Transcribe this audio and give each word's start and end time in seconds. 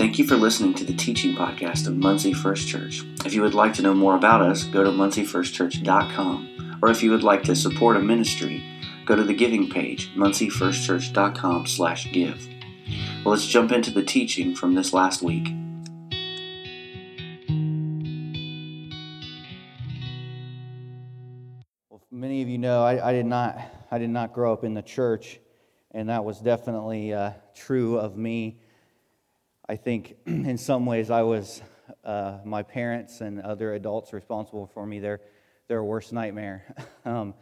Thank 0.00 0.18
you 0.18 0.24
for 0.26 0.36
listening 0.36 0.72
to 0.76 0.84
the 0.84 0.94
teaching 0.94 1.36
podcast 1.36 1.86
of 1.86 1.94
Muncie 1.94 2.32
First 2.32 2.66
Church. 2.66 3.04
If 3.26 3.34
you 3.34 3.42
would 3.42 3.52
like 3.52 3.74
to 3.74 3.82
know 3.82 3.92
more 3.92 4.16
about 4.16 4.40
us, 4.40 4.64
go 4.64 4.82
to 4.82 4.88
munciefirstchurch.com. 4.88 6.78
Or 6.80 6.90
if 6.90 7.02
you 7.02 7.10
would 7.10 7.22
like 7.22 7.42
to 7.42 7.54
support 7.54 7.98
a 7.98 8.00
ministry, 8.00 8.64
go 9.04 9.14
to 9.14 9.22
the 9.22 9.34
giving 9.34 9.68
page, 9.68 10.10
munciefirstchurch.com 10.16 11.66
slash 11.66 12.10
give. 12.12 12.48
Well, 13.22 13.34
let's 13.34 13.46
jump 13.46 13.72
into 13.72 13.90
the 13.90 14.02
teaching 14.02 14.54
from 14.54 14.74
this 14.74 14.94
last 14.94 15.20
week. 15.20 15.48
Well, 21.90 22.00
many 22.10 22.40
of 22.40 22.48
you 22.48 22.56
know 22.56 22.82
I, 22.82 23.10
I, 23.10 23.12
did 23.12 23.26
not 23.26 23.60
I 23.90 23.98
did 23.98 24.08
not 24.08 24.32
grow 24.32 24.50
up 24.50 24.64
in 24.64 24.72
the 24.72 24.80
church, 24.80 25.40
and 25.90 26.08
that 26.08 26.24
was 26.24 26.40
definitely 26.40 27.12
uh, 27.12 27.32
true 27.54 27.98
of 27.98 28.16
me. 28.16 28.60
I 29.70 29.76
think 29.76 30.16
in 30.26 30.58
some 30.58 30.84
ways 30.84 31.12
I 31.12 31.22
was 31.22 31.62
uh, 32.04 32.38
my 32.44 32.64
parents 32.64 33.20
and 33.20 33.40
other 33.40 33.74
adults 33.74 34.12
responsible 34.12 34.66
for 34.66 34.84
me 34.84 34.98
their 34.98 35.20
their 35.68 35.84
worst 35.84 36.12
nightmare. 36.12 36.74
um, 37.04 37.34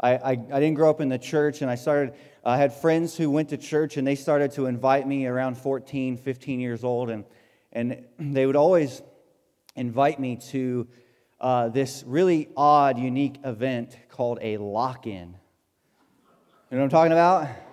I, 0.00 0.14
I, 0.14 0.30
I, 0.30 0.34
didn't 0.60 0.74
grow 0.74 0.88
up 0.88 1.02
in 1.02 1.10
the 1.10 1.18
church, 1.18 1.60
and 1.60 1.70
I 1.70 1.74
started. 1.74 2.14
I 2.42 2.56
had 2.56 2.72
friends 2.72 3.14
who 3.14 3.30
went 3.30 3.50
to 3.50 3.58
church, 3.58 3.98
and 3.98 4.06
they 4.06 4.14
started 4.14 4.52
to 4.52 4.64
invite 4.64 5.06
me 5.06 5.26
around 5.26 5.58
14, 5.58 6.16
15 6.16 6.60
years 6.60 6.82
old, 6.82 7.10
and 7.10 7.24
and 7.74 8.06
they 8.18 8.46
would 8.46 8.56
always 8.56 9.02
invite 9.74 10.18
me 10.18 10.36
to 10.52 10.88
uh, 11.42 11.68
this 11.68 12.04
really 12.06 12.48
odd, 12.56 12.98
unique 12.98 13.36
event 13.44 13.98
called 14.08 14.38
a 14.40 14.56
lock 14.56 15.06
in. 15.06 15.12
You 16.70 16.78
know 16.78 16.78
what 16.78 16.84
I'm 16.84 16.88
talking 16.88 17.12
about? 17.12 17.65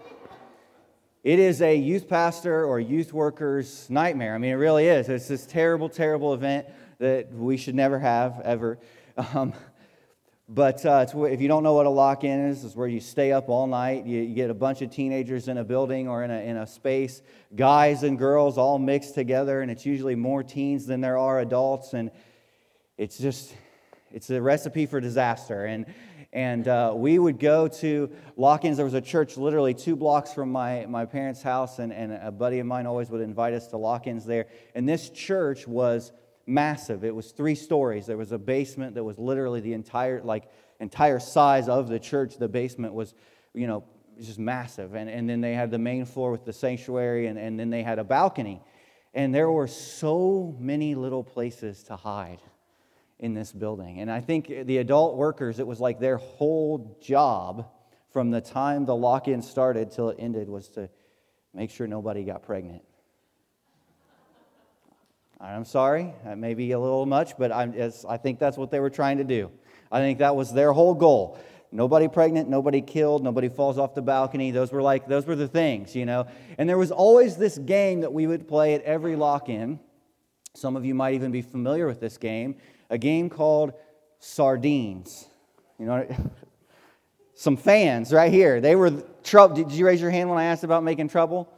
It 1.24 1.40
is 1.40 1.62
a 1.62 1.74
youth 1.74 2.10
pastor 2.10 2.66
or 2.66 2.82
youth 2.82 3.14
worker's 3.14 3.90
nightmare. 3.90 4.36
I 4.36 4.40
mean, 4.40 4.52
it 4.52 4.56
really 4.56 4.88
is. 4.88 5.08
It's 5.08 5.30
this 5.30 5.46
terrible, 5.46 5.88
terrible 5.88 6.34
event 6.34 6.68
that 7.00 7.32
we 7.32 7.56
should 7.56 7.76
never 7.76 7.98
have, 8.00 8.42
ever. 8.44 8.78
Um, 9.36 9.54
but 10.50 10.84
uh, 10.86 11.06
if 11.08 11.40
you 11.40 11.48
don't 11.48 11.62
know 11.62 11.74
what 11.74 11.86
a 11.86 11.90
lock 11.90 12.24
in 12.24 12.48
is, 12.48 12.66
it's 12.66 12.76
where 12.76 12.88
you 12.88 13.00
stay 13.00 13.32
up 13.32 13.48
all 13.48 13.68
night. 13.68 14.06
You, 14.06 14.22
you, 14.22 14.34
get 14.34 14.50
a 14.50 14.56
bunch 14.56 14.82
of 14.82 14.90
teenagers 14.90 15.48
in 15.48 15.60
a 15.60 15.64
building 15.64 16.08
or 16.08 16.24
in 16.24 16.32
a, 16.32 16.40
in 16.40 16.58
a 16.58 16.66
space, 16.66 17.22
guys 17.56 18.02
and 18.02 18.18
girls 18.18 18.58
all 18.58 18.80
mixed 18.80 19.14
together, 19.14 19.62
and 19.62 19.70
it's 19.70 19.86
usually 19.86 20.16
more 20.16 20.42
teens 20.42 20.88
than 20.88 21.00
there 21.00 21.20
are 21.20 21.42
adults. 21.42 21.94
And 21.94 22.10
it's 22.98 23.20
just, 23.20 23.56
it's 24.12 24.32
a 24.32 24.42
recipe 24.42 24.88
for 24.88 25.00
disaster. 25.00 25.66
And, 25.66 25.86
and 26.34 26.68
uh, 26.68 26.92
we 26.96 27.20
would 27.20 27.40
go 27.40 27.68
to 27.68 28.12
lock 28.36 28.66
ins. 28.66 28.78
There 28.78 28.86
was 28.86 28.96
a 28.96 29.02
church 29.02 29.38
literally 29.38 29.76
two 29.76 29.96
blocks 29.96 30.34
from 30.34 30.52
my, 30.52 30.86
my 30.88 31.06
parents' 31.06 31.44
house, 31.44 31.78
and, 31.78 31.94
and 31.94 32.12
a 32.12 32.32
buddy 32.32 32.58
of 32.58 32.66
mine 32.66 32.88
always 32.88 33.12
would 33.12 33.22
invite 33.22 33.54
us 33.54 33.68
to 33.68 33.78
lock 33.78 34.08
ins 34.08 34.26
there. 34.26 34.48
And 34.74 34.90
this 34.90 35.12
church 35.12 35.68
was 35.68 36.12
massive. 36.48 37.04
It 37.04 37.14
was 37.14 37.32
three 37.32 37.54
stories. 37.54 38.08
There 38.08 38.18
was 38.18 38.32
a 38.32 38.40
basement 38.40 38.96
that 38.96 39.04
was 39.04 39.20
literally 39.20 39.62
the 39.62 39.74
entire, 39.74 40.24
like, 40.24 40.50
entire 40.80 41.20
size 41.20 41.70
of 41.70 41.88
the 41.88 42.00
church. 42.00 42.38
The 42.40 42.50
basement 42.50 42.96
was, 42.96 43.14
you 43.54 43.68
know, 43.68 43.84
just 44.20 44.40
massive. 44.40 44.96
And, 44.96 45.12
and 45.12 45.30
then 45.30 45.40
they 45.40 45.54
had 45.54 45.70
the 45.70 45.78
main 45.78 46.04
floor 46.04 46.32
with 46.32 46.46
the 46.46 46.54
sanctuary, 46.54 47.28
and, 47.28 47.38
and 47.38 47.60
then 47.60 47.70
they 47.70 47.84
had 47.84 48.00
a 48.00 48.04
balcony. 48.04 48.60
And 49.14 49.36
there 49.36 49.52
were 49.52 49.68
so 49.68 50.56
many 50.60 50.96
little 50.96 51.24
places 51.24 51.84
to 51.84 51.96
hide 51.96 52.40
in 53.20 53.34
this 53.34 53.52
building. 53.52 54.00
And 54.00 54.12
I 54.12 54.20
think 54.20 54.48
the 54.48 54.78
adult 54.78 55.16
workers, 55.16 55.60
it 55.60 55.68
was 55.68 55.80
like 55.80 56.00
their 56.00 56.18
whole 56.18 56.98
job 57.02 57.70
from 58.12 58.32
the 58.32 58.42
time 58.42 58.86
the 58.86 58.96
lock 58.96 59.28
in 59.28 59.42
started 59.42 59.92
till 59.92 60.10
it 60.10 60.18
ended 60.20 60.50
was 60.50 60.70
to 60.70 60.90
make 61.54 61.72
sure 61.72 61.88
nobody 61.88 62.24
got 62.24 62.44
pregnant. 62.44 62.84
I'm 65.42 65.66
sorry, 65.66 66.14
that 66.24 66.38
may 66.38 66.54
be 66.54 66.72
a 66.72 66.80
little 66.80 67.06
much, 67.06 67.38
but 67.38 67.52
I'm, 67.52 67.74
I 68.08 68.18
think 68.18 68.40
that's 68.40 68.58
what 68.58 68.72
they 68.72 68.80
were 68.80 68.90
trying 68.90 69.18
to 69.18 69.26
do. 69.26 69.52
I 69.92 70.00
think 70.00 70.20
that 70.20 70.36
was 70.36 70.54
their 70.54 70.72
whole 70.72 70.94
goal. 70.94 71.38
Nobody 71.72 72.08
pregnant, 72.08 72.50
nobody 72.50 72.82
killed, 72.82 73.24
nobody 73.24 73.50
falls 73.50 73.78
off 73.78 73.96
the 73.96 74.02
balcony. 74.02 74.52
Those 74.52 74.72
were 74.72 74.82
like, 74.82 75.08
those 75.08 75.26
were 75.26 75.36
the 75.36 75.48
things, 75.48 75.96
you 75.96 76.06
know. 76.06 76.28
And 76.58 76.70
there 76.70 76.78
was 76.78 76.92
always 76.92 77.36
this 77.36 77.58
game 77.58 78.02
that 78.02 78.14
we 78.14 78.28
would 78.28 78.48
play 78.48 78.76
at 78.76 78.84
every 78.84 79.16
lock 79.16 79.50
in. 79.50 79.80
Some 80.54 80.76
of 80.76 80.86
you 80.86 80.94
might 80.94 81.16
even 81.16 81.32
be 81.32 81.42
familiar 81.42 81.88
with 81.88 82.00
this 82.00 82.18
game 82.18 82.56
a 82.94 82.98
game 82.98 83.28
called 83.28 83.74
Sardines. 84.20 85.28
You 85.80 85.88
know, 85.88 86.08
some 87.34 87.58
fans 87.58 88.14
right 88.14 88.32
here. 88.32 88.62
They 88.62 88.76
were 88.76 88.92
trouble. 89.24 89.56
Did 89.56 89.72
you 89.72 89.88
raise 89.88 90.00
your 90.00 90.12
hand 90.12 90.30
when 90.30 90.38
I 90.38 90.46
asked 90.46 90.64
about 90.64 90.84
making 90.84 91.10
trouble? 91.10 91.52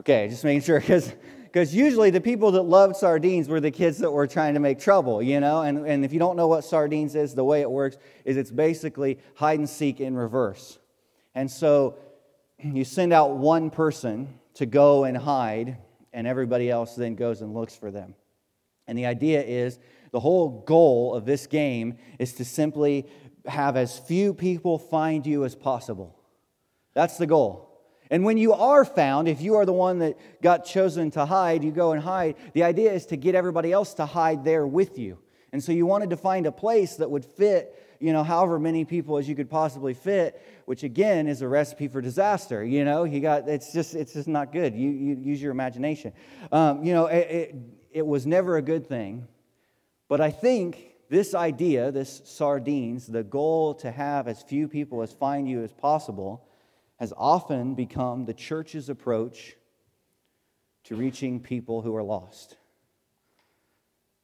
Okay, 0.00 0.26
just 0.28 0.42
making 0.42 0.62
sure 0.62 0.80
because 0.80 1.12
because 1.44 1.72
usually 1.72 2.10
the 2.10 2.20
people 2.20 2.50
that 2.52 2.62
loved 2.62 2.96
sardines 2.96 3.46
were 3.46 3.60
the 3.60 3.70
kids 3.70 3.98
that 3.98 4.10
were 4.10 4.26
trying 4.26 4.54
to 4.54 4.60
make 4.60 4.80
trouble, 4.80 5.22
you 5.22 5.38
know? 5.38 5.62
And, 5.62 5.86
and 5.86 6.04
if 6.04 6.12
you 6.12 6.18
don't 6.18 6.34
know 6.34 6.48
what 6.48 6.64
sardines 6.64 7.14
is, 7.14 7.32
the 7.32 7.44
way 7.44 7.60
it 7.60 7.70
works 7.70 7.96
is 8.24 8.36
it's 8.36 8.50
basically 8.50 9.20
hide 9.36 9.60
and 9.60 9.70
seek 9.70 10.00
in 10.00 10.16
reverse. 10.16 10.80
And 11.36 11.48
so 11.48 11.96
you 12.58 12.84
send 12.84 13.12
out 13.12 13.36
one 13.36 13.70
person 13.70 14.40
to 14.54 14.66
go 14.66 15.04
and 15.04 15.16
hide, 15.16 15.76
and 16.12 16.26
everybody 16.26 16.70
else 16.70 16.96
then 16.96 17.14
goes 17.14 17.40
and 17.40 17.54
looks 17.54 17.76
for 17.76 17.92
them. 17.92 18.16
And 18.86 18.98
the 18.98 19.06
idea 19.06 19.42
is 19.42 19.78
the 20.12 20.20
whole 20.20 20.62
goal 20.66 21.14
of 21.14 21.24
this 21.24 21.46
game 21.46 21.98
is 22.18 22.34
to 22.34 22.44
simply 22.44 23.06
have 23.46 23.76
as 23.76 23.98
few 23.98 24.34
people 24.34 24.78
find 24.78 25.26
you 25.26 25.44
as 25.44 25.54
possible. 25.54 26.18
That's 26.94 27.18
the 27.18 27.26
goal. 27.26 27.70
And 28.10 28.24
when 28.24 28.38
you 28.38 28.52
are 28.52 28.84
found, 28.84 29.28
if 29.28 29.40
you 29.40 29.56
are 29.56 29.66
the 29.66 29.72
one 29.72 29.98
that 30.00 30.18
got 30.42 30.64
chosen 30.64 31.10
to 31.12 31.24
hide, 31.26 31.64
you 31.64 31.72
go 31.72 31.92
and 31.92 32.02
hide. 32.02 32.36
The 32.52 32.62
idea 32.62 32.92
is 32.92 33.06
to 33.06 33.16
get 33.16 33.34
everybody 33.34 33.72
else 33.72 33.94
to 33.94 34.06
hide 34.06 34.44
there 34.44 34.66
with 34.66 34.98
you. 34.98 35.18
And 35.52 35.62
so 35.62 35.72
you 35.72 35.86
wanted 35.86 36.10
to 36.10 36.16
find 36.16 36.46
a 36.46 36.52
place 36.52 36.96
that 36.96 37.10
would 37.10 37.24
fit, 37.24 37.96
you 38.00 38.12
know, 38.12 38.22
however 38.22 38.58
many 38.58 38.84
people 38.84 39.18
as 39.18 39.28
you 39.28 39.34
could 39.34 39.48
possibly 39.48 39.94
fit, 39.94 40.40
which 40.66 40.82
again 40.82 41.26
is 41.26 41.42
a 41.42 41.48
recipe 41.48 41.88
for 41.88 42.00
disaster. 42.00 42.64
You 42.64 42.84
know, 42.84 43.04
you 43.04 43.20
got 43.20 43.48
it's 43.48 43.72
just 43.72 43.94
it's 43.94 44.12
just 44.12 44.28
not 44.28 44.52
good. 44.52 44.74
You, 44.74 44.90
you 44.90 45.16
use 45.16 45.40
your 45.40 45.52
imagination. 45.52 46.12
Um, 46.52 46.84
you 46.84 46.92
know, 46.92 47.06
it, 47.06 47.30
it, 47.30 47.54
it 47.94 48.04
was 48.04 48.26
never 48.26 48.56
a 48.56 48.62
good 48.62 48.86
thing. 48.86 49.28
But 50.08 50.20
I 50.20 50.30
think 50.32 50.96
this 51.08 51.32
idea, 51.32 51.92
this 51.92 52.20
sardines, 52.24 53.06
the 53.06 53.22
goal 53.22 53.74
to 53.76 53.90
have 53.90 54.26
as 54.26 54.42
few 54.42 54.68
people 54.68 55.00
as 55.00 55.12
find 55.12 55.48
you 55.48 55.62
as 55.62 55.72
possible 55.72 56.46
has 56.96 57.12
often 57.16 57.74
become 57.74 58.24
the 58.24 58.34
church's 58.34 58.88
approach 58.88 59.54
to 60.84 60.96
reaching 60.96 61.40
people 61.40 61.82
who 61.82 61.94
are 61.94 62.02
lost. 62.02 62.56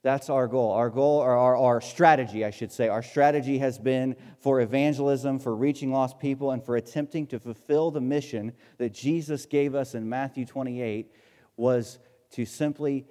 That's 0.03 0.31
our 0.31 0.49
goal. 0.49 0.73
Our 0.73 0.91
goal, 0.91 1.19
or 1.19 1.37
our, 1.37 1.57
our 1.57 1.81
strategy, 1.81 2.45
I 2.45 2.51
should 2.51 2.73
say, 2.73 2.89
our 2.89 3.03
strategy 3.03 3.59
has 3.59 3.79
been 3.79 4.17
for 4.41 4.61
evangelism, 4.61 5.39
for 5.39 5.55
reaching 5.55 5.93
lost 5.93 6.19
people, 6.19 6.51
and 6.51 6.65
for 6.65 6.77
attempting 6.77 7.27
to 7.29 7.39
fulfill 7.39 7.91
the 7.91 8.01
mission 8.01 8.53
that 8.79 8.93
Jesus 8.95 9.47
gave 9.47 9.75
us 9.75 9.95
in 9.95 10.09
Matthew 10.09 10.45
28 10.45 11.13
was 11.57 11.99
to 12.33 12.45
simply 12.45 13.07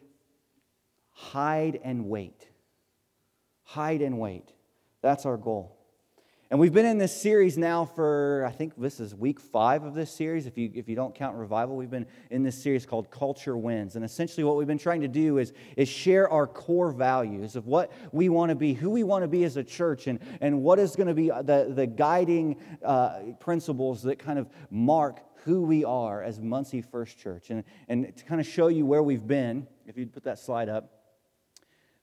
hide 1.19 1.79
and 1.83 2.05
wait. 2.05 2.47
Hide 3.63 4.01
and 4.01 4.19
wait. 4.19 4.53
That's 5.01 5.25
our 5.25 5.37
goal. 5.37 5.75
And 6.49 6.59
we've 6.59 6.73
been 6.73 6.85
in 6.85 6.97
this 6.97 7.15
series 7.15 7.59
now 7.59 7.85
for, 7.85 8.43
I 8.47 8.51
think 8.51 8.73
this 8.75 8.99
is 8.99 9.13
week 9.13 9.39
five 9.39 9.83
of 9.83 9.93
this 9.93 10.11
series. 10.11 10.47
If 10.47 10.57
you, 10.57 10.71
if 10.73 10.89
you 10.89 10.95
don't 10.95 11.13
count 11.13 11.35
revival, 11.35 11.75
we've 11.75 11.91
been 11.91 12.07
in 12.31 12.41
this 12.41 12.59
series 12.63 12.87
called 12.87 13.11
Culture 13.11 13.55
Wins. 13.55 13.95
And 13.95 14.03
essentially, 14.03 14.43
what 14.43 14.55
we've 14.55 14.65
been 14.65 14.79
trying 14.79 15.01
to 15.01 15.07
do 15.07 15.37
is, 15.37 15.53
is 15.77 15.87
share 15.87 16.27
our 16.29 16.47
core 16.47 16.91
values 16.91 17.55
of 17.55 17.67
what 17.67 17.91
we 18.11 18.29
want 18.29 18.49
to 18.49 18.55
be, 18.55 18.73
who 18.73 18.89
we 18.89 19.03
want 19.03 19.23
to 19.23 19.27
be 19.27 19.43
as 19.43 19.57
a 19.57 19.63
church, 19.63 20.07
and, 20.07 20.19
and 20.41 20.63
what 20.63 20.79
is 20.79 20.95
going 20.95 21.07
to 21.07 21.13
be 21.13 21.27
the, 21.27 21.71
the 21.75 21.85
guiding 21.85 22.55
uh, 22.83 23.19
principles 23.39 24.01
that 24.03 24.17
kind 24.17 24.39
of 24.39 24.49
mark 24.71 25.19
who 25.43 25.61
we 25.61 25.85
are 25.85 26.23
as 26.23 26.39
Muncie 26.39 26.81
First 26.81 27.19
Church. 27.19 27.51
And, 27.51 27.63
and 27.89 28.15
to 28.17 28.23
kind 28.23 28.41
of 28.41 28.47
show 28.47 28.69
you 28.69 28.85
where 28.85 29.03
we've 29.03 29.27
been, 29.27 29.67
if 29.85 29.97
you'd 29.97 30.13
put 30.13 30.23
that 30.23 30.39
slide 30.39 30.69
up. 30.69 30.98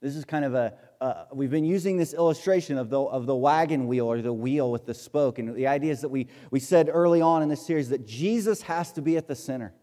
This 0.01 0.15
is 0.15 0.25
kind 0.25 0.45
of 0.45 0.53
a, 0.53 0.73
uh, 1.01 1.25
we've 1.33 1.49
been 1.49 1.65
using 1.65 1.97
this 1.97 2.13
illustration 2.13 2.77
of 2.77 2.89
the, 2.89 3.01
of 3.01 3.25
the 3.25 3.35
wagon 3.35 3.87
wheel 3.87 4.05
or 4.05 4.21
the 4.21 4.33
wheel 4.33 4.71
with 4.71 4.85
the 4.85 4.93
spoke. 4.93 5.39
And 5.39 5.55
the 5.55 5.67
idea 5.67 5.91
is 5.91 6.01
that 6.01 6.09
we, 6.09 6.27
we 6.51 6.59
said 6.59 6.89
early 6.91 7.21
on 7.21 7.41
in 7.41 7.49
this 7.49 7.65
series 7.65 7.89
that 7.89 8.05
Jesus 8.05 8.61
has 8.63 8.91
to 8.93 9.01
be 9.01 9.17
at 9.17 9.27
the 9.27 9.35
center. 9.35 9.73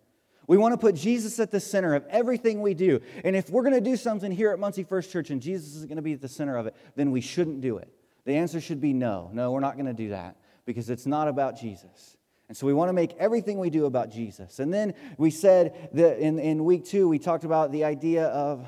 We 0.47 0.57
want 0.57 0.73
to 0.73 0.79
put 0.79 0.95
Jesus 0.95 1.41
at 1.41 1.51
the 1.51 1.59
center 1.59 1.95
of 1.95 2.05
everything 2.09 2.61
we 2.61 2.75
do. 2.75 3.01
And 3.25 3.35
if 3.35 3.51
we're 3.51 3.63
going 3.63 3.75
to 3.75 3.81
do 3.81 3.97
something 3.97 4.31
here 4.31 4.53
at 4.53 4.59
Muncie 4.59 4.85
First 4.85 5.11
Church 5.11 5.31
and 5.31 5.41
Jesus 5.41 5.75
is 5.75 5.87
going 5.87 5.97
to 5.97 6.03
be 6.03 6.13
at 6.13 6.21
the 6.21 6.29
center 6.29 6.57
of 6.57 6.67
it, 6.67 6.77
then 6.97 7.11
we 7.11 7.21
shouldn't 7.21 7.61
do 7.61 7.79
it. 7.79 7.89
The 8.25 8.37
answer 8.37 8.61
should 8.61 8.81
be 8.81 8.93
no. 8.93 9.31
No, 9.33 9.53
we're 9.53 9.61
not 9.61 9.75
going 9.75 9.87
to 9.87 9.95
do 9.95 10.11
that 10.11 10.37
because 10.65 10.91
it's 10.91 11.07
not 11.07 11.29
about 11.29 11.59
Jesus. 11.59 12.17
And 12.49 12.57
so 12.57 12.67
we 12.67 12.75
want 12.75 12.91
to 12.91 12.93
make 12.93 13.15
everything 13.19 13.59
we 13.59 13.71
do 13.71 13.87
about 13.87 14.11
Jesus. 14.11 14.59
And 14.59 14.73
then 14.73 14.95
we 15.17 15.31
said 15.31 15.89
that 15.95 16.19
in, 16.19 16.39
in 16.39 16.65
week 16.65 16.85
two, 16.85 17.09
we 17.09 17.19
talked 17.19 17.45
about 17.45 17.73
the 17.73 17.85
idea 17.85 18.27
of 18.27 18.67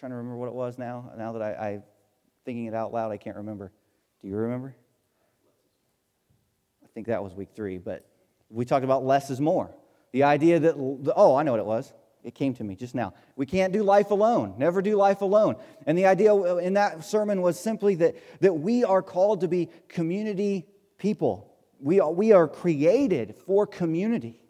trying 0.00 0.12
to 0.12 0.16
remember 0.16 0.38
what 0.38 0.48
it 0.48 0.54
was 0.54 0.78
now. 0.78 1.12
Now 1.18 1.32
that 1.32 1.42
I, 1.42 1.50
I 1.50 1.82
thinking 2.46 2.64
it 2.64 2.72
out 2.72 2.90
loud, 2.90 3.12
I 3.12 3.18
can't 3.18 3.36
remember. 3.36 3.70
Do 4.22 4.28
you 4.28 4.34
remember? 4.34 4.74
I 6.82 6.86
think 6.94 7.08
that 7.08 7.22
was 7.22 7.34
week 7.34 7.50
three, 7.54 7.76
but 7.76 8.08
we 8.48 8.64
talked 8.64 8.82
about 8.82 9.04
less 9.04 9.28
is 9.28 9.42
more. 9.42 9.70
The 10.12 10.22
idea 10.22 10.58
that, 10.60 10.74
oh, 11.14 11.36
I 11.36 11.42
know 11.42 11.50
what 11.50 11.60
it 11.60 11.66
was. 11.66 11.92
It 12.24 12.34
came 12.34 12.54
to 12.54 12.64
me 12.64 12.76
just 12.76 12.94
now. 12.94 13.12
We 13.36 13.44
can't 13.44 13.74
do 13.74 13.82
life 13.82 14.10
alone. 14.10 14.54
Never 14.56 14.80
do 14.80 14.96
life 14.96 15.20
alone. 15.20 15.56
And 15.86 15.98
the 15.98 16.06
idea 16.06 16.34
uh, 16.34 16.56
in 16.56 16.74
that 16.74 17.04
sermon 17.04 17.42
was 17.42 17.60
simply 17.60 17.94
that, 17.96 18.16
that 18.40 18.54
we 18.54 18.84
are 18.84 19.02
called 19.02 19.42
to 19.42 19.48
be 19.48 19.68
community 19.88 20.66
people. 20.96 21.54
We 21.78 22.00
are, 22.00 22.10
we 22.10 22.32
are 22.32 22.48
created 22.48 23.36
for 23.46 23.66
community, 23.66 24.40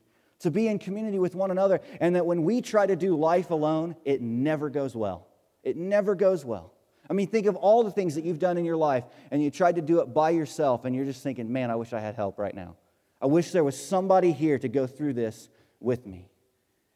to 0.40 0.50
be 0.52 0.68
in 0.68 0.78
community 0.78 1.18
with 1.18 1.34
one 1.34 1.50
another. 1.50 1.80
And 2.00 2.14
that 2.14 2.24
when 2.24 2.44
we 2.44 2.60
try 2.60 2.86
to 2.86 2.94
do 2.94 3.16
life 3.16 3.50
alone, 3.50 3.96
it 4.04 4.22
never 4.22 4.70
goes 4.70 4.94
well. 4.94 5.26
It 5.62 5.76
never 5.76 6.14
goes 6.14 6.44
well. 6.44 6.72
I 7.08 7.12
mean, 7.12 7.26
think 7.26 7.46
of 7.46 7.56
all 7.56 7.82
the 7.82 7.90
things 7.90 8.14
that 8.14 8.24
you've 8.24 8.38
done 8.38 8.56
in 8.56 8.64
your 8.64 8.76
life 8.76 9.04
and 9.30 9.42
you 9.42 9.50
tried 9.50 9.74
to 9.74 9.82
do 9.82 10.00
it 10.00 10.14
by 10.14 10.30
yourself 10.30 10.84
and 10.84 10.94
you're 10.94 11.04
just 11.04 11.22
thinking, 11.22 11.52
man, 11.52 11.70
I 11.70 11.74
wish 11.74 11.92
I 11.92 12.00
had 12.00 12.14
help 12.14 12.38
right 12.38 12.54
now. 12.54 12.76
I 13.20 13.26
wish 13.26 13.50
there 13.50 13.64
was 13.64 13.78
somebody 13.78 14.32
here 14.32 14.58
to 14.58 14.68
go 14.68 14.86
through 14.86 15.14
this 15.14 15.48
with 15.80 16.06
me. 16.06 16.28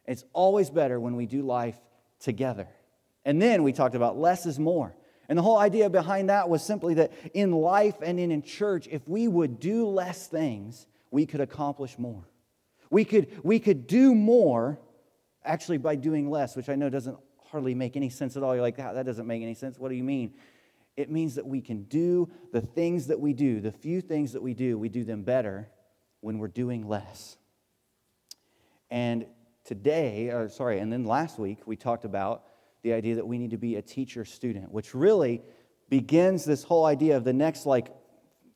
It's 0.06 0.24
always 0.32 0.70
better 0.70 1.00
when 1.00 1.16
we 1.16 1.26
do 1.26 1.42
life 1.42 1.76
together. 2.20 2.68
And 3.24 3.42
then 3.42 3.62
we 3.62 3.72
talked 3.72 3.94
about 3.94 4.16
less 4.16 4.46
is 4.46 4.58
more. 4.58 4.94
And 5.28 5.38
the 5.38 5.42
whole 5.42 5.58
idea 5.58 5.88
behind 5.90 6.28
that 6.28 6.48
was 6.48 6.62
simply 6.62 6.94
that 6.94 7.12
in 7.32 7.52
life 7.52 7.96
and 8.02 8.20
in, 8.20 8.30
in 8.30 8.42
church, 8.42 8.86
if 8.90 9.06
we 9.08 9.26
would 9.26 9.58
do 9.58 9.86
less 9.86 10.26
things, 10.26 10.86
we 11.10 11.26
could 11.26 11.40
accomplish 11.40 11.98
more. 11.98 12.28
We 12.90 13.04
could, 13.04 13.28
we 13.42 13.58
could 13.58 13.86
do 13.86 14.14
more 14.14 14.78
actually 15.44 15.78
by 15.78 15.96
doing 15.96 16.30
less, 16.30 16.56
which 16.56 16.68
I 16.68 16.74
know 16.74 16.90
doesn't 16.90 17.18
hardly 17.54 17.72
make 17.72 17.94
any 17.94 18.10
sense 18.10 18.36
at 18.36 18.42
all. 18.42 18.52
You're 18.52 18.62
like, 18.62 18.78
that, 18.78 18.96
that 18.96 19.06
doesn't 19.06 19.28
make 19.28 19.40
any 19.40 19.54
sense. 19.54 19.78
What 19.78 19.88
do 19.88 19.94
you 19.94 20.02
mean? 20.02 20.34
It 20.96 21.08
means 21.08 21.36
that 21.36 21.46
we 21.46 21.60
can 21.60 21.84
do 21.84 22.28
the 22.52 22.60
things 22.60 23.06
that 23.06 23.20
we 23.20 23.32
do, 23.32 23.60
the 23.60 23.70
few 23.70 24.00
things 24.00 24.32
that 24.32 24.42
we 24.42 24.54
do, 24.54 24.76
we 24.76 24.88
do 24.88 25.04
them 25.04 25.22
better 25.22 25.70
when 26.20 26.40
we're 26.40 26.48
doing 26.48 26.88
less. 26.88 27.36
And 28.90 29.26
today, 29.64 30.30
or 30.30 30.48
sorry, 30.48 30.80
and 30.80 30.92
then 30.92 31.04
last 31.04 31.38
week, 31.38 31.60
we 31.64 31.76
talked 31.76 32.04
about 32.04 32.42
the 32.82 32.92
idea 32.92 33.14
that 33.14 33.26
we 33.26 33.38
need 33.38 33.52
to 33.52 33.56
be 33.56 33.76
a 33.76 33.82
teacher 33.82 34.24
student, 34.24 34.72
which 34.72 34.92
really 34.92 35.40
begins 35.88 36.44
this 36.44 36.64
whole 36.64 36.86
idea 36.86 37.16
of 37.16 37.22
the 37.22 37.32
next 37.32 37.66
like 37.66 37.86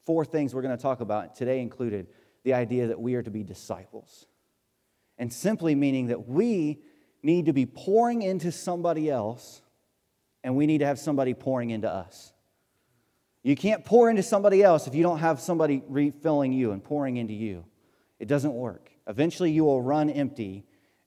four 0.06 0.24
things 0.24 0.56
we're 0.56 0.62
going 0.62 0.76
to 0.76 0.82
talk 0.82 1.00
about, 1.00 1.36
today 1.36 1.60
included 1.60 2.08
the 2.42 2.54
idea 2.54 2.88
that 2.88 2.98
we 2.98 3.14
are 3.14 3.22
to 3.22 3.30
be 3.30 3.44
disciples. 3.44 4.26
And 5.18 5.32
simply 5.32 5.76
meaning 5.76 6.08
that 6.08 6.26
we 6.26 6.80
need 7.22 7.46
to 7.46 7.52
be 7.52 7.66
pouring 7.66 8.22
into 8.22 8.52
somebody 8.52 9.10
else 9.10 9.62
and 10.44 10.56
we 10.56 10.66
need 10.66 10.78
to 10.78 10.86
have 10.86 10.98
somebody 10.98 11.34
pouring 11.34 11.70
into 11.70 11.90
us. 11.90 12.32
You 13.42 13.56
can't 13.56 13.84
pour 13.84 14.10
into 14.10 14.22
somebody 14.22 14.62
else 14.62 14.86
if 14.86 14.94
you 14.94 15.02
don't 15.02 15.18
have 15.18 15.40
somebody 15.40 15.82
refilling 15.88 16.52
you 16.52 16.72
and 16.72 16.82
pouring 16.82 17.16
into 17.16 17.34
you. 17.34 17.64
It 18.18 18.28
doesn't 18.28 18.54
work. 18.54 18.90
Eventually, 19.06 19.50
you 19.50 19.64
will 19.64 19.80
run 19.80 20.10
empty 20.10 20.64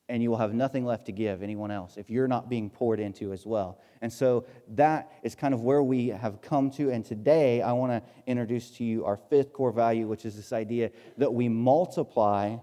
and 0.09 0.21
you 0.21 0.29
will 0.29 0.37
have 0.37 0.53
nothing 0.53 0.85
left 0.85 1.05
to 1.05 1.11
give 1.13 1.41
anyone 1.41 1.71
else 1.71 1.95
if 1.95 2.09
you're 2.09 2.27
not 2.27 2.49
being 2.49 2.69
poured 2.69 2.99
into 2.99 3.31
as 3.31 3.45
well. 3.45 3.79
And 4.01 4.11
so 4.11 4.45
that 4.69 5.11
is 5.23 5.35
kind 5.35 5.53
of 5.53 5.61
where 5.61 5.81
we 5.81 6.09
have 6.09 6.41
come 6.41 6.69
to. 6.71 6.89
And 6.89 7.05
today 7.05 7.61
I 7.61 7.71
want 7.71 7.91
to 7.93 8.01
introduce 8.27 8.71
to 8.71 8.83
you 8.83 9.05
our 9.05 9.17
fifth 9.17 9.53
core 9.53 9.71
value, 9.71 10.07
which 10.07 10.25
is 10.25 10.35
this 10.35 10.51
idea 10.51 10.91
that 11.17 11.33
we 11.33 11.47
multiply 11.47 12.57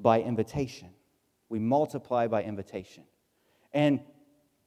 by 0.00 0.20
invitation. 0.22 0.88
We 1.48 1.58
multiply 1.58 2.26
by 2.26 2.42
invitation. 2.42 3.04
And 3.72 4.00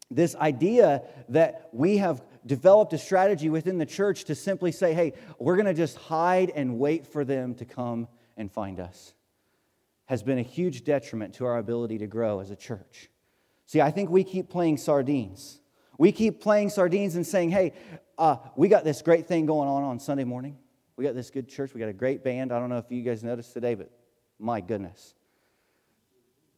this 0.10 0.36
idea 0.36 1.04
that 1.30 1.70
we 1.72 1.98
have 1.98 2.22
developed 2.46 2.94
a 2.94 2.98
strategy 2.98 3.50
within 3.50 3.78
the 3.78 3.86
church 3.86 4.26
to 4.26 4.36
simply 4.36 4.72
say, 4.72 4.94
hey, 4.94 5.14
we're 5.40 5.56
going 5.56 5.68
to 5.68 5.74
just 5.74 5.98
hide 5.98 6.52
and 6.54 6.80
wait 6.80 7.08
for 7.08 7.24
them 7.24 7.56
to 7.56 7.66
come 7.66 8.08
and 8.36 8.52
find 8.52 8.80
us 8.80 9.14
has 10.12 10.22
been 10.22 10.38
a 10.38 10.44
huge 10.44 10.84
detriment 10.84 11.36
to 11.36 11.46
our 11.46 11.58
ability 11.58 12.00
to 12.00 12.06
grow 12.06 12.42
as 12.42 12.52
a 12.52 12.56
church. 12.56 13.10
See, 13.66 13.80
I 13.80 13.92
think 13.92 14.10
we 14.10 14.26
keep 14.26 14.50
playing 14.50 14.76
sardines. 14.76 15.62
We 15.98 16.12
keep 16.12 16.42
playing 16.42 16.70
sardines 16.70 17.16
and 17.16 17.26
saying, 17.26 17.52
hey, 17.52 17.72
uh, 18.18 18.36
we 18.58 18.68
got 18.68 18.84
this 18.84 19.02
great 19.02 19.26
thing 19.26 19.46
going 19.46 19.70
on 19.70 19.84
on 19.84 20.02
Sunday 20.02 20.26
morning. 20.26 20.58
We 20.98 21.06
got 21.06 21.16
this 21.16 21.30
good 21.30 21.48
church. 21.48 21.74
We 21.74 21.80
got 21.80 21.88
a 21.88 21.94
great 21.94 22.26
band. 22.26 22.52
I 22.52 22.60
don't 22.60 22.68
know 22.68 22.78
if 22.78 22.92
you 22.92 23.04
guys 23.04 23.24
noticed 23.24 23.54
today, 23.54 23.74
but 23.74 23.90
my 24.38 24.60
goodness. 24.60 25.16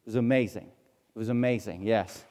It 0.04 0.08
was 0.08 0.16
amazing. 0.16 0.66
It 1.14 1.18
was 1.18 1.30
amazing, 1.30 1.82
yes. 1.82 2.24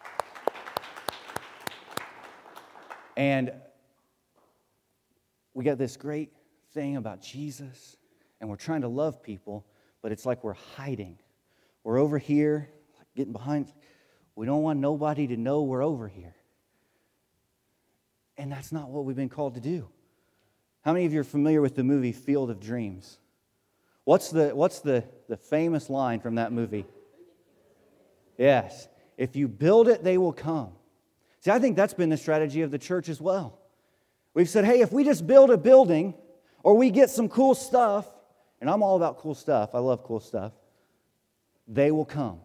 and 3.18 3.52
we 5.54 5.64
got 5.64 5.78
this 5.78 5.98
great 5.98 6.32
thing 6.74 6.98
about 6.98 7.22
Jesus, 7.22 7.98
and 8.42 8.50
we're 8.50 8.56
trying 8.56 8.82
to 8.82 8.88
love 8.88 9.22
people, 9.22 9.66
but 10.02 10.12
it's 10.12 10.26
like 10.26 10.44
we're 10.44 10.54
hiding. 10.54 11.18
We're 11.84 12.00
over 12.00 12.18
here, 12.18 12.70
getting 13.16 13.34
behind. 13.34 13.72
We 14.36 14.46
don't 14.46 14.64
want 14.64 14.80
nobody 14.80 15.28
to 15.28 15.38
know 15.38 15.64
we're 15.64 15.84
over 15.84 16.08
here. 16.08 16.36
And 18.38 18.52
that's 18.52 18.72
not 18.72 18.90
what 18.90 19.06
we've 19.06 19.16
been 19.16 19.30
called 19.30 19.56
to 19.56 19.62
do. 19.62 19.88
How 20.82 20.92
many 20.92 21.06
of 21.06 21.14
you 21.14 21.22
are 21.22 21.26
familiar 21.26 21.62
with 21.62 21.76
the 21.76 21.84
movie 21.84 22.12
Field 22.12 22.50
of 22.50 22.60
Dreams? 22.60 23.20
What's 24.06 24.32
the, 24.32 24.50
what's 24.50 24.80
the, 24.80 25.04
the 25.30 25.38
famous 25.38 25.90
line 25.90 26.20
from 26.20 26.36
that 26.36 26.52
movie? 26.52 26.86
Yes. 28.38 28.88
If 29.18 29.36
you 29.36 29.48
build 29.48 29.88
it, 29.88 30.04
they 30.04 30.18
will 30.18 30.34
come. 30.34 30.72
See, 31.42 31.52
I 31.52 31.60
think 31.60 31.76
that's 31.76 31.94
been 31.94 32.10
the 32.10 32.18
strategy 32.18 32.62
of 32.62 32.72
the 32.72 32.80
church 32.80 33.10
as 33.10 33.20
well. 33.22 33.60
We've 34.34 34.50
said, 34.50 34.66
hey, 34.66 34.82
if 34.82 34.92
we 34.92 35.04
just 35.04 35.28
build 35.28 35.52
a 35.52 35.58
building 35.58 36.16
or 36.64 36.76
we 36.76 36.90
get 36.90 37.10
some 37.10 37.30
cool 37.30 37.54
stuff, 37.54 38.08
and 38.62 38.70
I'm 38.70 38.82
all 38.82 38.96
about 38.96 39.20
cool 39.20 39.36
stuff, 39.36 39.76
I 39.76 39.80
love 39.80 40.04
cool 40.04 40.20
stuff, 40.20 40.54
they 41.68 41.92
will 41.92 42.06
come. 42.06 42.40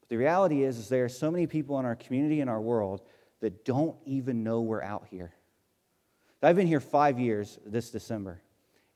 But 0.00 0.08
the 0.10 0.16
reality 0.16 0.62
is, 0.62 0.78
is 0.78 0.88
there 0.88 1.04
are 1.04 1.08
so 1.08 1.30
many 1.30 1.46
people 1.46 1.78
in 1.80 1.86
our 1.86 1.96
community 1.96 2.40
and 2.40 2.50
our 2.50 2.60
world 2.60 3.00
that 3.40 3.64
don't 3.64 3.96
even 4.04 4.44
know 4.44 4.60
we're 4.60 4.82
out 4.82 5.06
here. 5.10 5.34
I've 6.42 6.56
been 6.56 6.66
here 6.66 6.80
five 6.80 7.18
years 7.18 7.58
this 7.64 7.90
December, 7.90 8.42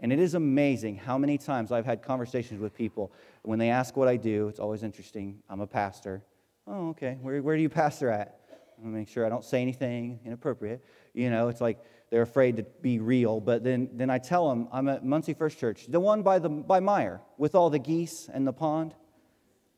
and 0.01 0.13
it 0.13 0.19
is 0.19 0.35
amazing 0.35 0.97
how 0.97 1.19
many 1.19 1.39
times 1.39 1.73
I've 1.73 1.87
had 1.87 2.03
conversations 2.03 2.61
with 2.61 2.75
people. 2.75 3.13
When 3.43 3.59
they 3.59 3.71
ask 3.71 3.97
what 3.97 4.09
I 4.09 4.17
do, 4.17 4.49
it's 4.49 4.61
always 4.61 4.83
interesting. 4.83 5.43
I'm 5.49 5.61
a 5.61 5.67
pastor. 5.67 6.23
Oh, 6.67 6.91
okay. 6.91 7.19
Where, 7.21 7.43
where 7.43 7.57
do 7.57 7.63
you 7.63 7.69
pastor 7.69 8.11
at? 8.11 8.39
I 8.83 8.87
make 8.87 9.09
sure 9.09 9.27
I 9.27 9.29
don't 9.29 9.45
say 9.45 9.61
anything 9.61 10.21
inappropriate. 10.25 10.85
You 11.15 11.31
know, 11.31 11.49
it's 11.49 11.61
like 11.61 11.79
they're 12.11 12.23
afraid 12.23 12.59
to 12.59 12.63
be 12.81 13.01
real. 13.01 13.41
But 13.41 13.65
then, 13.65 13.91
then 13.95 14.09
I 14.09 14.19
tell 14.19 14.49
them 14.49 14.69
I'm 14.71 14.89
at 14.89 15.05
Muncie 15.05 15.35
First 15.35 15.59
Church, 15.59 15.87
the 15.89 15.99
one 15.99 16.23
by, 16.23 16.39
the, 16.39 16.49
by 16.49 16.79
Meijer 16.79 17.21
with 17.37 17.55
all 17.55 17.71
the 17.71 17.79
geese 17.79 18.29
and 18.33 18.47
the 18.47 18.53
pond. 18.53 18.95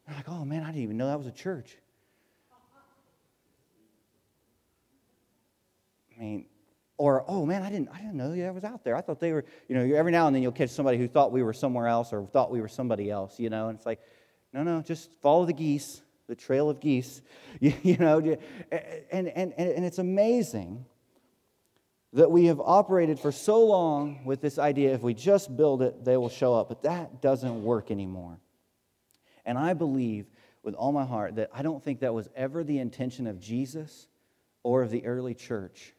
They're 0.06 0.16
like, 0.16 0.28
oh 0.28 0.44
man, 0.44 0.62
I 0.62 0.66
didn't 0.66 0.82
even 0.82 0.96
know 0.98 1.06
that 1.06 1.18
was 1.18 1.26
a 1.26 1.32
church. 1.32 1.76
I 6.16 6.22
mean, 6.22 6.44
or 7.00 7.24
oh 7.28 7.46
man, 7.46 7.62
I 7.62 7.70
didn't, 7.70 7.88
I 7.88 7.96
didn't 7.96 8.16
know 8.16 8.36
that 8.36 8.54
was 8.54 8.62
out 8.62 8.84
there. 8.84 8.94
I 8.94 9.00
thought 9.00 9.20
they 9.20 9.32
were, 9.32 9.46
you 9.68 9.74
know, 9.74 9.96
every 9.96 10.12
now 10.12 10.26
and 10.26 10.36
then 10.36 10.42
you'll 10.42 10.52
catch 10.52 10.68
somebody 10.68 10.98
who 10.98 11.08
thought 11.08 11.32
we 11.32 11.42
were 11.42 11.54
somewhere 11.54 11.86
else 11.86 12.12
or 12.12 12.26
thought 12.26 12.50
we 12.50 12.60
were 12.60 12.68
somebody 12.68 13.10
else, 13.10 13.40
you 13.40 13.48
know, 13.48 13.68
and 13.68 13.78
it's 13.78 13.86
like, 13.86 14.00
no, 14.52 14.62
no, 14.62 14.82
just 14.82 15.08
follow 15.22 15.46
the 15.46 15.54
geese, 15.54 16.02
the 16.26 16.34
trail 16.34 16.68
of 16.68 16.78
geese, 16.78 17.22
you, 17.60 17.72
you 17.82 17.96
know, 17.96 18.18
and, 18.18 19.28
and, 19.28 19.54
and 19.54 19.84
it's 19.86 19.96
amazing 19.96 20.84
that 22.12 22.30
we 22.30 22.44
have 22.46 22.60
operated 22.60 23.18
for 23.18 23.32
so 23.32 23.64
long 23.64 24.22
with 24.26 24.42
this 24.42 24.58
idea 24.58 24.92
if 24.92 25.00
we 25.00 25.14
just 25.14 25.56
build 25.56 25.80
it, 25.80 26.04
they 26.04 26.18
will 26.18 26.28
show 26.28 26.52
up. 26.52 26.68
But 26.68 26.82
that 26.82 27.22
doesn't 27.22 27.64
work 27.64 27.90
anymore. 27.90 28.38
And 29.46 29.56
I 29.56 29.72
believe 29.72 30.26
with 30.62 30.74
all 30.74 30.92
my 30.92 31.06
heart 31.06 31.36
that 31.36 31.48
I 31.54 31.62
don't 31.62 31.82
think 31.82 32.00
that 32.00 32.12
was 32.12 32.28
ever 32.36 32.62
the 32.62 32.78
intention 32.78 33.26
of 33.26 33.40
Jesus 33.40 34.06
or 34.62 34.82
of 34.82 34.90
the 34.90 35.06
early 35.06 35.32
church 35.32 35.94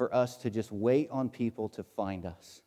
for 0.00 0.14
us 0.14 0.38
to 0.38 0.48
just 0.48 0.72
wait 0.72 1.10
on 1.10 1.28
people 1.28 1.68
to 1.68 1.84
find 1.84 2.24
us. 2.24 2.62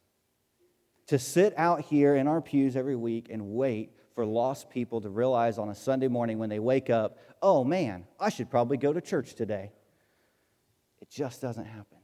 To 1.08 1.18
sit 1.18 1.52
out 1.58 1.82
here 1.82 2.16
in 2.16 2.28
our 2.28 2.42
pews 2.42 2.76
every 2.76 2.96
week 2.96 3.30
and 3.32 3.56
wait 3.56 3.90
for 4.14 4.24
lost 4.24 4.70
people 4.70 5.02
to 5.02 5.10
realize 5.10 5.58
on 5.58 5.70
a 5.70 5.74
Sunday 5.74 6.08
morning 6.08 6.38
when 6.38 6.52
they 6.52 6.60
wake 6.60 6.92
up, 6.92 7.18
oh 7.42 7.64
man, 7.64 8.06
I 8.20 8.30
should 8.30 8.52
probably 8.52 8.78
go 8.78 8.94
to 8.94 9.02
church 9.02 9.34
today. 9.34 9.72
It 11.02 11.10
just 11.10 11.42
doesn't 11.42 11.66
happen. 11.66 11.98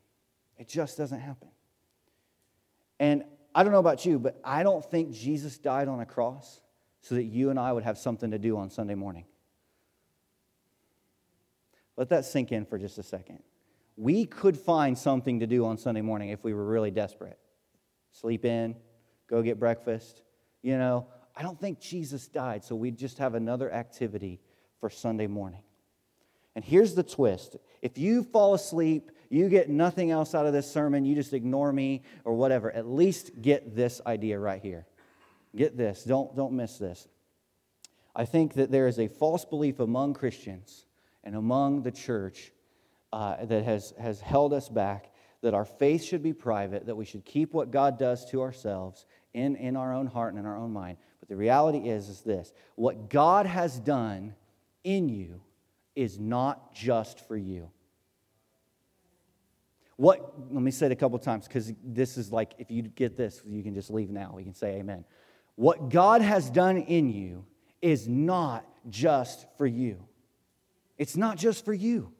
It 0.57 0.67
just 0.67 0.97
doesn't 0.97 1.19
happen. 1.19 1.49
And 2.99 3.23
I 3.53 3.61
don't 3.61 3.71
know 3.71 3.77
about 3.77 4.07
you, 4.07 4.17
but 4.17 4.39
I 4.43 4.63
don't 4.63 4.83
think 4.83 5.11
Jesus 5.11 5.59
died 5.59 5.87
on 5.87 5.99
a 5.99 6.07
cross 6.07 6.59
so 7.01 7.13
that 7.13 7.25
you 7.25 7.51
and 7.51 7.59
I 7.59 7.71
would 7.71 7.83
have 7.83 7.99
something 7.99 8.31
to 8.31 8.39
do 8.39 8.57
on 8.57 8.71
Sunday 8.71 8.95
morning. 8.95 9.25
Let 11.97 12.09
that 12.09 12.25
sink 12.25 12.51
in 12.51 12.65
for 12.65 12.79
just 12.79 12.97
a 12.97 13.03
second. 13.03 13.43
We 13.99 14.25
could 14.25 14.55
find 14.55 14.97
something 14.97 15.41
to 15.41 15.45
do 15.45 15.65
on 15.65 15.77
Sunday 15.77 15.99
morning 15.99 16.29
if 16.29 16.41
we 16.41 16.53
were 16.53 16.63
really 16.63 16.89
desperate. 16.89 17.37
Sleep 18.13 18.45
in, 18.45 18.77
go 19.29 19.41
get 19.41 19.59
breakfast. 19.59 20.21
You 20.61 20.77
know, 20.77 21.07
I 21.35 21.41
don't 21.41 21.59
think 21.59 21.81
Jesus 21.81 22.25
died 22.29 22.63
so 22.63 22.75
we'd 22.75 22.97
just 22.97 23.17
have 23.17 23.35
another 23.35 23.69
activity 23.69 24.39
for 24.79 24.89
Sunday 24.89 25.27
morning. 25.27 25.63
And 26.55 26.63
here's 26.63 26.95
the 26.95 27.03
twist 27.03 27.57
if 27.81 27.97
you 27.97 28.23
fall 28.23 28.53
asleep 28.53 29.11
you 29.29 29.49
get 29.49 29.69
nothing 29.69 30.11
else 30.11 30.33
out 30.33 30.45
of 30.45 30.53
this 30.53 30.71
sermon, 30.71 31.03
you 31.03 31.13
just 31.13 31.33
ignore 31.33 31.73
me 31.73 32.03
or 32.23 32.35
whatever, 32.35 32.71
at 32.71 32.87
least 32.87 33.41
get 33.41 33.75
this 33.75 33.99
idea 34.05 34.39
right 34.39 34.61
here. 34.61 34.87
Get 35.53 35.75
this. 35.75 36.05
Don't, 36.05 36.33
don't 36.37 36.53
miss 36.53 36.77
this. 36.77 37.05
I 38.15 38.23
think 38.23 38.53
that 38.53 38.71
there 38.71 38.87
is 38.87 38.97
a 38.97 39.09
false 39.09 39.43
belief 39.43 39.81
among 39.81 40.13
Christians 40.13 40.85
and 41.21 41.35
among 41.35 41.83
the 41.83 41.91
church 41.91 42.53
uh, 43.11 43.45
that 43.45 43.63
has, 43.63 43.93
has 43.99 44.21
held 44.21 44.53
us 44.53 44.69
back 44.69 45.11
that 45.41 45.53
our 45.53 45.65
faith 45.65 46.03
should 46.03 46.21
be 46.21 46.33
private, 46.33 46.85
that 46.85 46.95
we 46.95 47.05
should 47.05 47.25
keep 47.25 47.53
what 47.53 47.71
God 47.71 47.97
does 47.97 48.25
to 48.31 48.41
ourselves 48.41 49.05
in, 49.33 49.55
in 49.55 49.75
our 49.75 49.93
own 49.93 50.07
heart 50.07 50.33
and 50.33 50.39
in 50.39 50.45
our 50.45 50.57
own 50.57 50.73
mind. 50.73 50.97
But 51.19 51.29
the 51.29 51.35
reality 51.35 51.89
is, 51.89 52.09
is 52.09 52.21
this 52.21 52.51
what 52.75 53.09
God 53.09 53.45
has 53.45 53.79
done 53.79 54.35
in 54.83 55.09
you 55.09 55.41
is 55.95 56.19
not 56.19 56.73
just 56.73 57.27
for 57.27 57.37
you. 57.37 57.69
What, 59.95 60.33
let 60.49 60.63
me 60.63 60.71
say 60.71 60.85
it 60.85 60.93
a 60.93 60.95
couple 60.95 61.19
times 61.19 61.45
because 61.45 61.73
this 61.83 62.17
is 62.17 62.31
like, 62.31 62.53
if 62.57 62.71
you 62.71 62.83
get 62.83 63.17
this, 63.17 63.41
you 63.45 63.61
can 63.63 63.73
just 63.73 63.89
leave 63.89 64.09
now. 64.09 64.31
We 64.33 64.43
can 64.43 64.53
say 64.53 64.77
amen. 64.77 65.03
What 65.55 65.89
God 65.89 66.21
has 66.21 66.49
done 66.49 66.77
in 66.77 67.09
you 67.09 67.45
is 67.81 68.07
not 68.07 68.65
just 68.89 69.45
for 69.57 69.67
you. 69.67 70.05
It's 70.97 71.17
not 71.17 71.37
just 71.37 71.65
for 71.65 71.73
you. 71.73 72.13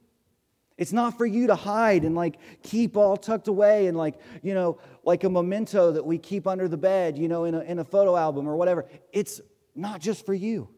It's 0.80 0.94
not 0.94 1.18
for 1.18 1.26
you 1.26 1.46
to 1.48 1.54
hide 1.54 2.04
and 2.04 2.14
like 2.14 2.38
keep 2.62 2.96
all 2.96 3.14
tucked 3.14 3.48
away 3.48 3.86
and 3.86 3.98
like, 3.98 4.18
you 4.42 4.54
know, 4.54 4.78
like 5.04 5.24
a 5.24 5.28
memento 5.28 5.92
that 5.92 6.06
we 6.06 6.16
keep 6.16 6.46
under 6.46 6.68
the 6.68 6.78
bed, 6.78 7.18
you 7.18 7.28
know, 7.28 7.44
in 7.44 7.54
a, 7.54 7.60
in 7.60 7.78
a 7.80 7.84
photo 7.84 8.16
album 8.16 8.48
or 8.48 8.56
whatever. 8.56 8.86
It's 9.12 9.42
not 9.76 10.00
just 10.00 10.24
for 10.24 10.32
you. 10.32 10.70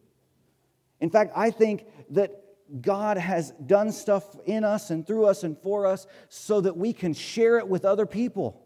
In 1.01 1.09
fact, 1.09 1.33
I 1.37 1.53
think 1.53 1.87
that 2.11 2.33
God 2.81 3.17
has 3.17 3.53
done 3.65 3.93
stuff 3.93 4.25
in 4.45 4.65
us 4.65 4.91
and 4.91 5.07
through 5.07 5.27
us 5.27 5.45
and 5.45 5.57
for 5.57 5.87
us 5.87 6.09
so 6.29 6.61
that 6.61 6.77
we 6.77 6.93
can 6.93 7.15
share 7.15 7.59
it 7.59 7.69
with 7.69 7.85
other 7.85 8.05
people 8.05 8.61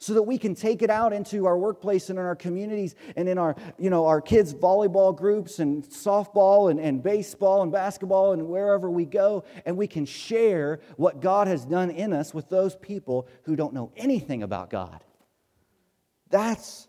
so 0.00 0.14
that 0.14 0.22
we 0.22 0.38
can 0.38 0.54
take 0.54 0.80
it 0.80 0.88
out 0.88 1.12
into 1.12 1.46
our 1.46 1.58
workplace 1.58 2.08
and 2.08 2.18
in 2.18 2.24
our 2.24 2.34
communities 2.34 2.94
and 3.16 3.28
in 3.28 3.36
our, 3.36 3.54
you 3.78 3.90
know, 3.90 4.06
our 4.06 4.22
kids' 4.22 4.54
volleyball 4.54 5.14
groups 5.14 5.58
and 5.58 5.84
softball 5.84 6.70
and, 6.70 6.80
and 6.80 7.02
baseball 7.02 7.62
and 7.62 7.70
basketball 7.70 8.32
and 8.32 8.48
wherever 8.48 8.90
we 8.90 9.04
go, 9.04 9.44
and 9.66 9.76
we 9.76 9.86
can 9.86 10.06
share 10.06 10.80
what 10.96 11.20
God 11.20 11.48
has 11.48 11.66
done 11.66 11.90
in 11.90 12.14
us 12.14 12.32
with 12.32 12.48
those 12.48 12.74
people 12.76 13.28
who 13.42 13.56
don't 13.56 13.74
know 13.74 13.92
anything 13.94 14.42
about 14.42 14.70
God. 14.70 15.04
That's 16.30 16.88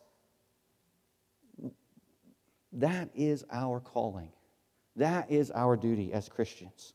that 2.73 3.09
is 3.13 3.43
our 3.51 3.81
calling. 3.81 4.31
That 4.95 5.29
is 5.29 5.51
our 5.51 5.75
duty 5.75 6.13
as 6.13 6.29
Christians. 6.29 6.93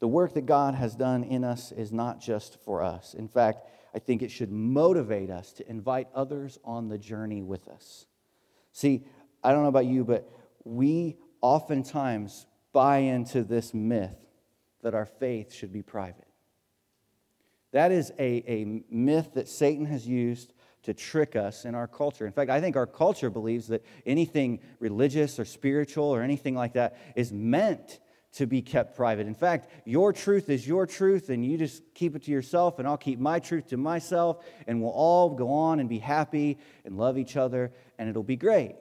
The 0.00 0.08
work 0.08 0.34
that 0.34 0.46
God 0.46 0.74
has 0.74 0.96
done 0.96 1.22
in 1.22 1.44
us 1.44 1.70
is 1.70 1.92
not 1.92 2.20
just 2.20 2.60
for 2.64 2.82
us. 2.82 3.14
In 3.14 3.28
fact, 3.28 3.68
I 3.94 3.98
think 3.98 4.22
it 4.22 4.30
should 4.30 4.50
motivate 4.50 5.30
us 5.30 5.52
to 5.52 5.68
invite 5.68 6.08
others 6.14 6.58
on 6.64 6.88
the 6.88 6.98
journey 6.98 7.42
with 7.42 7.68
us. 7.68 8.06
See, 8.72 9.04
I 9.42 9.52
don't 9.52 9.62
know 9.62 9.68
about 9.68 9.86
you, 9.86 10.04
but 10.04 10.30
we 10.64 11.16
oftentimes 11.40 12.46
buy 12.72 12.98
into 12.98 13.42
this 13.42 13.72
myth 13.72 14.16
that 14.82 14.94
our 14.94 15.06
faith 15.06 15.52
should 15.52 15.72
be 15.72 15.82
private. 15.82 16.28
That 17.72 17.92
is 17.92 18.12
a, 18.18 18.44
a 18.46 18.82
myth 18.90 19.34
that 19.34 19.48
Satan 19.48 19.86
has 19.86 20.06
used 20.06 20.54
to 20.84 20.94
trick 20.94 21.36
us 21.36 21.64
in 21.64 21.74
our 21.74 21.86
culture. 21.86 22.26
In 22.26 22.32
fact, 22.32 22.50
I 22.50 22.60
think 22.60 22.76
our 22.76 22.86
culture 22.86 23.30
believes 23.30 23.68
that 23.68 23.84
anything 24.06 24.60
religious 24.78 25.38
or 25.38 25.44
spiritual 25.44 26.06
or 26.06 26.22
anything 26.22 26.54
like 26.54 26.74
that 26.74 26.96
is 27.14 27.32
meant 27.32 27.98
to 28.38 28.46
be 28.46 28.62
kept 28.62 28.94
private. 28.94 29.26
In 29.26 29.34
fact, 29.34 29.68
your 29.84 30.12
truth 30.12 30.48
is 30.48 30.64
your 30.64 30.86
truth, 30.86 31.28
and 31.28 31.44
you 31.44 31.58
just 31.58 31.82
keep 31.92 32.14
it 32.14 32.22
to 32.22 32.30
yourself, 32.30 32.78
and 32.78 32.86
I'll 32.86 32.96
keep 32.96 33.18
my 33.18 33.40
truth 33.40 33.66
to 33.70 33.76
myself, 33.76 34.44
and 34.68 34.80
we'll 34.80 34.92
all 34.92 35.30
go 35.30 35.50
on 35.50 35.80
and 35.80 35.88
be 35.88 35.98
happy 35.98 36.56
and 36.84 36.96
love 36.96 37.18
each 37.18 37.36
other, 37.36 37.72
and 37.98 38.08
it'll 38.08 38.22
be 38.22 38.36
great. 38.36 38.76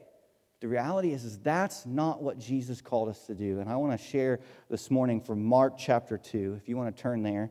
The 0.60 0.68
reality 0.68 1.12
is, 1.12 1.26
is 1.26 1.40
that's 1.40 1.88
not 1.88 2.22
what 2.22 2.38
Jesus 2.38 2.82
called 2.82 3.10
us 3.10 3.26
to 3.26 3.34
do. 3.34 3.60
And 3.60 3.68
I 3.68 3.78
want 3.78 4.00
to 4.00 4.08
share 4.08 4.42
this 4.70 4.92
morning 4.92 5.22
from 5.22 5.44
Mark 5.44 5.74
chapter 5.76 6.20
2. 6.20 6.60
If 6.62 6.70
you 6.70 6.78
want 6.78 6.96
to 6.96 7.02
turn 7.02 7.24
there, 7.24 7.50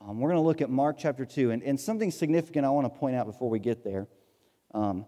um, 0.00 0.18
we're 0.18 0.30
going 0.30 0.42
to 0.42 0.46
look 0.46 0.60
at 0.60 0.70
Mark 0.70 0.96
chapter 0.98 1.24
2. 1.24 1.52
And, 1.52 1.62
and 1.62 1.78
something 1.78 2.10
significant 2.10 2.66
I 2.66 2.70
want 2.70 2.92
to 2.92 2.98
point 2.98 3.14
out 3.14 3.26
before 3.26 3.50
we 3.50 3.60
get 3.60 3.84
there. 3.84 4.08
Um, 4.74 5.06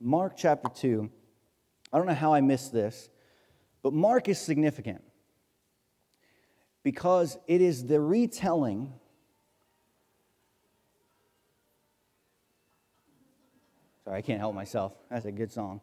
Mark 0.00 0.34
chapter 0.36 0.68
2 0.68 1.10
I 1.92 1.98
don't 1.98 2.06
know 2.06 2.14
how 2.14 2.34
I 2.34 2.40
missed 2.40 2.72
this, 2.72 3.08
but 3.82 3.92
Mark 3.92 4.28
is 4.28 4.38
significant 4.38 5.02
because 6.82 7.38
it 7.46 7.60
is 7.60 7.86
the 7.86 8.00
retelling 8.00 8.92
Sorry, 14.06 14.18
I 14.18 14.22
can't 14.22 14.38
help 14.38 14.54
myself. 14.54 14.92
That's 15.10 15.26
a 15.26 15.32
good 15.32 15.50
song. 15.50 15.80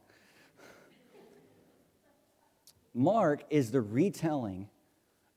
Mark 2.93 3.43
is 3.49 3.69
the 3.71 3.81
retelling 3.81 4.69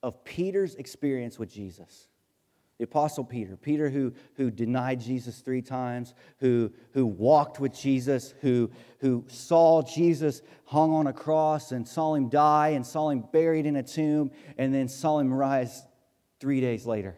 of 0.04 0.22
Peter's 0.22 0.76
experience 0.76 1.36
with 1.36 1.50
Jesus 1.50 2.06
the 2.78 2.84
Apostle 2.84 3.24
Peter, 3.24 3.56
Peter 3.56 3.88
who, 3.88 4.12
who 4.34 4.50
denied 4.50 5.00
Jesus 5.00 5.40
three 5.40 5.62
times, 5.62 6.12
who, 6.38 6.70
who 6.92 7.06
walked 7.06 7.58
with 7.58 7.74
Jesus, 7.74 8.34
who, 8.42 8.70
who 8.98 9.24
saw 9.28 9.82
Jesus 9.82 10.42
hung 10.66 10.92
on 10.92 11.06
a 11.06 11.12
cross 11.12 11.72
and 11.72 11.88
saw 11.88 12.14
him 12.14 12.28
die 12.28 12.70
and 12.70 12.86
saw 12.86 13.08
him 13.08 13.24
buried 13.32 13.64
in 13.64 13.76
a 13.76 13.82
tomb 13.82 14.30
and 14.58 14.74
then 14.74 14.88
saw 14.88 15.18
him 15.18 15.32
rise 15.32 15.84
three 16.38 16.60
days 16.60 16.84
later. 16.84 17.16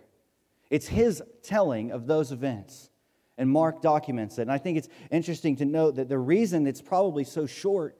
It's 0.70 0.86
his 0.86 1.22
telling 1.42 1.90
of 1.90 2.06
those 2.06 2.30
events. 2.30 2.90
And 3.36 3.50
Mark 3.50 3.82
documents 3.82 4.38
it. 4.38 4.42
And 4.42 4.52
I 4.52 4.58
think 4.58 4.78
it's 4.78 4.88
interesting 5.10 5.56
to 5.56 5.64
note 5.64 5.96
that 5.96 6.08
the 6.08 6.18
reason 6.18 6.66
it's 6.66 6.82
probably 6.82 7.24
so 7.24 7.46
short 7.46 7.96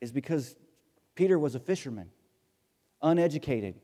is 0.00 0.12
because 0.12 0.54
Peter 1.14 1.38
was 1.38 1.54
a 1.54 1.60
fisherman, 1.60 2.10
uneducated, 3.02 3.80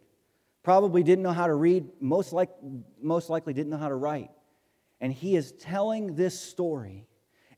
probably 0.62 1.02
didn't 1.02 1.22
know 1.22 1.32
how 1.32 1.46
to 1.46 1.54
read, 1.54 1.86
most, 2.00 2.32
like, 2.32 2.50
most 3.00 3.30
likely 3.30 3.52
didn't 3.52 3.70
know 3.70 3.78
how 3.78 3.88
to 3.88 3.94
write. 3.94 4.30
And 5.00 5.12
he 5.12 5.36
is 5.36 5.52
telling 5.52 6.14
this 6.14 6.38
story, 6.38 7.06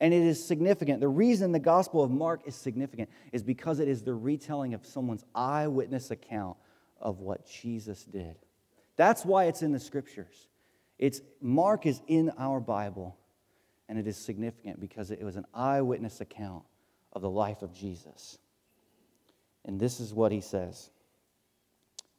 and 0.00 0.12
it 0.12 0.22
is 0.22 0.44
significant. 0.44 1.00
The 1.00 1.08
reason 1.08 1.52
the 1.52 1.58
Gospel 1.58 2.02
of 2.02 2.10
Mark 2.10 2.42
is 2.46 2.54
significant 2.54 3.08
is 3.32 3.42
because 3.42 3.80
it 3.80 3.88
is 3.88 4.02
the 4.02 4.14
retelling 4.14 4.74
of 4.74 4.84
someone's 4.84 5.24
eyewitness 5.34 6.10
account 6.10 6.56
of 7.00 7.20
what 7.20 7.46
Jesus 7.46 8.04
did. 8.04 8.36
That's 8.96 9.24
why 9.24 9.44
it's 9.44 9.62
in 9.62 9.72
the 9.72 9.80
scriptures. 9.80 10.48
It's 10.98 11.22
Mark 11.40 11.86
is 11.86 12.02
in 12.06 12.30
our 12.38 12.60
Bible, 12.60 13.16
and 13.88 13.98
it 13.98 14.06
is 14.06 14.18
significant 14.18 14.78
because 14.78 15.10
it 15.10 15.22
was 15.22 15.36
an 15.36 15.46
eyewitness 15.54 16.20
account 16.20 16.64
of 17.14 17.22
the 17.22 17.30
life 17.30 17.62
of 17.62 17.72
Jesus. 17.72 18.38
And 19.64 19.80
this 19.80 20.00
is 20.00 20.12
what 20.12 20.32
he 20.32 20.40
says 20.40 20.90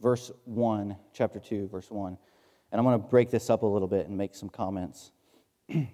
verse 0.02 0.32
1, 0.46 0.96
chapter 1.14 1.40
2, 1.40 1.68
verse 1.68 1.90
1. 1.90 2.18
And 2.72 2.80
I'm 2.80 2.86
going 2.86 3.00
to 3.00 3.08
break 3.08 3.30
this 3.30 3.50
up 3.50 3.64
a 3.64 3.66
little 3.66 3.88
bit 3.88 4.08
and 4.08 4.18
make 4.18 4.36
some 4.36 4.50
comments. 4.50 5.12
he 5.68 5.88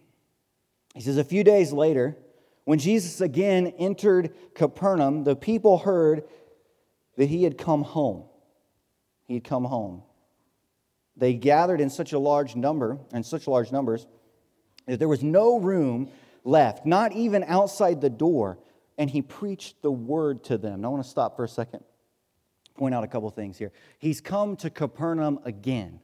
says, 1.00 1.18
A 1.18 1.24
few 1.24 1.44
days 1.44 1.74
later, 1.74 2.18
when 2.64 2.80
Jesus 2.80 3.22
again 3.22 3.68
entered 3.80 4.34
Capernaum, 4.54 5.24
the 5.24 5.36
people 5.36 5.80
heard 5.80 6.24
that 7.18 7.30
he 7.30 7.44
had 7.44 7.58
come 7.58 7.84
home. 7.84 8.24
He 9.26 9.36
had 9.36 9.44
come 9.44 9.66
home. 9.66 10.04
They 11.16 11.34
gathered 11.34 11.82
in 11.82 11.90
such 11.90 12.14
a 12.14 12.20
large 12.20 12.56
number, 12.56 13.00
and 13.12 13.26
such 13.26 13.48
large 13.48 13.72
numbers, 13.72 14.06
that 14.86 15.00
there 15.00 15.08
was 15.08 15.24
no 15.24 15.60
room 15.60 16.10
left, 16.44 16.86
not 16.86 17.12
even 17.14 17.44
outside 17.44 18.02
the 18.02 18.10
door, 18.10 18.60
and 18.98 19.10
he 19.10 19.22
preached 19.22 19.82
the 19.82 19.92
word 19.92 20.44
to 20.46 20.58
them. 20.58 20.82
Now, 20.82 20.90
I 20.90 20.92
want 20.92 21.04
to 21.04 21.10
stop 21.10 21.36
for 21.36 21.44
a 21.44 21.50
second 21.50 21.84
point 22.78 22.96
out 22.96 23.04
a 23.04 23.08
couple 23.08 23.30
things 23.30 23.58
here. 23.58 23.72
He's 24.00 24.22
come 24.22 24.56
to 24.58 24.70
Capernaum 24.70 25.40
again. 25.44 26.00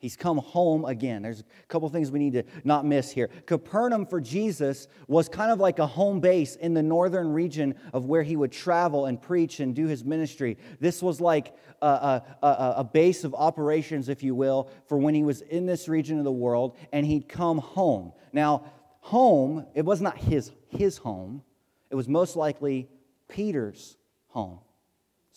He's 0.00 0.16
come 0.16 0.38
home 0.38 0.84
again. 0.84 1.22
There's 1.22 1.40
a 1.40 1.66
couple 1.66 1.88
things 1.88 2.12
we 2.12 2.20
need 2.20 2.34
to 2.34 2.44
not 2.62 2.86
miss 2.86 3.10
here. 3.10 3.28
Capernaum 3.46 4.06
for 4.06 4.20
Jesus 4.20 4.86
was 5.08 5.28
kind 5.28 5.50
of 5.50 5.58
like 5.58 5.80
a 5.80 5.86
home 5.86 6.20
base 6.20 6.54
in 6.54 6.72
the 6.72 6.82
northern 6.82 7.32
region 7.32 7.74
of 7.92 8.06
where 8.06 8.22
he 8.22 8.36
would 8.36 8.52
travel 8.52 9.06
and 9.06 9.20
preach 9.20 9.58
and 9.58 9.74
do 9.74 9.88
his 9.88 10.04
ministry. 10.04 10.56
This 10.78 11.02
was 11.02 11.20
like 11.20 11.56
a, 11.82 12.22
a, 12.42 12.74
a, 12.76 12.84
base 12.84 13.24
of 13.24 13.34
operations, 13.34 14.08
if 14.08 14.22
you 14.22 14.36
will, 14.36 14.70
for 14.86 14.98
when 14.98 15.14
he 15.14 15.24
was 15.24 15.40
in 15.42 15.66
this 15.66 15.88
region 15.88 16.18
of 16.18 16.24
the 16.24 16.32
world 16.32 16.76
and 16.92 17.04
he'd 17.04 17.28
come 17.28 17.58
home. 17.58 18.12
Now, 18.32 18.70
home, 19.00 19.66
it 19.74 19.84
was 19.84 20.00
not 20.00 20.16
his, 20.16 20.52
his 20.68 20.98
home, 20.98 21.42
it 21.90 21.96
was 21.96 22.08
most 22.08 22.36
likely 22.36 22.88
Peter's 23.28 23.96
home. 24.28 24.60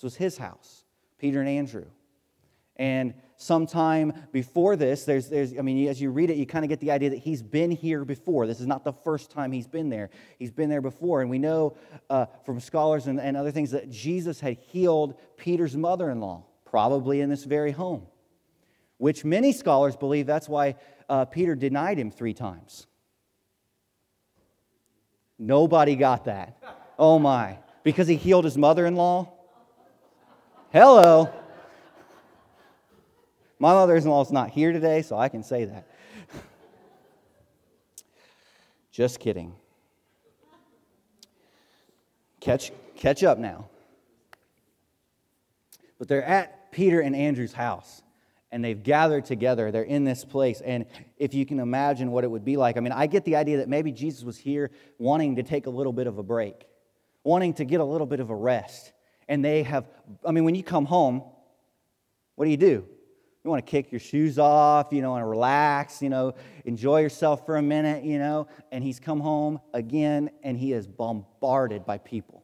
This 0.01 0.03
was 0.03 0.15
his 0.15 0.37
house, 0.39 0.83
Peter 1.19 1.41
and 1.41 1.47
Andrew. 1.47 1.85
And 2.75 3.13
sometime 3.37 4.13
before 4.31 4.75
this, 4.75 5.03
there's, 5.03 5.29
there's, 5.29 5.55
I 5.55 5.61
mean, 5.61 5.87
as 5.89 6.01
you 6.01 6.09
read 6.09 6.31
it, 6.31 6.37
you 6.37 6.47
kind 6.47 6.65
of 6.65 6.69
get 6.69 6.79
the 6.79 6.89
idea 6.89 7.11
that 7.11 7.19
he's 7.19 7.43
been 7.43 7.69
here 7.69 8.03
before. 8.03 8.47
This 8.47 8.59
is 8.59 8.65
not 8.65 8.83
the 8.83 8.93
first 8.93 9.29
time 9.29 9.51
he's 9.51 9.67
been 9.67 9.89
there. 9.89 10.09
He's 10.39 10.49
been 10.49 10.71
there 10.71 10.81
before. 10.81 11.21
And 11.21 11.29
we 11.29 11.37
know 11.37 11.77
uh, 12.09 12.25
from 12.47 12.59
scholars 12.59 13.05
and, 13.05 13.19
and 13.21 13.37
other 13.37 13.51
things 13.51 13.69
that 13.71 13.91
Jesus 13.91 14.39
had 14.39 14.57
healed 14.57 15.19
Peter's 15.37 15.77
mother 15.77 16.09
in 16.09 16.19
law, 16.19 16.45
probably 16.65 17.21
in 17.21 17.29
this 17.29 17.43
very 17.43 17.71
home, 17.71 18.07
which 18.97 19.23
many 19.23 19.51
scholars 19.51 19.95
believe 19.95 20.25
that's 20.25 20.49
why 20.49 20.77
uh, 21.09 21.25
Peter 21.25 21.53
denied 21.53 21.99
him 21.99 22.09
three 22.09 22.33
times. 22.33 22.87
Nobody 25.37 25.95
got 25.95 26.25
that. 26.25 26.57
Oh 26.97 27.19
my. 27.19 27.59
Because 27.83 28.07
he 28.07 28.15
healed 28.15 28.45
his 28.45 28.57
mother 28.57 28.87
in 28.87 28.95
law? 28.95 29.37
Hello. 30.73 31.29
My 33.59 33.73
mother 33.73 33.97
in 33.97 34.05
law 34.05 34.21
is 34.21 34.31
not 34.31 34.51
here 34.51 34.71
today, 34.71 35.01
so 35.01 35.17
I 35.17 35.27
can 35.27 35.43
say 35.43 35.65
that. 35.65 35.85
Just 38.89 39.19
kidding. 39.19 39.53
Catch, 42.39 42.71
catch 42.95 43.21
up 43.25 43.37
now. 43.37 43.67
But 45.99 46.07
they're 46.07 46.23
at 46.23 46.71
Peter 46.71 47.01
and 47.01 47.17
Andrew's 47.17 47.53
house 47.53 48.01
and 48.53 48.63
they've 48.63 48.81
gathered 48.81 49.25
together. 49.25 49.71
They're 49.71 49.83
in 49.83 50.05
this 50.05 50.23
place. 50.23 50.61
And 50.61 50.85
if 51.17 51.33
you 51.33 51.45
can 51.45 51.59
imagine 51.59 52.11
what 52.11 52.23
it 52.23 52.31
would 52.31 52.45
be 52.45 52.55
like, 52.55 52.77
I 52.77 52.79
mean, 52.79 52.93
I 52.93 53.07
get 53.07 53.25
the 53.25 53.35
idea 53.35 53.57
that 53.57 53.67
maybe 53.67 53.91
Jesus 53.91 54.23
was 54.23 54.37
here 54.37 54.71
wanting 54.97 55.35
to 55.35 55.43
take 55.43 55.65
a 55.65 55.69
little 55.69 55.93
bit 55.93 56.07
of 56.07 56.17
a 56.17 56.23
break, 56.23 56.65
wanting 57.25 57.55
to 57.55 57.65
get 57.65 57.81
a 57.81 57.85
little 57.85 58.07
bit 58.07 58.21
of 58.21 58.29
a 58.29 58.35
rest. 58.35 58.93
And 59.27 59.43
they 59.43 59.63
have, 59.63 59.87
I 60.25 60.31
mean, 60.31 60.43
when 60.43 60.55
you 60.55 60.63
come 60.63 60.85
home, 60.85 61.23
what 62.35 62.45
do 62.45 62.51
you 62.51 62.57
do? 62.57 62.85
You 63.43 63.49
want 63.49 63.65
to 63.65 63.69
kick 63.69 63.91
your 63.91 63.99
shoes 63.99 64.37
off, 64.37 64.87
you 64.91 65.01
know, 65.01 65.15
and 65.15 65.27
relax, 65.27 66.01
you 66.01 66.09
know, 66.09 66.35
enjoy 66.63 67.01
yourself 67.01 67.45
for 67.45 67.57
a 67.57 67.61
minute, 67.61 68.03
you 68.03 68.19
know. 68.19 68.47
And 68.71 68.83
he's 68.83 68.99
come 68.99 69.19
home 69.19 69.59
again 69.73 70.29
and 70.43 70.57
he 70.57 70.73
is 70.73 70.85
bombarded 70.85 71.85
by 71.85 71.97
people. 71.97 72.43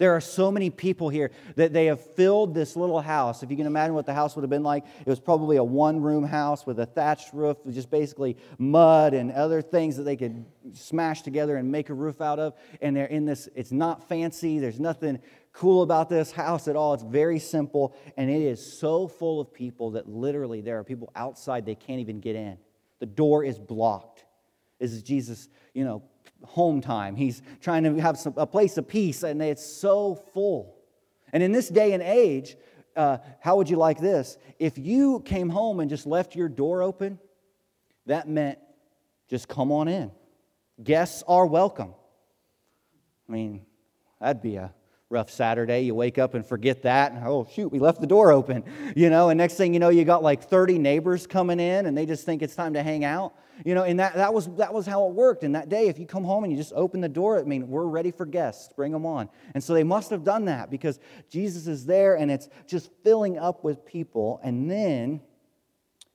There 0.00 0.16
are 0.16 0.20
so 0.22 0.50
many 0.50 0.70
people 0.70 1.10
here 1.10 1.30
that 1.56 1.74
they 1.74 1.84
have 1.86 2.00
filled 2.00 2.54
this 2.54 2.74
little 2.74 3.02
house. 3.02 3.42
If 3.42 3.50
you 3.50 3.56
can 3.58 3.66
imagine 3.66 3.94
what 3.94 4.06
the 4.06 4.14
house 4.14 4.34
would 4.34 4.40
have 4.40 4.50
been 4.50 4.62
like, 4.62 4.86
it 4.98 5.06
was 5.06 5.20
probably 5.20 5.58
a 5.58 5.62
one 5.62 6.00
room 6.00 6.24
house 6.24 6.64
with 6.64 6.80
a 6.80 6.86
thatched 6.86 7.34
roof, 7.34 7.58
just 7.68 7.90
basically 7.90 8.38
mud 8.56 9.12
and 9.12 9.30
other 9.30 9.60
things 9.60 9.98
that 9.98 10.04
they 10.04 10.16
could 10.16 10.46
smash 10.72 11.20
together 11.20 11.58
and 11.58 11.70
make 11.70 11.90
a 11.90 11.94
roof 11.94 12.22
out 12.22 12.38
of. 12.38 12.54
And 12.80 12.96
they're 12.96 13.04
in 13.04 13.26
this, 13.26 13.50
it's 13.54 13.72
not 13.72 14.08
fancy, 14.08 14.58
there's 14.58 14.80
nothing 14.80 15.18
cool 15.52 15.82
about 15.82 16.08
this 16.08 16.30
house 16.30 16.68
at 16.68 16.76
all. 16.76 16.94
It's 16.94 17.02
very 17.02 17.38
simple, 17.38 17.94
and 18.16 18.30
it 18.30 18.42
is 18.42 18.78
so 18.78 19.08
full 19.08 19.40
of 19.40 19.52
people 19.52 19.92
that 19.92 20.08
literally 20.08 20.60
there 20.60 20.78
are 20.78 20.84
people 20.84 21.10
outside 21.14 21.66
they 21.66 21.74
can't 21.74 22.00
even 22.00 22.20
get 22.20 22.36
in. 22.36 22.58
The 22.98 23.06
door 23.06 23.44
is 23.44 23.58
blocked. 23.58 24.24
This 24.78 24.92
is 24.92 25.02
Jesus, 25.02 25.48
you 25.74 25.84
know, 25.84 26.02
home 26.44 26.80
time. 26.80 27.16
He's 27.16 27.42
trying 27.60 27.84
to 27.84 28.00
have 28.00 28.18
some, 28.18 28.34
a 28.36 28.46
place 28.46 28.76
of 28.78 28.88
peace, 28.88 29.22
and 29.22 29.42
it's 29.42 29.64
so 29.64 30.14
full. 30.32 30.76
And 31.32 31.42
in 31.42 31.52
this 31.52 31.68
day 31.68 31.92
and 31.92 32.02
age, 32.02 32.56
uh, 32.96 33.18
how 33.40 33.56
would 33.56 33.68
you 33.68 33.76
like 33.76 34.00
this? 34.00 34.36
If 34.58 34.78
you 34.78 35.20
came 35.20 35.48
home 35.48 35.80
and 35.80 35.88
just 35.88 36.06
left 36.06 36.34
your 36.34 36.48
door 36.48 36.82
open, 36.82 37.18
that 38.06 38.28
meant 38.28 38.58
just 39.28 39.48
come 39.48 39.70
on 39.70 39.88
in. 39.88 40.10
Guests 40.82 41.22
are 41.28 41.46
welcome. 41.46 41.94
I 43.28 43.32
mean, 43.32 43.64
that'd 44.20 44.42
be 44.42 44.56
a 44.56 44.74
rough 45.10 45.28
Saturday. 45.28 45.80
You 45.82 45.94
wake 45.96 46.18
up 46.18 46.34
and 46.34 46.46
forget 46.46 46.82
that. 46.82 47.10
And, 47.10 47.26
oh, 47.26 47.46
shoot, 47.52 47.68
we 47.72 47.80
left 47.80 48.00
the 48.00 48.06
door 48.06 48.30
open. 48.30 48.62
You 48.94 49.10
know, 49.10 49.28
and 49.28 49.38
next 49.38 49.54
thing 49.54 49.74
you 49.74 49.80
know, 49.80 49.88
you 49.88 50.04
got 50.04 50.22
like 50.22 50.44
30 50.44 50.78
neighbors 50.78 51.26
coming 51.26 51.58
in 51.58 51.86
and 51.86 51.98
they 51.98 52.06
just 52.06 52.24
think 52.24 52.42
it's 52.42 52.54
time 52.54 52.74
to 52.74 52.82
hang 52.82 53.04
out. 53.04 53.34
You 53.64 53.74
know, 53.74 53.82
and 53.82 53.98
that, 53.98 54.14
that, 54.14 54.32
was, 54.32 54.46
that 54.56 54.72
was 54.72 54.86
how 54.86 55.06
it 55.08 55.14
worked. 55.14 55.42
And 55.42 55.54
that 55.56 55.68
day, 55.68 55.88
if 55.88 55.98
you 55.98 56.06
come 56.06 56.24
home 56.24 56.44
and 56.44 56.52
you 56.52 56.56
just 56.56 56.72
open 56.74 57.00
the 57.00 57.08
door, 57.08 57.40
I 57.40 57.42
mean, 57.42 57.68
we're 57.68 57.86
ready 57.86 58.12
for 58.12 58.24
guests. 58.24 58.72
Bring 58.74 58.92
them 58.92 59.04
on. 59.04 59.28
And 59.52 59.62
so 59.62 59.74
they 59.74 59.82
must 59.82 60.10
have 60.10 60.22
done 60.22 60.44
that 60.44 60.70
because 60.70 61.00
Jesus 61.28 61.66
is 61.66 61.84
there 61.84 62.14
and 62.14 62.30
it's 62.30 62.48
just 62.68 62.90
filling 63.02 63.36
up 63.36 63.64
with 63.64 63.84
people. 63.84 64.40
And 64.44 64.70
then 64.70 65.20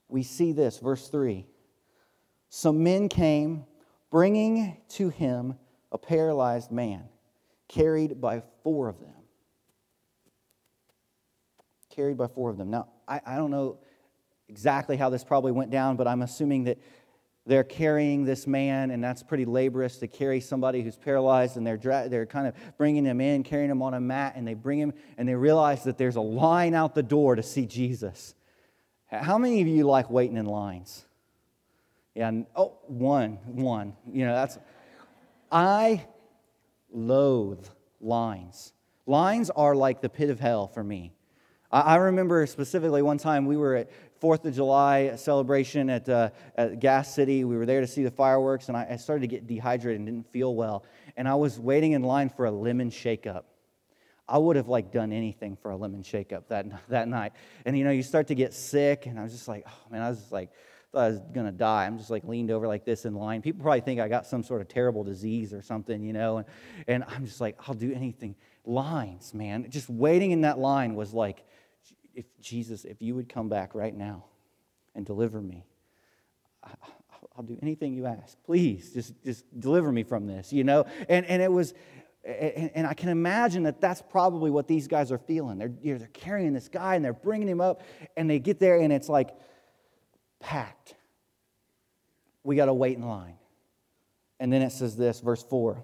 we 0.07 0.23
see 0.23 0.53
this, 0.53 0.79
verse 0.79 1.09
3. 1.09 1.45
Some 2.49 2.81
men 2.81 3.09
came 3.09 3.65
bringing 4.09 4.77
to 4.89 5.09
him 5.09 5.55
a 5.91 5.97
paralyzed 5.97 6.71
man 6.71 7.09
carried 7.67 8.19
by 8.19 8.41
four 8.63 8.87
of 8.87 8.99
them. 8.99 9.13
Carried 11.89 12.17
by 12.17 12.27
four 12.27 12.49
of 12.49 12.57
them. 12.57 12.69
Now, 12.69 12.87
I, 13.07 13.21
I 13.25 13.35
don't 13.35 13.51
know 13.51 13.77
exactly 14.49 14.97
how 14.97 15.09
this 15.09 15.23
probably 15.23 15.51
went 15.51 15.71
down, 15.71 15.95
but 15.95 16.07
I'm 16.07 16.21
assuming 16.21 16.65
that 16.65 16.77
they're 17.47 17.63
carrying 17.63 18.25
this 18.25 18.47
man, 18.47 18.89
and 18.89 19.03
that's 19.03 19.21
pretty 19.21 19.45
laborious 19.45 19.97
to 19.99 20.07
carry 20.07 20.39
somebody 20.39 20.81
who's 20.81 20.97
paralyzed, 20.97 21.57
and 21.57 21.65
they're, 21.65 21.77
dra- 21.77 22.09
they're 22.09 22.25
kind 22.25 22.47
of 22.47 22.55
bringing 22.77 23.05
him 23.05 23.21
in, 23.21 23.43
carrying 23.43 23.69
him 23.69 23.81
on 23.81 23.93
a 23.93 23.99
mat, 23.99 24.33
and 24.35 24.47
they 24.47 24.55
bring 24.55 24.79
him, 24.79 24.93
and 25.17 25.29
they 25.29 25.35
realize 25.35 25.83
that 25.83 25.97
there's 25.97 26.15
a 26.15 26.21
line 26.21 26.73
out 26.73 26.95
the 26.95 27.03
door 27.03 27.35
to 27.35 27.43
see 27.43 27.67
Jesus. 27.67 28.33
How 29.07 29.37
many 29.37 29.61
of 29.61 29.67
you 29.67 29.83
like 29.83 30.09
waiting 30.09 30.37
in 30.37 30.45
lines? 30.45 31.05
Yeah, 32.15 32.31
oh, 32.55 32.79
one, 32.87 33.33
one. 33.45 33.95
You 34.11 34.25
know, 34.25 34.33
that's, 34.33 34.57
I 35.51 36.05
loathe 36.95 37.67
lines. 37.99 38.73
Lines 39.05 39.49
are 39.51 39.75
like 39.75 40.01
the 40.01 40.09
pit 40.09 40.29
of 40.29 40.39
hell 40.39 40.67
for 40.67 40.83
me. 40.83 41.11
I 41.71 41.95
remember 41.97 42.45
specifically 42.47 43.01
one 43.01 43.17
time 43.17 43.45
we 43.45 43.57
were 43.57 43.75
at 43.75 43.89
Fourth 44.19 44.45
of 44.45 44.55
July 44.55 45.15
celebration 45.17 45.89
at, 45.89 46.07
uh, 46.07 46.29
at 46.55 46.79
Gas 46.79 47.13
City. 47.13 47.43
We 47.43 47.57
were 47.57 47.65
there 47.65 47.81
to 47.81 47.87
see 47.87 48.03
the 48.03 48.11
fireworks, 48.11 48.69
and 48.69 48.77
I, 48.77 48.87
I 48.91 48.95
started 48.95 49.21
to 49.21 49.27
get 49.27 49.45
dehydrated 49.45 49.99
and 49.99 50.05
didn't 50.07 50.31
feel 50.31 50.55
well. 50.55 50.85
And 51.17 51.27
I 51.27 51.35
was 51.35 51.59
waiting 51.59 51.91
in 51.91 52.01
line 52.01 52.29
for 52.29 52.45
a 52.45 52.51
lemon 52.51 52.89
shake-up. 52.89 53.45
I 54.27 54.37
would 54.37 54.55
have 54.55 54.67
like 54.67 54.91
done 54.91 55.11
anything 55.11 55.57
for 55.57 55.71
a 55.71 55.75
lemon 55.75 56.01
shake-up 56.01 56.47
that, 56.47 56.65
that 56.89 57.07
night. 57.07 57.33
And 57.65 57.77
you 57.77 57.83
know, 57.83 57.91
you 57.91 58.03
start 58.03 58.27
to 58.27 58.35
get 58.35 58.53
sick, 58.53 59.05
and 59.05 59.19
I 59.19 59.23
was 59.23 59.33
just 59.33 59.47
like, 59.47 59.65
oh 59.67 59.91
man, 59.91 60.01
I 60.01 60.09
was 60.09 60.19
just 60.19 60.31
like, 60.31 60.51
thought 60.95 61.03
I 61.03 61.09
was 61.09 61.19
gonna 61.33 61.51
die. 61.51 61.85
I'm 61.85 61.97
just 61.97 62.09
like 62.09 62.23
leaned 62.23 62.51
over 62.51 62.67
like 62.67 62.85
this 62.85 63.05
in 63.05 63.15
line. 63.15 63.41
People 63.41 63.61
probably 63.61 63.81
think 63.81 63.99
I 63.99 64.07
got 64.07 64.25
some 64.25 64.43
sort 64.43 64.61
of 64.61 64.69
terrible 64.69 65.03
disease 65.03 65.53
or 65.53 65.61
something, 65.61 66.01
you 66.01 66.13
know. 66.13 66.37
And, 66.37 66.47
and 66.87 67.03
I'm 67.07 67.25
just 67.25 67.41
like, 67.41 67.57
I'll 67.67 67.75
do 67.75 67.93
anything. 67.93 68.35
Lines, 68.63 69.33
man. 69.33 69.69
Just 69.69 69.89
waiting 69.89 70.31
in 70.31 70.41
that 70.41 70.57
line 70.57 70.95
was 70.95 71.13
like, 71.13 71.43
if 72.13 72.25
Jesus, 72.39 72.85
if 72.85 73.01
you 73.01 73.13
would 73.13 73.27
come 73.27 73.49
back 73.49 73.75
right 73.75 73.93
now 73.93 74.23
and 74.95 75.05
deliver 75.05 75.41
me, 75.41 75.65
I'll 76.63 77.43
do 77.43 77.59
anything 77.61 77.93
you 77.93 78.05
ask. 78.05 78.37
Please, 78.45 78.93
just, 78.93 79.13
just 79.23 79.43
deliver 79.59 79.91
me 79.91 80.03
from 80.03 80.25
this, 80.25 80.53
you 80.53 80.63
know? 80.63 80.85
And, 81.09 81.25
and 81.25 81.41
it 81.41 81.51
was, 81.51 81.73
and, 82.23 82.71
and 82.73 82.87
I 82.87 82.93
can 82.93 83.09
imagine 83.09 83.63
that 83.63 83.81
that's 83.81 84.01
probably 84.01 84.49
what 84.49 84.69
these 84.69 84.87
guys 84.87 85.11
are 85.11 85.17
feeling. 85.17 85.57
They're, 85.57 85.73
you 85.81 85.91
know, 85.91 85.99
they're 85.99 86.07
carrying 86.07 86.53
this 86.53 86.69
guy 86.69 86.95
and 86.95 87.03
they're 87.03 87.11
bringing 87.11 87.49
him 87.49 87.59
up, 87.59 87.81
and 88.15 88.29
they 88.29 88.39
get 88.39 88.59
there 88.59 88.79
and 88.79 88.93
it's 88.93 89.09
like 89.09 89.35
packed. 90.45 90.93
We 92.43 92.55
got 92.55 92.65
to 92.65 92.73
wait 92.73 92.97
in 92.97 93.03
line. 93.03 93.35
And 94.39 94.53
then 94.53 94.61
it 94.61 94.71
says 94.71 94.95
this, 94.95 95.19
verse 95.19 95.43
4. 95.43 95.83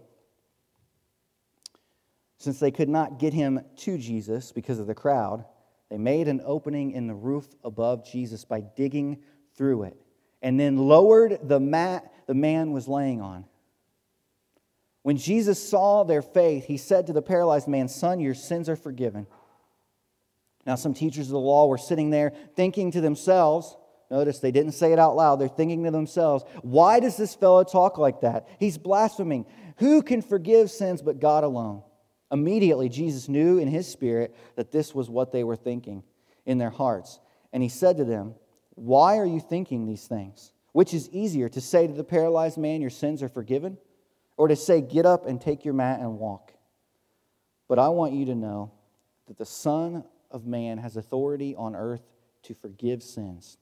Since 2.37 2.59
they 2.59 2.69
could 2.69 2.89
not 2.89 3.17
get 3.17 3.33
him 3.33 3.61
to 3.77 3.97
Jesus 3.97 4.51
because 4.51 4.77
of 4.77 4.85
the 4.85 4.93
crowd, 4.93 5.45
they 5.89 5.97
made 5.97 6.27
an 6.27 6.41
opening 6.45 6.91
in 6.91 7.07
the 7.07 7.15
roof 7.15 7.47
above 7.63 8.09
Jesus 8.09 8.45
by 8.45 8.61
digging 8.61 9.23
through 9.55 9.83
it 9.83 9.97
and 10.41 10.59
then 10.59 10.77
lowered 10.77 11.39
the 11.43 11.59
mat 11.59 12.11
the 12.27 12.33
man 12.33 12.71
was 12.71 12.87
laying 12.87 13.19
on. 13.19 13.45
When 15.01 15.17
Jesus 15.17 15.67
saw 15.67 16.03
their 16.03 16.21
faith, 16.21 16.65
he 16.65 16.77
said 16.77 17.07
to 17.07 17.13
the 17.13 17.21
paralyzed 17.21 17.67
man, 17.67 17.87
Son, 17.87 18.19
your 18.19 18.35
sins 18.35 18.69
are 18.69 18.75
forgiven. 18.75 19.25
Now, 20.65 20.75
some 20.75 20.93
teachers 20.93 21.27
of 21.27 21.31
the 21.31 21.39
law 21.39 21.65
were 21.65 21.79
sitting 21.79 22.11
there 22.11 22.33
thinking 22.55 22.91
to 22.91 23.01
themselves, 23.01 23.75
Notice 24.11 24.39
they 24.39 24.51
didn't 24.51 24.73
say 24.73 24.91
it 24.91 24.99
out 24.99 25.15
loud. 25.15 25.37
They're 25.37 25.47
thinking 25.47 25.85
to 25.85 25.91
themselves, 25.91 26.43
why 26.61 26.99
does 26.99 27.15
this 27.15 27.33
fellow 27.33 27.63
talk 27.63 27.97
like 27.97 28.21
that? 28.21 28.45
He's 28.59 28.77
blaspheming. 28.77 29.45
Who 29.77 30.03
can 30.03 30.21
forgive 30.21 30.69
sins 30.69 31.01
but 31.01 31.21
God 31.21 31.45
alone? 31.45 31.81
Immediately, 32.29 32.89
Jesus 32.89 33.29
knew 33.29 33.57
in 33.57 33.69
his 33.69 33.87
spirit 33.87 34.35
that 34.57 34.69
this 34.69 34.93
was 34.93 35.09
what 35.09 35.31
they 35.31 35.45
were 35.45 35.55
thinking 35.55 36.03
in 36.45 36.57
their 36.57 36.69
hearts. 36.69 37.21
And 37.53 37.63
he 37.63 37.69
said 37.69 37.97
to 37.97 38.03
them, 38.03 38.35
Why 38.75 39.17
are 39.17 39.25
you 39.25 39.39
thinking 39.39 39.85
these 39.85 40.07
things? 40.07 40.51
Which 40.73 40.93
is 40.93 41.09
easier, 41.11 41.47
to 41.47 41.61
say 41.61 41.87
to 41.87 41.93
the 41.93 42.03
paralyzed 42.03 42.57
man, 42.57 42.81
Your 42.81 42.89
sins 42.89 43.23
are 43.23 43.29
forgiven, 43.29 43.77
or 44.35 44.49
to 44.49 44.57
say, 44.57 44.81
Get 44.81 45.05
up 45.05 45.25
and 45.25 45.39
take 45.39 45.63
your 45.63 45.73
mat 45.73 46.01
and 46.01 46.19
walk? 46.19 46.51
But 47.69 47.79
I 47.79 47.87
want 47.89 48.11
you 48.11 48.25
to 48.25 48.35
know 48.35 48.73
that 49.27 49.37
the 49.37 49.45
Son 49.45 50.03
of 50.29 50.45
Man 50.45 50.79
has 50.79 50.97
authority 50.97 51.55
on 51.55 51.77
earth 51.77 52.03
to 52.43 52.53
forgive 52.53 53.03
sins. 53.03 53.57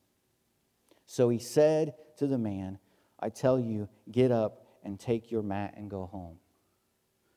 So 1.09 1.29
he 1.29 1.39
said 1.39 1.95
to 2.17 2.27
the 2.27 2.37
man, 2.37 2.77
I 3.19 3.29
tell 3.29 3.59
you, 3.59 3.89
get 4.11 4.31
up 4.31 4.67
and 4.83 4.99
take 4.99 5.31
your 5.31 5.41
mat 5.41 5.73
and 5.75 5.89
go 5.89 6.05
home. 6.05 6.37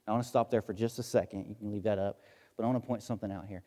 I 0.07 0.11
want 0.11 0.23
to 0.23 0.29
stop 0.29 0.51
there 0.51 0.61
for 0.61 0.75
just 0.75 0.99
a 0.99 1.03
second. 1.03 1.47
You 1.49 1.55
can 1.55 1.73
leave 1.73 1.85
that 1.85 1.99
up. 1.99 2.21
But 2.55 2.65
I 2.65 2.67
want 2.67 2.83
to 2.83 2.87
point 2.87 3.03
something 3.03 3.33
out 3.33 3.47
here. 3.47 3.63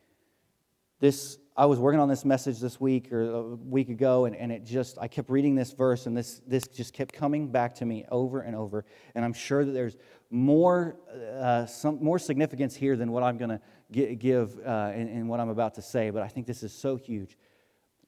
This, 0.99 1.39
I 1.57 1.65
was 1.65 1.79
working 1.79 1.99
on 1.99 2.07
this 2.07 2.23
message 2.23 2.59
this 2.59 2.79
week 2.79 3.11
or 3.11 3.23
a 3.23 3.41
week 3.55 3.89
ago, 3.89 4.25
and, 4.25 4.35
and 4.35 4.51
it 4.51 4.63
just, 4.63 4.99
I 5.01 5.07
kept 5.07 5.27
reading 5.27 5.55
this 5.55 5.71
verse, 5.73 6.05
and 6.05 6.15
this, 6.15 6.39
this 6.45 6.67
just 6.67 6.93
kept 6.93 7.11
coming 7.11 7.51
back 7.51 7.73
to 7.75 7.85
me 7.85 8.05
over 8.11 8.41
and 8.41 8.55
over. 8.55 8.85
And 9.15 9.25
I'm 9.25 9.33
sure 9.33 9.65
that 9.65 9.71
there's 9.71 9.97
more, 10.29 10.97
uh, 11.41 11.65
some, 11.65 11.97
more 12.03 12.19
significance 12.19 12.75
here 12.75 12.95
than 12.95 13.11
what 13.11 13.23
I'm 13.23 13.39
going 13.39 13.59
to 13.91 14.15
give 14.15 14.55
uh, 14.63 14.91
in, 14.93 15.07
in 15.07 15.27
what 15.27 15.39
I'm 15.39 15.49
about 15.49 15.73
to 15.75 15.81
say, 15.81 16.11
but 16.11 16.21
I 16.21 16.27
think 16.27 16.45
this 16.45 16.61
is 16.61 16.71
so 16.71 16.95
huge. 16.95 17.39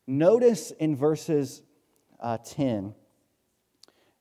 Notice 0.06 0.70
in 0.70 0.96
verses 0.96 1.64
uh, 2.20 2.38
10 2.38 2.94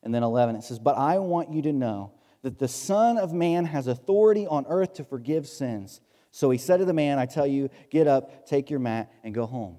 and 0.07 0.15
then 0.15 0.23
11, 0.23 0.55
it 0.55 0.63
says, 0.63 0.79
But 0.79 0.97
I 0.97 1.19
want 1.19 1.51
you 1.51 1.63
to 1.63 1.73
know 1.73 2.13
that 2.43 2.61
the 2.61 2.69
Son 2.69 3.19
of 3.19 3.33
Man 3.33 3.65
has 3.65 3.89
authority 3.89 4.47
on 4.47 4.65
earth 4.69 4.95
to 4.95 5.05
forgive 5.05 5.49
sins. 5.49 6.01
So 6.31 6.49
he 6.51 6.59
said 6.59 6.77
to 6.77 6.85
the 6.85 6.93
man, 6.93 7.19
I 7.19 7.27
tell 7.27 7.47
you, 7.47 7.71
get 7.91 8.07
up, 8.07 8.47
take 8.47 8.71
your 8.71 8.79
mat, 8.79 9.13
and 9.25 9.35
go 9.35 9.47
home. 9.47 9.79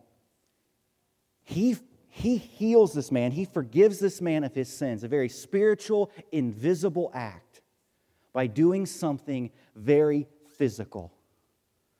He, 1.45 1.77
he 2.09 2.35
heals 2.35 2.93
this 2.93 3.09
man, 3.09 3.31
he 3.31 3.45
forgives 3.45 3.99
this 3.99 4.19
man 4.19 4.43
of 4.43 4.53
his 4.53 4.67
sins, 4.67 5.05
a 5.05 5.07
very 5.07 5.29
spiritual, 5.29 6.11
invisible 6.33 7.09
act, 7.13 7.61
by 8.33 8.47
doing 8.47 8.85
something 8.85 9.49
very 9.75 10.27
physical, 10.57 11.13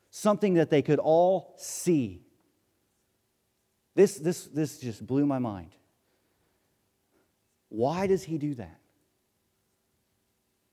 something 0.10 0.56
that 0.56 0.70
they 0.70 0.82
could 0.82 1.00
all 1.00 1.54
see. 1.58 2.26
This, 3.96 4.16
this, 4.16 4.44
this 4.48 4.80
just 4.80 5.08
blew 5.08 5.26
my 5.26 5.40
mind. 5.40 5.77
Why 7.70 8.08
does 8.08 8.24
he 8.24 8.38
do 8.38 8.56
that? 8.56 8.80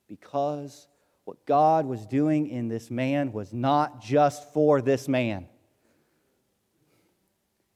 Because 0.08 0.86
what 1.24 1.44
God 1.46 1.86
was 1.86 2.06
doing 2.06 2.48
in 2.48 2.68
this 2.68 2.90
man 2.90 3.32
was 3.32 3.52
not 3.52 4.02
just 4.02 4.52
for 4.52 4.82
this 4.82 5.08
man, 5.08 5.46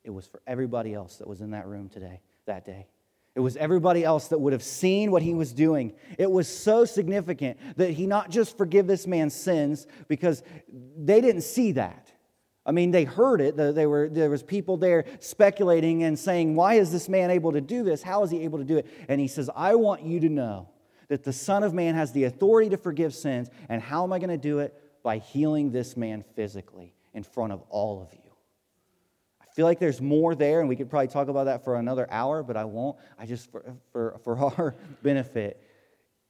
it 0.05 0.11
was 0.11 0.27
for 0.27 0.41
everybody 0.47 0.95
else 0.95 1.17
that 1.17 1.29
was 1.29 1.41
in 1.41 1.51
that 1.51 1.67
room 1.67 1.89
today, 1.89 2.21
that 2.47 2.65
day. 2.65 2.87
It 3.35 3.41
was 3.41 3.57
everybody 3.57 4.05
else 4.05 4.29
that 4.29 4.39
would 4.39 4.53
have 4.53 4.63
seen 4.63 5.11
what 5.11 5.23
he 5.23 5.33
was 5.33 5.53
doing. 5.53 5.93
It 6.19 6.31
was 6.31 6.49
so 6.49 6.85
significant 6.85 7.59
that 7.77 7.91
he 7.91 8.07
not 8.07 8.31
just 8.31 8.59
forgive 8.59 8.87
this 8.87 9.07
man's 9.07 9.35
sins 9.35 9.87
because 10.09 10.43
they 10.97 11.21
didn't 11.21 11.43
see 11.43 11.73
that. 11.73 12.08
I 12.69 12.71
mean, 12.71 12.91
they 12.91 13.05
heard 13.05 13.41
it. 13.41 13.57
They 13.57 13.87
were, 13.87 14.11
there 14.11 14.29
was 14.29 14.43
people 14.43 14.77
there 14.77 15.07
speculating 15.21 16.03
and 16.03 16.19
saying, 16.19 16.55
why 16.55 16.75
is 16.75 16.93
this 16.93 17.09
man 17.09 17.31
able 17.31 17.53
to 17.53 17.63
do 17.63 17.83
this? 17.83 18.03
How 18.03 18.23
is 18.25 18.31
he 18.31 18.43
able 18.43 18.59
to 18.59 18.65
do 18.65 18.77
it? 18.77 18.87
And 19.09 19.19
he 19.19 19.27
says, 19.27 19.49
I 19.57 19.75
want 19.77 20.03
you 20.03 20.21
to 20.21 20.29
know 20.29 20.69
that 21.09 21.25
the 21.25 21.33
Son 21.33 21.63
of 21.63 21.73
Man 21.73 21.95
has 21.95 22.13
the 22.13 22.25
authority 22.25 22.69
to 22.69 22.77
forgive 22.77 23.15
sins. 23.15 23.49
And 23.71 23.81
how 23.81 24.05
am 24.05 24.13
I 24.13 24.19
going 24.19 24.29
to 24.29 24.37
do 24.37 24.59
it? 24.59 24.79
By 25.03 25.17
healing 25.17 25.73
this 25.73 25.97
man 25.97 26.23
physically 26.37 26.93
in 27.15 27.23
front 27.23 27.55
of 27.55 27.63
all 27.71 28.03
of 28.03 28.13
you. 28.13 28.31
I 29.41 29.47
feel 29.55 29.65
like 29.65 29.79
there's 29.79 30.03
more 30.03 30.35
there, 30.35 30.61
and 30.61 30.69
we 30.69 30.77
could 30.77 30.91
probably 30.91 31.09
talk 31.09 31.29
about 31.29 31.45
that 31.45 31.65
for 31.65 31.77
another 31.77 32.07
hour, 32.11 32.43
but 32.43 32.59
I 32.59 32.67
won't. 32.67 32.99
I 33.19 33.25
just, 33.25 33.51
for, 33.51 33.65
for, 33.93 34.21
for 34.23 34.39
our 34.39 34.75
benefit, 35.03 35.59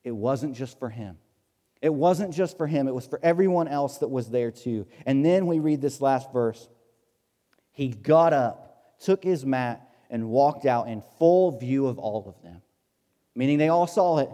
it 0.04 0.12
wasn't 0.12 0.54
just 0.54 0.78
for 0.78 0.88
him. 0.88 1.18
It 1.80 1.94
wasn't 1.94 2.34
just 2.34 2.56
for 2.56 2.66
him, 2.66 2.88
it 2.88 2.94
was 2.94 3.06
for 3.06 3.20
everyone 3.22 3.68
else 3.68 3.98
that 3.98 4.08
was 4.08 4.30
there 4.30 4.50
too. 4.50 4.86
And 5.06 5.24
then 5.24 5.46
we 5.46 5.60
read 5.60 5.80
this 5.80 6.00
last 6.00 6.32
verse. 6.32 6.68
He 7.70 7.88
got 7.88 8.32
up, 8.32 8.98
took 9.00 9.22
his 9.22 9.46
mat, 9.46 9.88
and 10.10 10.28
walked 10.30 10.66
out 10.66 10.88
in 10.88 11.02
full 11.18 11.58
view 11.58 11.86
of 11.86 11.98
all 11.98 12.28
of 12.28 12.42
them, 12.42 12.62
meaning 13.34 13.58
they 13.58 13.68
all 13.68 13.86
saw 13.86 14.18
it. 14.18 14.30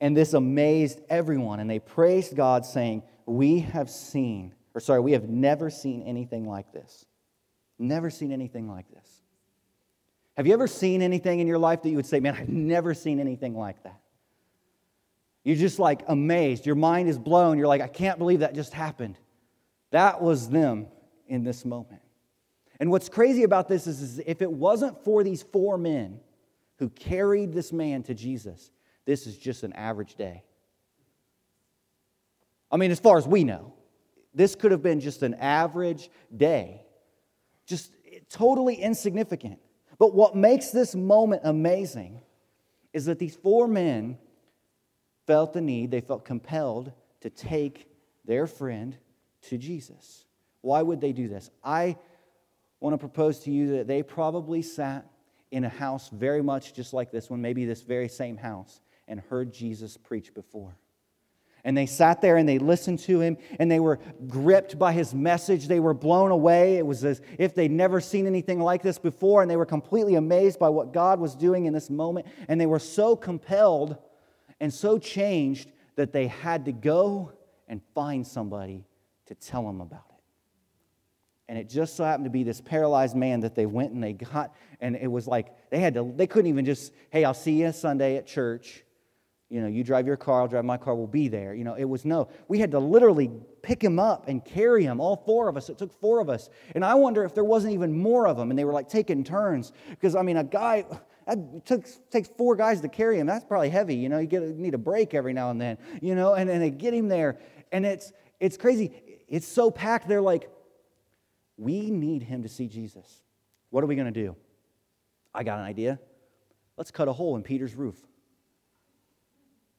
And 0.00 0.16
this 0.16 0.32
amazed 0.32 1.00
everyone. 1.10 1.60
And 1.60 1.68
they 1.68 1.78
praised 1.78 2.34
God, 2.34 2.64
saying, 2.64 3.02
We 3.26 3.60
have 3.60 3.90
seen, 3.90 4.54
or 4.74 4.80
sorry, 4.80 5.00
we 5.00 5.12
have 5.12 5.28
never 5.28 5.68
seen 5.68 6.02
anything 6.02 6.46
like 6.46 6.72
this. 6.72 7.04
Never 7.78 8.08
seen 8.10 8.32
anything 8.32 8.68
like 8.68 8.88
this. 8.90 9.22
Have 10.36 10.46
you 10.46 10.54
ever 10.54 10.68
seen 10.68 11.02
anything 11.02 11.40
in 11.40 11.46
your 11.46 11.58
life 11.58 11.82
that 11.82 11.90
you 11.90 11.96
would 11.96 12.06
say, 12.06 12.20
Man, 12.20 12.34
I've 12.34 12.48
never 12.48 12.94
seen 12.94 13.20
anything 13.20 13.56
like 13.56 13.82
that? 13.82 13.99
You're 15.44 15.56
just 15.56 15.78
like 15.78 16.02
amazed. 16.08 16.66
Your 16.66 16.74
mind 16.74 17.08
is 17.08 17.18
blown. 17.18 17.58
You're 17.58 17.66
like, 17.66 17.80
I 17.80 17.88
can't 17.88 18.18
believe 18.18 18.40
that 18.40 18.54
just 18.54 18.72
happened. 18.72 19.16
That 19.90 20.22
was 20.22 20.48
them 20.48 20.86
in 21.26 21.44
this 21.44 21.64
moment. 21.64 22.02
And 22.78 22.90
what's 22.90 23.08
crazy 23.08 23.42
about 23.42 23.68
this 23.68 23.86
is, 23.86 24.00
is 24.00 24.22
if 24.26 24.42
it 24.42 24.50
wasn't 24.50 25.02
for 25.04 25.22
these 25.22 25.42
four 25.42 25.76
men 25.76 26.20
who 26.78 26.88
carried 26.88 27.52
this 27.52 27.72
man 27.72 28.02
to 28.04 28.14
Jesus, 28.14 28.70
this 29.04 29.26
is 29.26 29.36
just 29.36 29.62
an 29.62 29.72
average 29.74 30.14
day. 30.14 30.44
I 32.70 32.76
mean, 32.76 32.90
as 32.90 33.00
far 33.00 33.18
as 33.18 33.26
we 33.26 33.44
know, 33.44 33.74
this 34.34 34.54
could 34.54 34.70
have 34.70 34.82
been 34.82 35.00
just 35.00 35.22
an 35.22 35.34
average 35.34 36.08
day, 36.34 36.82
just 37.66 37.92
totally 38.28 38.76
insignificant. 38.76 39.58
But 39.98 40.14
what 40.14 40.36
makes 40.36 40.70
this 40.70 40.94
moment 40.94 41.42
amazing 41.44 42.20
is 42.92 43.04
that 43.06 43.18
these 43.18 43.36
four 43.36 43.68
men 43.68 44.16
felt 45.26 45.52
the 45.52 45.60
need, 45.60 45.90
they 45.90 46.00
felt 46.00 46.24
compelled 46.24 46.92
to 47.20 47.30
take 47.30 47.88
their 48.24 48.46
friend 48.46 48.96
to 49.42 49.58
Jesus. 49.58 50.24
Why 50.62 50.82
would 50.82 51.00
they 51.00 51.12
do 51.12 51.28
this? 51.28 51.50
I 51.64 51.96
want 52.80 52.94
to 52.94 52.98
propose 52.98 53.40
to 53.40 53.50
you 53.50 53.76
that 53.78 53.86
they 53.86 54.02
probably 54.02 54.62
sat 54.62 55.06
in 55.50 55.64
a 55.64 55.68
house 55.68 56.08
very 56.10 56.42
much 56.42 56.74
just 56.74 56.92
like 56.92 57.10
this 57.10 57.28
one, 57.28 57.40
maybe 57.40 57.64
this 57.64 57.82
very 57.82 58.08
same 58.08 58.36
house, 58.36 58.80
and 59.08 59.20
heard 59.20 59.52
Jesus 59.52 59.96
preach 59.96 60.32
before. 60.34 60.76
And 61.62 61.76
they 61.76 61.86
sat 61.86 62.22
there 62.22 62.36
and 62.36 62.48
they 62.48 62.58
listened 62.58 63.00
to 63.00 63.20
him 63.20 63.36
and 63.58 63.70
they 63.70 63.80
were 63.80 63.98
gripped 64.26 64.78
by 64.78 64.92
his 64.92 65.12
message. 65.12 65.68
They 65.68 65.80
were 65.80 65.92
blown 65.92 66.30
away. 66.30 66.76
It 66.78 66.86
was 66.86 67.04
as 67.04 67.20
if 67.38 67.54
they'd 67.54 67.70
never 67.70 68.00
seen 68.00 68.26
anything 68.26 68.60
like 68.60 68.82
this 68.82 68.98
before 68.98 69.42
and 69.42 69.50
they 69.50 69.58
were 69.58 69.66
completely 69.66 70.14
amazed 70.14 70.58
by 70.58 70.70
what 70.70 70.94
God 70.94 71.20
was 71.20 71.34
doing 71.34 71.66
in 71.66 71.74
this 71.74 71.90
moment. 71.90 72.26
And 72.48 72.58
they 72.58 72.66
were 72.66 72.78
so 72.78 73.14
compelled 73.14 73.98
and 74.60 74.72
so 74.72 74.98
changed 74.98 75.70
that 75.96 76.12
they 76.12 76.26
had 76.26 76.64
to 76.66 76.72
go 76.72 77.32
and 77.68 77.80
find 77.94 78.26
somebody 78.26 78.84
to 79.26 79.34
tell 79.34 79.64
them 79.64 79.80
about 79.80 80.04
it. 80.10 80.22
And 81.48 81.58
it 81.58 81.68
just 81.68 81.96
so 81.96 82.04
happened 82.04 82.26
to 82.26 82.30
be 82.30 82.44
this 82.44 82.60
paralyzed 82.60 83.16
man 83.16 83.40
that 83.40 83.54
they 83.56 83.66
went 83.66 83.92
and 83.92 84.02
they 84.02 84.12
got, 84.12 84.54
and 84.80 84.94
it 84.94 85.10
was 85.10 85.26
like 85.26 85.48
they 85.70 85.80
had 85.80 85.94
to, 85.94 86.12
they 86.14 86.26
couldn't 86.26 86.48
even 86.48 86.64
just, 86.64 86.92
hey, 87.10 87.24
I'll 87.24 87.34
see 87.34 87.60
you 87.62 87.72
Sunday 87.72 88.16
at 88.16 88.26
church. 88.26 88.84
You 89.48 89.60
know, 89.60 89.66
you 89.66 89.82
drive 89.82 90.06
your 90.06 90.16
car, 90.16 90.42
I'll 90.42 90.48
drive 90.48 90.64
my 90.64 90.76
car, 90.76 90.94
we'll 90.94 91.08
be 91.08 91.26
there. 91.26 91.54
You 91.54 91.64
know, 91.64 91.74
it 91.74 91.86
was 91.86 92.04
no. 92.04 92.28
We 92.46 92.60
had 92.60 92.70
to 92.70 92.78
literally 92.78 93.32
pick 93.62 93.82
him 93.82 93.98
up 93.98 94.28
and 94.28 94.44
carry 94.44 94.84
him, 94.84 95.00
all 95.00 95.16
four 95.16 95.48
of 95.48 95.56
us. 95.56 95.68
It 95.68 95.76
took 95.76 95.92
four 96.00 96.20
of 96.20 96.30
us. 96.30 96.50
And 96.76 96.84
I 96.84 96.94
wonder 96.94 97.24
if 97.24 97.34
there 97.34 97.42
wasn't 97.42 97.74
even 97.74 97.98
more 97.98 98.28
of 98.28 98.36
them 98.36 98.50
and 98.50 98.58
they 98.58 98.64
were 98.64 98.72
like 98.72 98.88
taking 98.88 99.24
turns. 99.24 99.72
Because, 99.88 100.14
I 100.14 100.22
mean, 100.22 100.36
a 100.36 100.44
guy, 100.44 100.84
it 101.26 101.66
took, 101.66 101.86
takes 102.10 102.28
four 102.28 102.56
guys 102.56 102.80
to 102.80 102.88
carry 102.88 103.18
him. 103.18 103.26
That's 103.26 103.44
probably 103.44 103.70
heavy. 103.70 103.96
You 103.96 104.08
know, 104.08 104.18
you, 104.18 104.26
get, 104.26 104.42
need 104.42 104.74
a 104.74 104.78
break 104.78 105.14
every 105.14 105.32
now 105.32 105.50
and 105.50 105.60
then, 105.60 105.78
you 106.00 106.14
know, 106.14 106.34
and, 106.34 106.48
and 106.50 106.62
they 106.62 106.70
get 106.70 106.94
him 106.94 107.08
there. 107.08 107.38
And 107.72 107.86
it's, 107.86 108.12
it's 108.38 108.56
crazy. 108.56 108.92
It's 109.28 109.46
so 109.46 109.70
packed. 109.70 110.08
They're 110.08 110.20
like, 110.20 110.50
we 111.56 111.90
need 111.90 112.22
him 112.22 112.42
to 112.42 112.48
see 112.48 112.66
Jesus. 112.66 113.22
What 113.70 113.84
are 113.84 113.86
we 113.86 113.94
going 113.94 114.12
to 114.12 114.22
do? 114.24 114.34
I 115.34 115.44
got 115.44 115.58
an 115.58 115.64
idea. 115.64 116.00
Let's 116.76 116.90
cut 116.90 117.08
a 117.08 117.12
hole 117.12 117.36
in 117.36 117.42
Peter's 117.42 117.74
roof. 117.74 117.96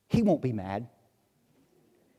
He 0.07 0.21
won't 0.21 0.41
be 0.41 0.53
mad. 0.53 0.87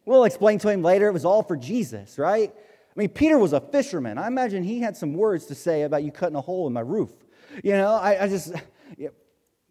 We'll 0.04 0.24
explain 0.24 0.58
to 0.60 0.68
him 0.68 0.82
later 0.82 1.08
it 1.08 1.12
was 1.12 1.24
all 1.24 1.42
for 1.42 1.56
Jesus, 1.56 2.18
right? 2.18 2.52
I 2.54 2.98
mean, 2.98 3.08
Peter 3.08 3.38
was 3.38 3.52
a 3.52 3.60
fisherman. 3.60 4.18
I 4.18 4.26
imagine 4.26 4.62
he 4.64 4.80
had 4.80 4.96
some 4.96 5.14
words 5.14 5.46
to 5.46 5.54
say 5.54 5.82
about 5.82 6.02
you 6.02 6.10
cutting 6.10 6.36
a 6.36 6.40
hole 6.40 6.66
in 6.66 6.72
my 6.72 6.80
roof. 6.80 7.10
You 7.62 7.72
know, 7.72 7.94
I, 7.94 8.24
I 8.24 8.28
just, 8.28 8.52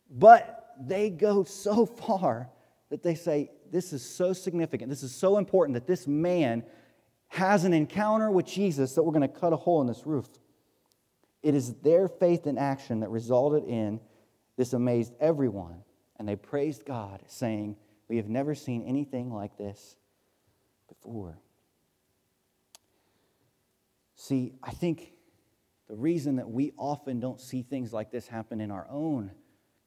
but 0.09 0.75
they 0.79 1.09
go 1.09 1.43
so 1.43 1.85
far 2.07 2.49
that 2.89 3.03
they 3.03 3.15
say, 3.15 3.51
This 3.71 3.93
is 3.93 4.03
so 4.03 4.33
significant. 4.33 4.89
This 4.89 5.03
is 5.03 5.15
so 5.15 5.37
important 5.37 5.75
that 5.75 5.87
this 5.87 6.07
man 6.07 6.63
has 7.29 7.63
an 7.63 7.73
encounter 7.73 8.29
with 8.29 8.45
Jesus 8.45 8.93
that 8.95 9.03
we're 9.03 9.13
going 9.13 9.21
to 9.21 9.27
cut 9.39 9.53
a 9.53 9.57
hole 9.57 9.79
in 9.81 9.87
this 9.87 10.05
roof. 10.05 10.27
It 11.41 11.55
is 11.55 11.75
their 11.75 12.07
faith 12.07 12.45
in 12.45 12.57
action 12.57 12.99
that 12.99 13.09
resulted 13.09 13.63
in 13.63 13.99
this 14.57 14.73
amazed 14.73 15.13
everyone. 15.19 15.83
And 16.19 16.27
they 16.27 16.35
praised 16.35 16.85
God, 16.85 17.23
saying, 17.27 17.77
We 18.07 18.17
have 18.17 18.27
never 18.27 18.53
seen 18.53 18.83
anything 18.83 19.33
like 19.33 19.57
this 19.57 19.95
before. 20.87 21.39
See, 24.15 24.53
I 24.61 24.71
think 24.71 25.13
the 25.91 25.97
reason 25.97 26.37
that 26.37 26.49
we 26.49 26.71
often 26.77 27.19
don't 27.19 27.41
see 27.41 27.63
things 27.63 27.91
like 27.91 28.11
this 28.11 28.25
happen 28.25 28.61
in 28.61 28.71
our 28.71 28.87
own 28.89 29.29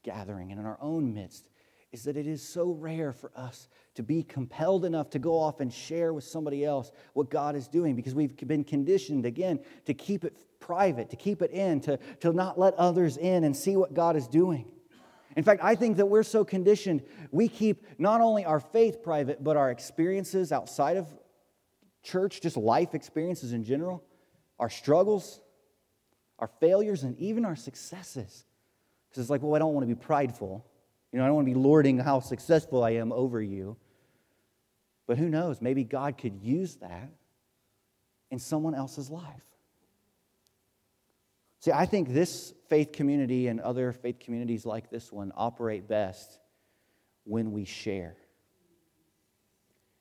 gathering 0.03 0.51
and 0.51 0.59
in 0.59 0.65
our 0.67 0.77
own 0.79 1.15
midst 1.15 1.49
is 1.91 2.03
that 2.03 2.15
it 2.15 2.27
is 2.27 2.47
so 2.47 2.73
rare 2.73 3.11
for 3.11 3.31
us 3.35 3.67
to 3.95 4.03
be 4.03 4.21
compelled 4.21 4.85
enough 4.85 5.09
to 5.09 5.17
go 5.17 5.39
off 5.39 5.61
and 5.61 5.73
share 5.73 6.13
with 6.13 6.23
somebody 6.23 6.63
else 6.63 6.91
what 7.13 7.31
God 7.31 7.55
is 7.55 7.67
doing 7.67 7.95
because 7.95 8.13
we've 8.13 8.37
been 8.45 8.63
conditioned, 8.63 9.25
again, 9.25 9.59
to 9.87 9.95
keep 9.95 10.23
it 10.23 10.37
private, 10.59 11.09
to 11.09 11.15
keep 11.15 11.41
it 11.41 11.49
in, 11.49 11.81
to, 11.81 11.97
to 12.19 12.33
not 12.33 12.59
let 12.59 12.75
others 12.75 13.17
in 13.17 13.43
and 13.43 13.57
see 13.57 13.75
what 13.75 13.95
God 13.95 14.15
is 14.15 14.27
doing. 14.27 14.67
In 15.35 15.43
fact, 15.43 15.63
I 15.63 15.73
think 15.73 15.97
that 15.97 16.05
we're 16.05 16.21
so 16.21 16.45
conditioned, 16.45 17.01
we 17.31 17.47
keep 17.47 17.83
not 17.97 18.21
only 18.21 18.45
our 18.45 18.59
faith 18.59 19.01
private, 19.01 19.43
but 19.43 19.57
our 19.57 19.71
experiences 19.71 20.51
outside 20.51 20.97
of 20.97 21.07
church, 22.03 22.41
just 22.41 22.57
life 22.57 22.93
experiences 22.93 23.53
in 23.53 23.63
general, 23.63 24.03
our 24.59 24.69
struggles, 24.69 25.41
our 26.39 26.49
failures, 26.59 27.03
and 27.03 27.17
even 27.17 27.45
our 27.45 27.55
successes. 27.55 28.45
Because 29.09 29.21
it's 29.21 29.29
like, 29.29 29.41
well, 29.41 29.55
I 29.55 29.59
don't 29.59 29.73
want 29.73 29.87
to 29.87 29.95
be 29.95 29.99
prideful. 29.99 30.65
You 31.11 31.19
know, 31.19 31.25
I 31.25 31.27
don't 31.27 31.35
want 31.35 31.47
to 31.47 31.53
be 31.53 31.59
lording 31.59 31.97
how 31.97 32.19
successful 32.19 32.83
I 32.83 32.91
am 32.91 33.11
over 33.11 33.41
you. 33.41 33.77
But 35.07 35.17
who 35.17 35.29
knows? 35.29 35.61
Maybe 35.61 35.83
God 35.83 36.17
could 36.17 36.41
use 36.41 36.75
that 36.77 37.09
in 38.31 38.39
someone 38.39 38.75
else's 38.75 39.09
life. 39.09 39.43
See, 41.59 41.71
I 41.71 41.85
think 41.85 42.13
this 42.13 42.53
faith 42.69 42.91
community 42.91 43.47
and 43.47 43.59
other 43.59 43.91
faith 43.91 44.19
communities 44.19 44.65
like 44.65 44.89
this 44.89 45.11
one 45.11 45.31
operate 45.35 45.87
best 45.87 46.39
when 47.23 47.51
we 47.51 47.65
share. 47.65 48.15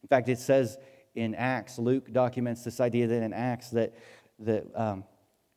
In 0.02 0.08
fact, 0.08 0.28
it 0.28 0.38
says 0.38 0.76
in 1.14 1.34
Acts, 1.34 1.78
Luke 1.78 2.12
documents 2.12 2.64
this 2.64 2.80
idea 2.80 3.06
that 3.06 3.22
in 3.22 3.32
Acts 3.32 3.70
that 3.70 3.94
the, 4.38 4.66
um, 4.74 5.04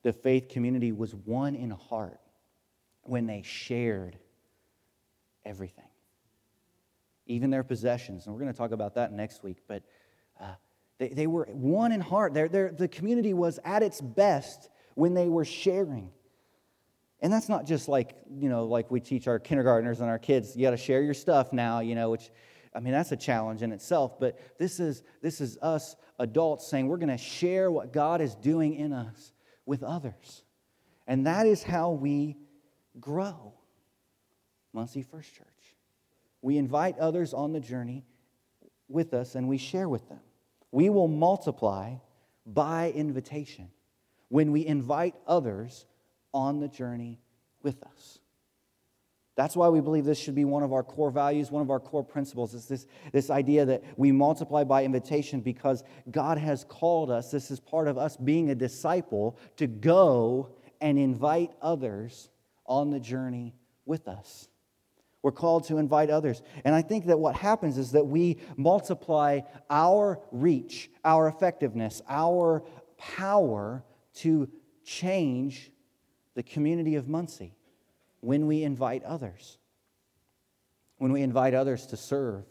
the 0.03 0.13
faith 0.13 0.49
community 0.49 0.91
was 0.91 1.13
one 1.13 1.55
in 1.55 1.71
heart 1.71 2.19
when 3.03 3.25
they 3.25 3.41
shared 3.41 4.17
everything, 5.45 5.87
even 7.25 7.49
their 7.49 7.63
possessions. 7.63 8.25
And 8.25 8.35
we're 8.35 8.41
going 8.41 8.51
to 8.51 8.57
talk 8.57 8.71
about 8.71 8.95
that 8.95 9.11
next 9.11 9.43
week. 9.43 9.57
But 9.67 9.83
uh, 10.39 10.53
they, 10.97 11.09
they 11.09 11.27
were 11.27 11.45
one 11.51 11.91
in 11.91 12.01
heart. 12.01 12.33
They're, 12.33 12.49
they're, 12.49 12.71
the 12.71 12.87
community 12.87 13.33
was 13.33 13.59
at 13.63 13.83
its 13.83 14.01
best 14.01 14.69
when 14.95 15.13
they 15.13 15.27
were 15.27 15.45
sharing. 15.45 16.11
And 17.19 17.33
that's 17.33 17.49
not 17.49 17.65
just 17.65 17.87
like, 17.87 18.15
you 18.29 18.49
know, 18.49 18.65
like 18.65 18.91
we 18.91 18.99
teach 18.99 19.27
our 19.27 19.39
kindergartners 19.39 20.01
and 20.01 20.09
our 20.09 20.19
kids, 20.19 20.55
you 20.55 20.61
got 20.61 20.71
to 20.71 20.77
share 20.77 21.01
your 21.01 21.15
stuff 21.15 21.51
now, 21.51 21.79
you 21.79 21.95
know, 21.95 22.11
which, 22.11 22.29
I 22.75 22.79
mean, 22.79 22.93
that's 22.93 23.11
a 23.11 23.17
challenge 23.17 23.63
in 23.63 23.71
itself. 23.71 24.19
But 24.19 24.37
this 24.59 24.79
is, 24.79 25.01
this 25.21 25.41
is 25.41 25.57
us 25.61 25.95
adults 26.19 26.67
saying 26.67 26.87
we're 26.87 26.97
going 26.97 27.09
to 27.09 27.17
share 27.17 27.71
what 27.71 27.91
God 27.91 28.21
is 28.21 28.35
doing 28.35 28.75
in 28.75 28.93
us 28.93 29.33
with 29.67 29.83
others. 29.83 30.41
And 31.05 31.27
that 31.27 31.45
is 31.45 31.61
how 31.61 31.91
we 31.91 32.37
grow. 32.99 33.53
Muncie 34.73 35.03
First 35.03 35.35
Church. 35.35 35.45
We 36.41 36.57
invite 36.57 36.97
others 36.97 37.33
on 37.33 37.53
the 37.53 37.59
journey 37.59 38.03
with 38.87 39.13
us 39.13 39.35
and 39.35 39.47
we 39.47 39.57
share 39.57 39.87
with 39.87 40.07
them. 40.09 40.21
We 40.71 40.89
will 40.89 41.07
multiply 41.07 41.95
by 42.45 42.91
invitation 42.91 43.69
when 44.29 44.51
we 44.51 44.65
invite 44.65 45.15
others 45.27 45.85
on 46.33 46.59
the 46.59 46.67
journey 46.67 47.19
with 47.61 47.83
us. 47.83 48.19
That's 49.37 49.55
why 49.55 49.69
we 49.69 49.81
believe 49.81 50.03
this 50.03 50.17
should 50.17 50.33
be 50.33 50.45
one 50.45 50.63
of 50.63 50.73
our 50.73 50.81
core 50.81 51.11
values, 51.11 51.51
one 51.51 51.61
of 51.61 51.69
our 51.69 51.79
core 51.79 52.03
principles. 52.03 52.55
Is 52.55 52.67
this, 52.67 52.87
this 53.11 53.29
idea 53.29 53.65
that 53.65 53.83
we 53.95 54.11
multiply 54.11 54.63
by 54.63 54.83
invitation 54.83 55.41
because 55.41 55.83
God 56.09 56.39
has 56.39 56.63
called 56.63 57.11
us. 57.11 57.29
This 57.29 57.51
is 57.51 57.59
part 57.59 57.87
of 57.87 57.99
us 57.99 58.17
being 58.17 58.49
a 58.49 58.55
disciple 58.55 59.37
to 59.57 59.67
go 59.67 60.49
and 60.81 60.97
invite 60.97 61.51
others 61.61 62.31
on 62.65 62.89
the 62.89 62.99
journey 62.99 63.53
with 63.85 64.07
us. 64.07 64.49
We're 65.21 65.31
called 65.33 65.65
to 65.65 65.77
invite 65.77 66.09
others. 66.09 66.41
And 66.65 66.73
I 66.73 66.81
think 66.81 67.05
that 67.05 67.19
what 67.19 67.35
happens 67.35 67.77
is 67.77 67.91
that 67.91 68.07
we 68.07 68.39
multiply 68.55 69.41
our 69.69 70.19
reach, 70.31 70.89
our 71.05 71.27
effectiveness, 71.27 72.01
our 72.09 72.63
power 72.97 73.83
to 74.15 74.49
change 74.83 75.71
the 76.33 76.41
community 76.41 76.95
of 76.95 77.07
Muncie 77.07 77.56
when 78.27 78.45
we 78.45 78.63
invite 78.63 79.05
others. 79.05 79.57
When 80.97 81.13
we 81.13 81.21
invite 81.21 81.53
others 81.53 81.85
to 81.85 81.95
serve 81.95 82.43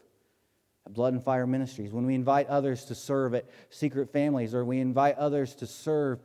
at 0.86 0.94
Blood 0.94 1.12
and 1.12 1.22
Fire 1.22 1.46
Ministries, 1.46 1.92
when 1.92 2.06
we 2.06 2.14
invite 2.14 2.46
others 2.46 2.86
to 2.86 2.94
serve 2.94 3.34
at 3.34 3.44
Secret 3.68 4.10
Families, 4.10 4.54
or 4.54 4.64
we 4.64 4.80
invite 4.80 5.18
others 5.18 5.54
to 5.56 5.66
serve 5.66 6.20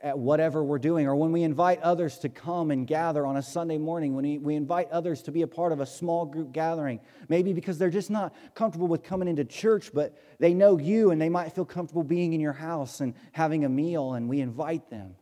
at 0.00 0.16
whatever 0.16 0.62
we're 0.62 0.78
doing, 0.78 1.08
or 1.08 1.16
when 1.16 1.32
we 1.32 1.42
invite 1.42 1.82
others 1.82 2.18
to 2.18 2.28
come 2.28 2.70
and 2.70 2.86
gather 2.86 3.26
on 3.26 3.36
a 3.36 3.42
Sunday 3.42 3.78
morning, 3.78 4.14
when 4.14 4.40
we, 4.44 4.54
invite 4.54 4.88
others 4.92 5.22
to 5.22 5.32
be 5.32 5.42
a 5.42 5.48
part 5.48 5.72
of 5.72 5.80
a 5.80 5.86
small 5.86 6.24
group 6.24 6.52
gathering, 6.52 7.00
maybe 7.28 7.52
because 7.52 7.76
they're 7.78 7.90
just 7.90 8.12
not 8.12 8.32
comfortable 8.54 8.86
with 8.86 9.02
coming 9.02 9.26
into 9.26 9.44
church, 9.44 9.90
but 9.92 10.16
they 10.38 10.54
know 10.54 10.78
you 10.78 11.10
and 11.10 11.20
they 11.20 11.28
might 11.28 11.52
feel 11.52 11.64
comfortable 11.64 12.04
being 12.04 12.32
in 12.32 12.40
your 12.40 12.52
house 12.52 13.00
and 13.00 13.14
having 13.32 13.64
a 13.64 13.68
meal, 13.68 14.12
and 14.12 14.28
we 14.28 14.40
invite 14.40 14.88
them. 14.88 15.16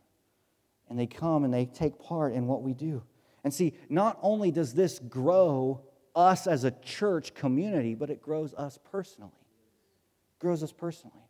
And 0.89 0.99
they 0.99 1.07
come 1.07 1.43
and 1.43 1.51
they 1.51 1.65
take 1.65 1.97
part 1.97 2.33
in 2.33 2.45
what 2.45 2.61
we 2.61 2.75
do. 2.75 3.01
And 3.43 3.53
see, 3.53 3.73
not 3.89 4.17
only 4.21 4.51
does 4.51 4.73
this 4.73 4.99
grow 4.99 5.81
us 6.15 6.47
as 6.47 6.63
a 6.63 6.71
church 6.71 7.33
community, 7.33 7.95
but 7.95 8.09
it 8.09 8.21
grows 8.21 8.53
us 8.53 8.79
personally. 8.91 9.31
It 9.31 10.39
grows 10.39 10.63
us 10.63 10.71
personally. 10.71 11.23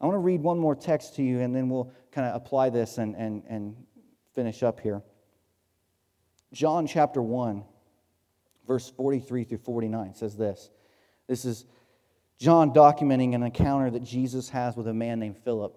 I 0.00 0.06
want 0.06 0.14
to 0.14 0.20
read 0.20 0.42
one 0.42 0.58
more 0.58 0.76
text 0.76 1.16
to 1.16 1.22
you, 1.22 1.40
and 1.40 1.54
then 1.54 1.68
we'll 1.68 1.90
kind 2.12 2.26
of 2.26 2.36
apply 2.36 2.70
this 2.70 2.98
and, 2.98 3.16
and, 3.16 3.42
and 3.48 3.76
finish 4.34 4.62
up 4.62 4.78
here. 4.80 5.02
John 6.52 6.86
chapter 6.86 7.20
1, 7.20 7.64
verse 8.66 8.88
43 8.90 9.44
through 9.44 9.58
49 9.58 10.14
says 10.14 10.36
this. 10.36 10.70
This 11.26 11.44
is 11.44 11.64
John 12.38 12.72
documenting 12.72 13.34
an 13.34 13.42
encounter 13.42 13.90
that 13.90 14.04
Jesus 14.04 14.48
has 14.50 14.76
with 14.76 14.86
a 14.86 14.94
man 14.94 15.18
named 15.18 15.36
Philip. 15.38 15.74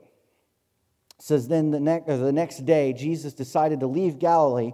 It 1.17 1.25
says, 1.25 1.47
Then 1.47 1.71
the, 1.71 1.79
ne- 1.79 2.03
the 2.05 2.31
next 2.31 2.65
day, 2.65 2.93
Jesus 2.93 3.33
decided 3.33 3.79
to 3.79 3.87
leave 3.87 4.19
Galilee. 4.19 4.73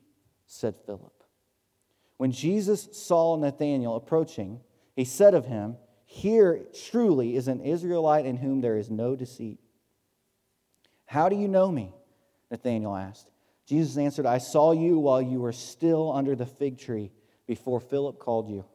said 0.51 0.75
Philip. 0.85 1.23
When 2.17 2.31
Jesus 2.31 2.89
saw 2.91 3.37
Nathanael 3.37 3.95
approaching, 3.95 4.59
he 4.95 5.05
said 5.05 5.33
of 5.33 5.45
him, 5.45 5.77
here 6.05 6.65
truly 6.89 7.37
is 7.37 7.47
an 7.47 7.61
Israelite 7.61 8.25
in 8.25 8.35
whom 8.35 8.59
there 8.59 8.77
is 8.77 8.89
no 8.89 9.15
deceit. 9.15 9.59
How 11.05 11.29
do 11.29 11.37
you 11.37 11.47
know 11.47 11.71
me? 11.71 11.93
Nathanael 12.51 12.95
asked. 12.95 13.31
Jesus 13.65 13.97
answered, 13.97 14.25
I 14.25 14.39
saw 14.39 14.73
you 14.73 14.99
while 14.99 15.21
you 15.21 15.39
were 15.39 15.53
still 15.53 16.11
under 16.11 16.35
the 16.35 16.45
fig 16.45 16.77
tree 16.77 17.11
before 17.47 17.79
Philip 17.79 18.19
called 18.19 18.49
you. 18.49 18.65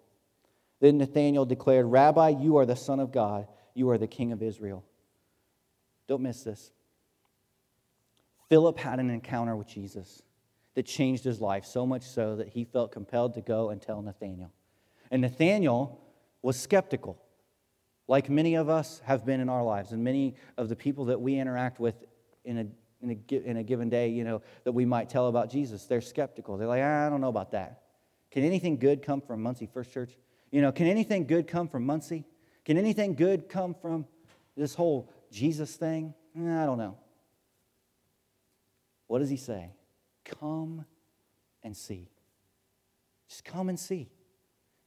Then 0.81 0.97
Nathanael 0.97 1.45
declared, 1.45 1.87
Rabbi, 1.87 2.31
you 2.31 2.57
are 2.57 2.67
the 2.67 2.75
Son 2.75 3.01
of 3.01 3.13
God. 3.13 3.47
You 3.75 3.91
are 3.91 3.99
the 3.99 4.07
King 4.07 4.33
of 4.33 4.43
Israel. 4.43 4.83
Don't 6.09 6.23
miss 6.23 6.43
this. 6.43 6.73
Philip 8.49 8.79
had 8.79 8.99
an 8.99 9.11
encounter 9.11 9.55
with 9.55 9.69
Jesus 9.69 10.23
that 10.77 10.87
changed 10.87 11.25
his 11.25 11.41
life 11.41 11.65
so 11.65 11.85
much 11.85 12.03
so 12.03 12.37
that 12.37 12.51
he 12.51 12.65
felt 12.65 12.93
compelled 12.93 13.35
to 13.35 13.41
go 13.41 13.71
and 13.71 13.83
tell 13.83 14.01
Nathanael. 14.01 14.53
And 15.11 15.23
Nathanael 15.23 16.01
was 16.43 16.57
skeptical 16.57 17.21
like 18.09 18.31
many 18.31 18.55
of 18.55 18.69
us 18.69 19.01
have 19.05 19.25
been 19.25 19.41
in 19.41 19.49
our 19.49 19.65
lives, 19.65 19.93
and 19.93 20.05
many 20.05 20.37
of 20.57 20.69
the 20.69 20.77
people 20.77 21.07
that 21.07 21.21
we 21.21 21.39
interact 21.39 21.81
with 21.81 22.05
in 22.45 22.59
a, 22.59 22.67
in 23.03 23.11
a, 23.11 23.35
in 23.35 23.57
a 23.57 23.63
given 23.63 23.89
day, 23.89 24.09
you 24.09 24.23
know, 24.23 24.43
that 24.65 24.73
we 24.73 24.85
might 24.85 25.09
tell 25.09 25.27
about 25.27 25.51
Jesus, 25.51 25.85
they're 25.85 26.01
skeptical. 26.01 26.57
They're 26.57 26.69
like, 26.69 26.83
ah, 26.85 27.07
I 27.07 27.11
don't 27.11 27.21
know 27.21 27.29
about 27.29 27.51
that. 27.53 27.83
Can 28.31 28.45
anything 28.45 28.77
good 28.77 29.03
come 29.03 29.21
from 29.21 29.43
Muncie 29.43 29.67
First 29.67 29.93
Church? 29.93 30.13
You 30.53 30.63
know, 30.63 30.71
can 30.71 30.87
anything 30.87 31.27
good 31.27 31.49
come 31.49 31.69
from 31.69 31.85
Muncie? 31.85 32.25
Can 32.65 32.79
anything 32.79 33.15
good 33.15 33.49
come 33.49 33.75
from 33.75 34.07
this 34.57 34.75
whole 34.75 35.13
Jesus 35.33 35.75
thing? 35.75 36.15
I 36.37 36.65
don't 36.65 36.79
know. 36.79 36.97
What 39.09 39.21
does 39.21 39.31
he 39.31 39.37
say? 39.37 39.71
Come 40.41 40.85
and 41.63 41.77
see. 41.77 42.11
Just 43.29 43.45
come 43.45 43.69
and 43.69 43.79
see. 43.79 44.09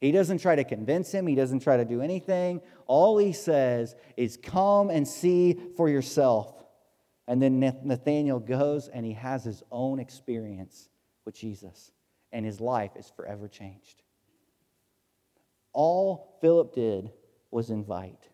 He 0.01 0.11
doesn't 0.11 0.37
try 0.37 0.55
to 0.55 0.63
convince 0.63 1.11
him, 1.11 1.27
he 1.27 1.35
doesn't 1.35 1.61
try 1.61 1.77
to 1.77 1.85
do 1.85 2.01
anything. 2.01 2.61
All 2.87 3.17
he 3.17 3.33
says 3.33 3.95
is, 4.15 4.37
Come 4.37 4.89
and 4.89 5.07
see 5.07 5.59
for 5.75 5.89
yourself. 5.89 6.55
And 7.27 7.41
then 7.41 7.59
Nathanael 7.59 8.39
goes 8.39 8.87
and 8.87 9.05
he 9.05 9.13
has 9.13 9.43
his 9.43 9.61
own 9.71 9.99
experience 9.99 10.89
with 11.25 11.35
Jesus, 11.35 11.91
and 12.31 12.43
his 12.43 12.59
life 12.59 12.91
is 12.95 13.11
forever 13.15 13.47
changed. 13.47 14.01
All 15.73 16.37
Philip 16.41 16.73
did 16.73 17.11
was 17.51 17.69
invite. 17.69 18.29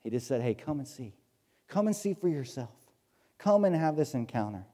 He 0.00 0.10
just 0.10 0.26
said, 0.26 0.42
Hey, 0.42 0.54
come 0.54 0.78
and 0.78 0.88
see. 0.88 1.14
Come 1.68 1.86
and 1.86 1.96
see 1.96 2.14
for 2.14 2.28
yourself. 2.28 2.70
Come 3.38 3.64
and 3.64 3.74
have 3.74 3.96
this 3.96 4.14
encounter. 4.14 4.64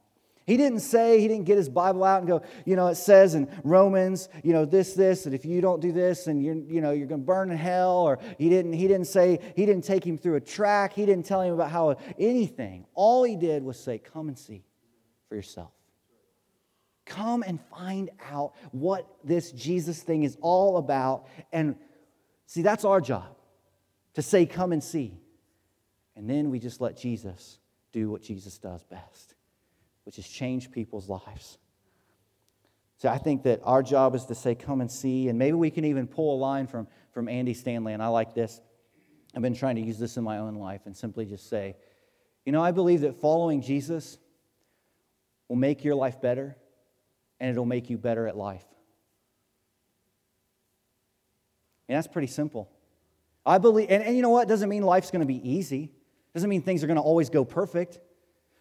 He 0.49 0.57
didn't 0.57 0.79
say, 0.79 1.21
he 1.21 1.27
didn't 1.27 1.45
get 1.45 1.57
his 1.57 1.69
Bible 1.69 2.03
out 2.03 2.21
and 2.21 2.27
go, 2.27 2.41
you 2.65 2.75
know, 2.75 2.87
it 2.87 2.95
says 2.95 3.35
in 3.35 3.47
Romans, 3.63 4.29
you 4.43 4.51
know, 4.51 4.65
this, 4.65 4.95
this, 4.95 5.25
that 5.25 5.33
if 5.35 5.45
you 5.45 5.61
don't 5.61 5.79
do 5.79 5.91
this 5.91 6.25
and 6.25 6.43
you're, 6.43 6.55
you 6.55 6.81
know, 6.81 6.89
you're 6.89 7.05
going 7.05 7.21
to 7.21 7.25
burn 7.27 7.51
in 7.51 7.57
hell. 7.57 7.97
Or 7.97 8.17
he 8.39 8.49
didn't, 8.49 8.73
he 8.73 8.87
didn't 8.87 9.05
say, 9.05 9.53
he 9.55 9.67
didn't 9.67 9.83
take 9.83 10.03
him 10.03 10.17
through 10.17 10.37
a 10.37 10.41
track. 10.41 10.93
He 10.93 11.05
didn't 11.05 11.27
tell 11.27 11.41
him 11.41 11.53
about 11.53 11.69
how 11.69 11.97
anything. 12.17 12.87
All 12.95 13.23
he 13.23 13.35
did 13.35 13.63
was 13.63 13.79
say, 13.79 13.99
come 13.99 14.27
and 14.27 14.35
see 14.35 14.63
for 15.27 15.35
yourself. 15.35 15.69
Come 17.05 17.43
and 17.43 17.59
find 17.69 18.09
out 18.31 18.53
what 18.71 19.07
this 19.23 19.51
Jesus 19.51 20.01
thing 20.01 20.23
is 20.23 20.35
all 20.41 20.77
about. 20.77 21.27
And 21.53 21.75
see, 22.47 22.63
that's 22.63 22.85
our 22.85 23.01
job 23.01 23.37
to 24.15 24.23
say, 24.23 24.47
come 24.47 24.71
and 24.71 24.83
see. 24.83 25.19
And 26.15 26.27
then 26.27 26.49
we 26.49 26.57
just 26.57 26.81
let 26.81 26.97
Jesus 26.97 27.59
do 27.91 28.09
what 28.09 28.23
Jesus 28.23 28.57
does 28.57 28.83
best 28.85 29.35
which 30.09 30.15
has 30.15 30.27
changed 30.27 30.71
people's 30.71 31.07
lives. 31.07 31.59
So 32.97 33.09
I 33.09 33.19
think 33.19 33.43
that 33.43 33.61
our 33.63 33.83
job 33.83 34.15
is 34.15 34.25
to 34.25 34.33
say, 34.33 34.55
come 34.55 34.81
and 34.81 34.89
see. 34.89 35.27
And 35.27 35.37
maybe 35.37 35.53
we 35.53 35.69
can 35.69 35.85
even 35.85 36.07
pull 36.07 36.35
a 36.35 36.39
line 36.39 36.65
from, 36.65 36.87
from 37.11 37.29
Andy 37.29 37.53
Stanley, 37.53 37.93
and 37.93 38.01
I 38.01 38.07
like 38.07 38.33
this. 38.33 38.59
I've 39.35 39.43
been 39.43 39.53
trying 39.53 39.75
to 39.75 39.83
use 39.83 39.99
this 39.99 40.17
in 40.17 40.23
my 40.23 40.39
own 40.39 40.55
life 40.55 40.81
and 40.87 40.97
simply 40.97 41.27
just 41.27 41.47
say, 41.47 41.75
you 42.43 42.51
know, 42.51 42.59
I 42.59 42.71
believe 42.71 43.01
that 43.01 43.21
following 43.21 43.61
Jesus 43.61 44.17
will 45.47 45.57
make 45.57 45.83
your 45.83 45.93
life 45.93 46.19
better 46.19 46.57
and 47.39 47.51
it'll 47.51 47.67
make 47.67 47.91
you 47.91 47.99
better 47.99 48.25
at 48.25 48.35
life. 48.35 48.65
And 51.87 51.95
that's 51.95 52.07
pretty 52.07 52.29
simple. 52.29 52.71
I 53.45 53.59
believe, 53.59 53.91
and, 53.91 54.01
and 54.01 54.15
you 54.15 54.23
know 54.23 54.31
what? 54.31 54.47
It 54.47 54.49
doesn't 54.49 54.69
mean 54.69 54.81
life's 54.81 55.11
going 55.11 55.21
to 55.21 55.27
be 55.27 55.47
easy. 55.47 55.91
Doesn't 56.33 56.49
mean 56.49 56.63
things 56.63 56.83
are 56.83 56.87
going 56.87 56.97
to 56.97 57.03
always 57.03 57.29
go 57.29 57.45
perfect. 57.45 57.99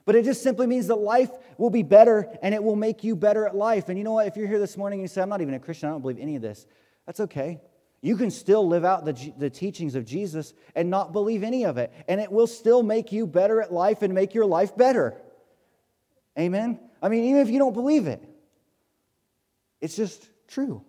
But 0.08 0.16
it 0.16 0.24
just 0.24 0.42
simply 0.42 0.66
means 0.66 0.86
that 0.86 0.94
life 0.94 1.30
will 1.58 1.68
be 1.68 1.82
better 1.82 2.34
and 2.40 2.54
it 2.54 2.64
will 2.64 2.76
make 2.76 3.04
you 3.04 3.14
better 3.14 3.46
at 3.46 3.54
life. 3.54 3.90
And 3.90 3.98
you 3.98 4.04
know 4.04 4.12
what? 4.12 4.26
If 4.26 4.38
you're 4.38 4.46
here 4.46 4.58
this 4.58 4.74
morning 4.74 5.00
and 5.00 5.04
you 5.04 5.08
say, 5.08 5.20
I'm 5.20 5.28
not 5.28 5.42
even 5.42 5.52
a 5.52 5.58
Christian, 5.58 5.90
I 5.90 5.92
don't 5.92 6.00
believe 6.00 6.18
any 6.18 6.34
of 6.34 6.40
this, 6.40 6.66
that's 7.04 7.20
okay. 7.20 7.60
You 8.00 8.16
can 8.16 8.30
still 8.30 8.66
live 8.66 8.86
out 8.86 9.04
the, 9.04 9.34
the 9.36 9.50
teachings 9.50 9.94
of 9.94 10.06
Jesus 10.06 10.54
and 10.74 10.88
not 10.88 11.12
believe 11.12 11.42
any 11.42 11.66
of 11.66 11.76
it. 11.76 11.92
And 12.08 12.22
it 12.22 12.32
will 12.32 12.46
still 12.46 12.82
make 12.82 13.12
you 13.12 13.26
better 13.26 13.60
at 13.60 13.70
life 13.70 14.00
and 14.00 14.14
make 14.14 14.32
your 14.32 14.46
life 14.46 14.74
better. 14.74 15.14
Amen? 16.38 16.80
I 17.02 17.10
mean, 17.10 17.24
even 17.24 17.42
if 17.42 17.50
you 17.50 17.58
don't 17.58 17.74
believe 17.74 18.06
it, 18.06 18.26
it's 19.82 19.94
just 19.94 20.26
true. 20.46 20.86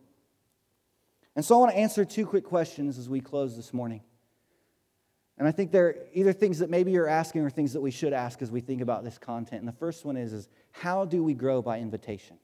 And 1.35 1.43
so 1.43 1.55
I 1.55 1.57
want 1.59 1.71
to 1.73 1.77
answer 1.77 2.05
two 2.05 2.25
quick 2.25 2.45
questions 2.45 2.97
as 2.97 3.09
we 3.09 3.19
close 3.19 3.57
this 3.57 3.73
morning. 3.73 3.99
And 5.39 5.47
I 5.47 5.51
think 5.51 5.71
they're 5.71 5.95
either 6.13 6.33
things 6.33 6.59
that 6.59 6.69
maybe 6.69 6.91
you're 6.91 7.07
asking 7.07 7.41
or 7.41 7.49
things 7.49 7.73
that 7.73 7.81
we 7.81 7.91
should 7.91 8.11
ask 8.11 8.41
as 8.41 8.51
we 8.51 8.59
think 8.59 8.81
about 8.81 9.05
this 9.05 9.17
content. 9.17 9.61
And 9.61 9.67
the 9.67 9.77
first 9.77 10.03
one 10.03 10.17
is, 10.17 10.33
is 10.33 10.49
how 10.71 11.05
do 11.05 11.23
we 11.23 11.33
grow 11.33 11.61
by 11.61 11.79
invitation? 11.79 12.37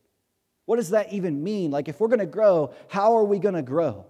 What 0.66 0.78
does 0.78 0.90
that 0.92 1.12
even 1.12 1.44
mean? 1.44 1.72
Like, 1.72 1.90
if 1.90 2.00
we're 2.00 2.08
going 2.08 2.20
to 2.20 2.26
grow, 2.26 2.74
how 2.88 3.18
are 3.18 3.26
we 3.26 3.38
going 3.38 3.54
to 3.54 3.62
grow? 3.62 4.06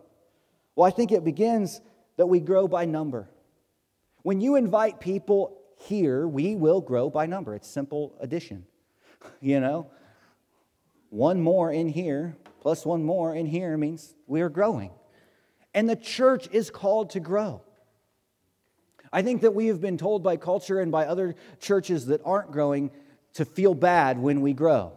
Well, 0.76 0.88
I 0.88 0.92
think 0.92 1.12
it 1.12 1.26
begins 1.26 1.82
that 2.18 2.28
we 2.28 2.40
grow 2.40 2.68
by 2.68 2.86
number. 2.86 3.28
When 4.22 4.40
you 4.40 4.56
invite 4.56 5.00
people 5.00 5.60
here, 5.80 6.28
we 6.28 6.56
will 6.56 6.80
grow 6.80 7.10
by 7.10 7.26
number. 7.26 7.56
It's 7.56 7.68
simple 7.68 8.16
addition. 8.20 8.66
You 9.42 9.60
know, 9.60 9.90
one 11.10 11.42
more 11.42 11.72
in 11.72 11.90
here 11.90 12.38
plus 12.66 12.84
one 12.84 13.04
more 13.04 13.36
in 13.36 13.46
here 13.46 13.78
means 13.78 14.16
we 14.26 14.42
are 14.42 14.50
growing. 14.50 14.90
And 15.76 15.88
the 15.88 15.96
church 15.96 16.48
is 16.52 16.72
called 16.72 17.12
to 17.12 17.20
grow. 17.20 17.62
I 19.16 19.22
think 19.22 19.44
that 19.44 19.56
we 19.56 19.68
have 19.68 19.80
been 19.80 19.98
told 19.98 20.24
by 20.24 20.36
culture 20.36 20.82
and 20.82 20.92
by 20.92 21.06
other 21.06 21.36
churches 21.62 22.08
that 22.08 22.20
aren't 22.26 22.52
growing 22.52 22.92
to 23.36 23.46
feel 23.46 23.74
bad 23.74 24.20
when 24.20 24.42
we 24.42 24.52
grow. 24.52 24.92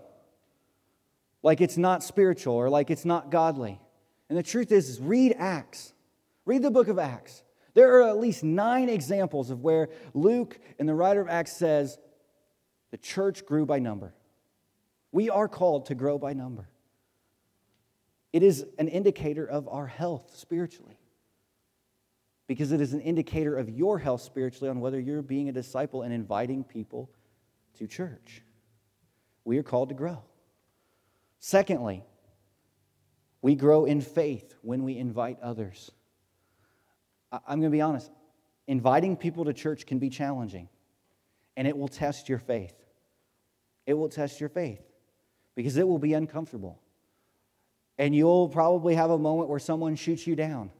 Like 1.44 1.60
it's 1.60 1.76
not 1.76 2.02
spiritual 2.02 2.54
or 2.54 2.68
like 2.68 2.90
it's 2.90 3.04
not 3.04 3.30
godly. 3.30 3.80
And 4.28 4.36
the 4.36 4.42
truth 4.42 4.72
is, 4.72 4.88
is 4.88 5.00
read 5.00 5.36
Acts. 5.38 5.92
Read 6.46 6.62
the 6.62 6.70
book 6.72 6.88
of 6.88 6.98
Acts. 6.98 7.44
There 7.74 8.00
are 8.00 8.08
at 8.08 8.18
least 8.18 8.42
nine 8.42 8.88
examples 8.88 9.50
of 9.50 9.60
where 9.60 9.88
Luke 10.14 10.58
and 10.80 10.88
the 10.88 10.96
writer 10.96 11.20
of 11.20 11.28
Acts 11.28 11.56
says 11.56 11.96
the 12.90 12.98
church 12.98 13.46
grew 13.46 13.66
by 13.66 13.78
number. 13.78 14.14
We 15.12 15.30
are 15.30 15.46
called 15.46 15.86
to 15.86 15.94
grow 15.94 16.18
by 16.18 16.32
number. 16.32 16.68
It 18.32 18.42
is 18.42 18.66
an 18.80 18.88
indicator 18.88 19.46
of 19.46 19.68
our 19.68 19.86
health 19.86 20.32
spiritually 20.34 20.97
because 22.48 22.72
it 22.72 22.80
is 22.80 22.94
an 22.94 23.00
indicator 23.02 23.56
of 23.56 23.68
your 23.68 23.98
health 23.98 24.22
spiritually 24.22 24.70
on 24.70 24.80
whether 24.80 24.98
you're 24.98 25.22
being 25.22 25.48
a 25.48 25.52
disciple 25.52 26.02
and 26.02 26.12
inviting 26.12 26.64
people 26.64 27.10
to 27.74 27.86
church. 27.86 28.42
We 29.44 29.58
are 29.58 29.62
called 29.62 29.90
to 29.90 29.94
grow. 29.94 30.24
Secondly, 31.38 32.02
we 33.42 33.54
grow 33.54 33.84
in 33.84 34.00
faith 34.00 34.54
when 34.62 34.82
we 34.82 34.96
invite 34.96 35.38
others. 35.40 35.92
I'm 37.30 37.60
going 37.60 37.70
to 37.70 37.76
be 37.76 37.82
honest, 37.82 38.10
inviting 38.66 39.16
people 39.16 39.44
to 39.44 39.52
church 39.52 39.86
can 39.86 39.98
be 39.98 40.08
challenging, 40.08 40.68
and 41.56 41.68
it 41.68 41.76
will 41.76 41.88
test 41.88 42.28
your 42.28 42.38
faith. 42.38 42.74
It 43.86 43.94
will 43.94 44.08
test 44.08 44.40
your 44.40 44.48
faith 44.48 44.80
because 45.54 45.76
it 45.76 45.86
will 45.86 45.98
be 45.98 46.14
uncomfortable. 46.14 46.80
And 47.98 48.14
you'll 48.14 48.48
probably 48.48 48.94
have 48.94 49.10
a 49.10 49.18
moment 49.18 49.50
where 49.50 49.58
someone 49.58 49.96
shoots 49.96 50.26
you 50.26 50.34
down. 50.34 50.70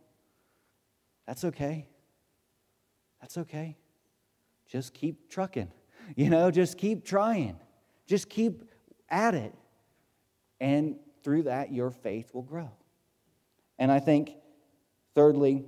That's 1.28 1.44
okay. 1.44 1.86
That's 3.20 3.36
okay. 3.36 3.76
Just 4.66 4.94
keep 4.94 5.30
trucking. 5.30 5.70
You 6.16 6.30
know, 6.30 6.50
just 6.50 6.78
keep 6.78 7.04
trying. 7.04 7.58
Just 8.06 8.30
keep 8.30 8.64
at 9.10 9.34
it. 9.34 9.52
And 10.58 10.96
through 11.22 11.42
that, 11.42 11.70
your 11.70 11.90
faith 11.90 12.30
will 12.32 12.44
grow. 12.44 12.70
And 13.78 13.92
I 13.92 14.00
think, 14.00 14.32
thirdly, 15.14 15.66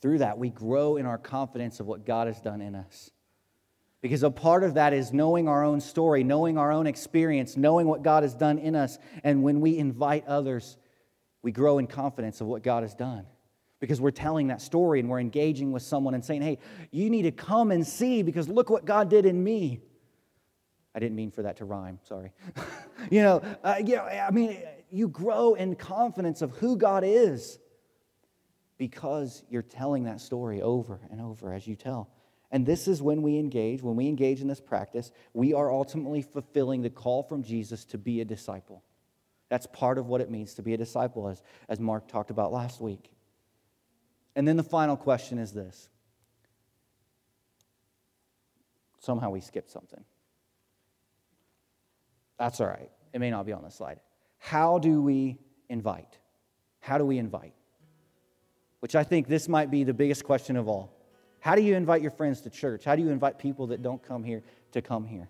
through 0.00 0.18
that, 0.18 0.38
we 0.38 0.48
grow 0.48 0.96
in 0.96 1.04
our 1.04 1.18
confidence 1.18 1.80
of 1.80 1.86
what 1.86 2.06
God 2.06 2.28
has 2.28 2.40
done 2.40 2.62
in 2.62 2.74
us. 2.74 3.10
Because 4.00 4.22
a 4.22 4.30
part 4.30 4.64
of 4.64 4.72
that 4.74 4.94
is 4.94 5.12
knowing 5.12 5.48
our 5.48 5.62
own 5.62 5.82
story, 5.82 6.24
knowing 6.24 6.56
our 6.56 6.72
own 6.72 6.86
experience, 6.86 7.54
knowing 7.54 7.86
what 7.86 8.02
God 8.02 8.22
has 8.22 8.34
done 8.34 8.58
in 8.58 8.74
us. 8.74 8.98
And 9.22 9.42
when 9.42 9.60
we 9.60 9.76
invite 9.76 10.26
others, 10.26 10.78
we 11.42 11.52
grow 11.52 11.76
in 11.76 11.88
confidence 11.88 12.40
of 12.40 12.46
what 12.46 12.62
God 12.62 12.84
has 12.84 12.94
done 12.94 13.26
because 13.82 14.00
we're 14.00 14.12
telling 14.12 14.46
that 14.46 14.62
story 14.62 15.00
and 15.00 15.08
we're 15.08 15.18
engaging 15.18 15.72
with 15.72 15.82
someone 15.82 16.14
and 16.14 16.24
saying, 16.24 16.40
hey, 16.40 16.56
you 16.92 17.10
need 17.10 17.22
to 17.22 17.32
come 17.32 17.72
and 17.72 17.84
see 17.84 18.22
because 18.22 18.48
look 18.48 18.70
what 18.70 18.84
God 18.84 19.10
did 19.10 19.26
in 19.26 19.42
me. 19.42 19.80
I 20.94 21.00
didn't 21.00 21.16
mean 21.16 21.32
for 21.32 21.42
that 21.42 21.56
to 21.56 21.64
rhyme, 21.64 21.98
sorry. 22.04 22.30
you 23.10 23.22
know, 23.22 23.42
uh, 23.64 23.74
you 23.84 23.96
know, 23.96 24.04
I 24.04 24.30
mean, 24.30 24.56
you 24.92 25.08
grow 25.08 25.54
in 25.54 25.74
confidence 25.74 26.42
of 26.42 26.52
who 26.52 26.76
God 26.76 27.02
is 27.04 27.58
because 28.78 29.42
you're 29.50 29.62
telling 29.62 30.04
that 30.04 30.20
story 30.20 30.62
over 30.62 31.00
and 31.10 31.20
over 31.20 31.52
as 31.52 31.66
you 31.66 31.74
tell. 31.74 32.08
And 32.52 32.64
this 32.64 32.86
is 32.86 33.02
when 33.02 33.20
we 33.20 33.36
engage, 33.36 33.82
when 33.82 33.96
we 33.96 34.06
engage 34.06 34.42
in 34.42 34.46
this 34.46 34.60
practice, 34.60 35.10
we 35.34 35.54
are 35.54 35.72
ultimately 35.72 36.22
fulfilling 36.22 36.82
the 36.82 36.90
call 36.90 37.24
from 37.24 37.42
Jesus 37.42 37.84
to 37.86 37.98
be 37.98 38.20
a 38.20 38.24
disciple. 38.24 38.84
That's 39.48 39.66
part 39.66 39.98
of 39.98 40.06
what 40.06 40.20
it 40.20 40.30
means 40.30 40.54
to 40.54 40.62
be 40.62 40.72
a 40.72 40.76
disciple, 40.76 41.26
as, 41.26 41.42
as 41.68 41.80
Mark 41.80 42.06
talked 42.06 42.30
about 42.30 42.52
last 42.52 42.80
week. 42.80 43.11
And 44.34 44.46
then 44.48 44.56
the 44.56 44.62
final 44.62 44.96
question 44.96 45.38
is 45.38 45.52
this. 45.52 45.88
Somehow 48.98 49.30
we 49.30 49.40
skipped 49.40 49.70
something. 49.70 50.02
That's 52.38 52.60
all 52.60 52.68
right. 52.68 52.90
It 53.12 53.18
may 53.18 53.30
not 53.30 53.46
be 53.46 53.52
on 53.52 53.62
the 53.62 53.70
slide. 53.70 54.00
How 54.38 54.78
do 54.78 55.02
we 55.02 55.38
invite? 55.68 56.18
How 56.80 56.98
do 56.98 57.04
we 57.04 57.18
invite? 57.18 57.52
Which 58.80 58.94
I 58.96 59.04
think 59.04 59.28
this 59.28 59.48
might 59.48 59.70
be 59.70 59.84
the 59.84 59.94
biggest 59.94 60.24
question 60.24 60.56
of 60.56 60.68
all. 60.68 60.96
How 61.40 61.54
do 61.54 61.62
you 61.62 61.74
invite 61.74 62.02
your 62.02 62.10
friends 62.10 62.40
to 62.42 62.50
church? 62.50 62.84
How 62.84 62.96
do 62.96 63.02
you 63.02 63.10
invite 63.10 63.38
people 63.38 63.66
that 63.68 63.82
don't 63.82 64.02
come 64.02 64.24
here 64.24 64.42
to 64.72 64.80
come 64.80 65.04
here? 65.04 65.28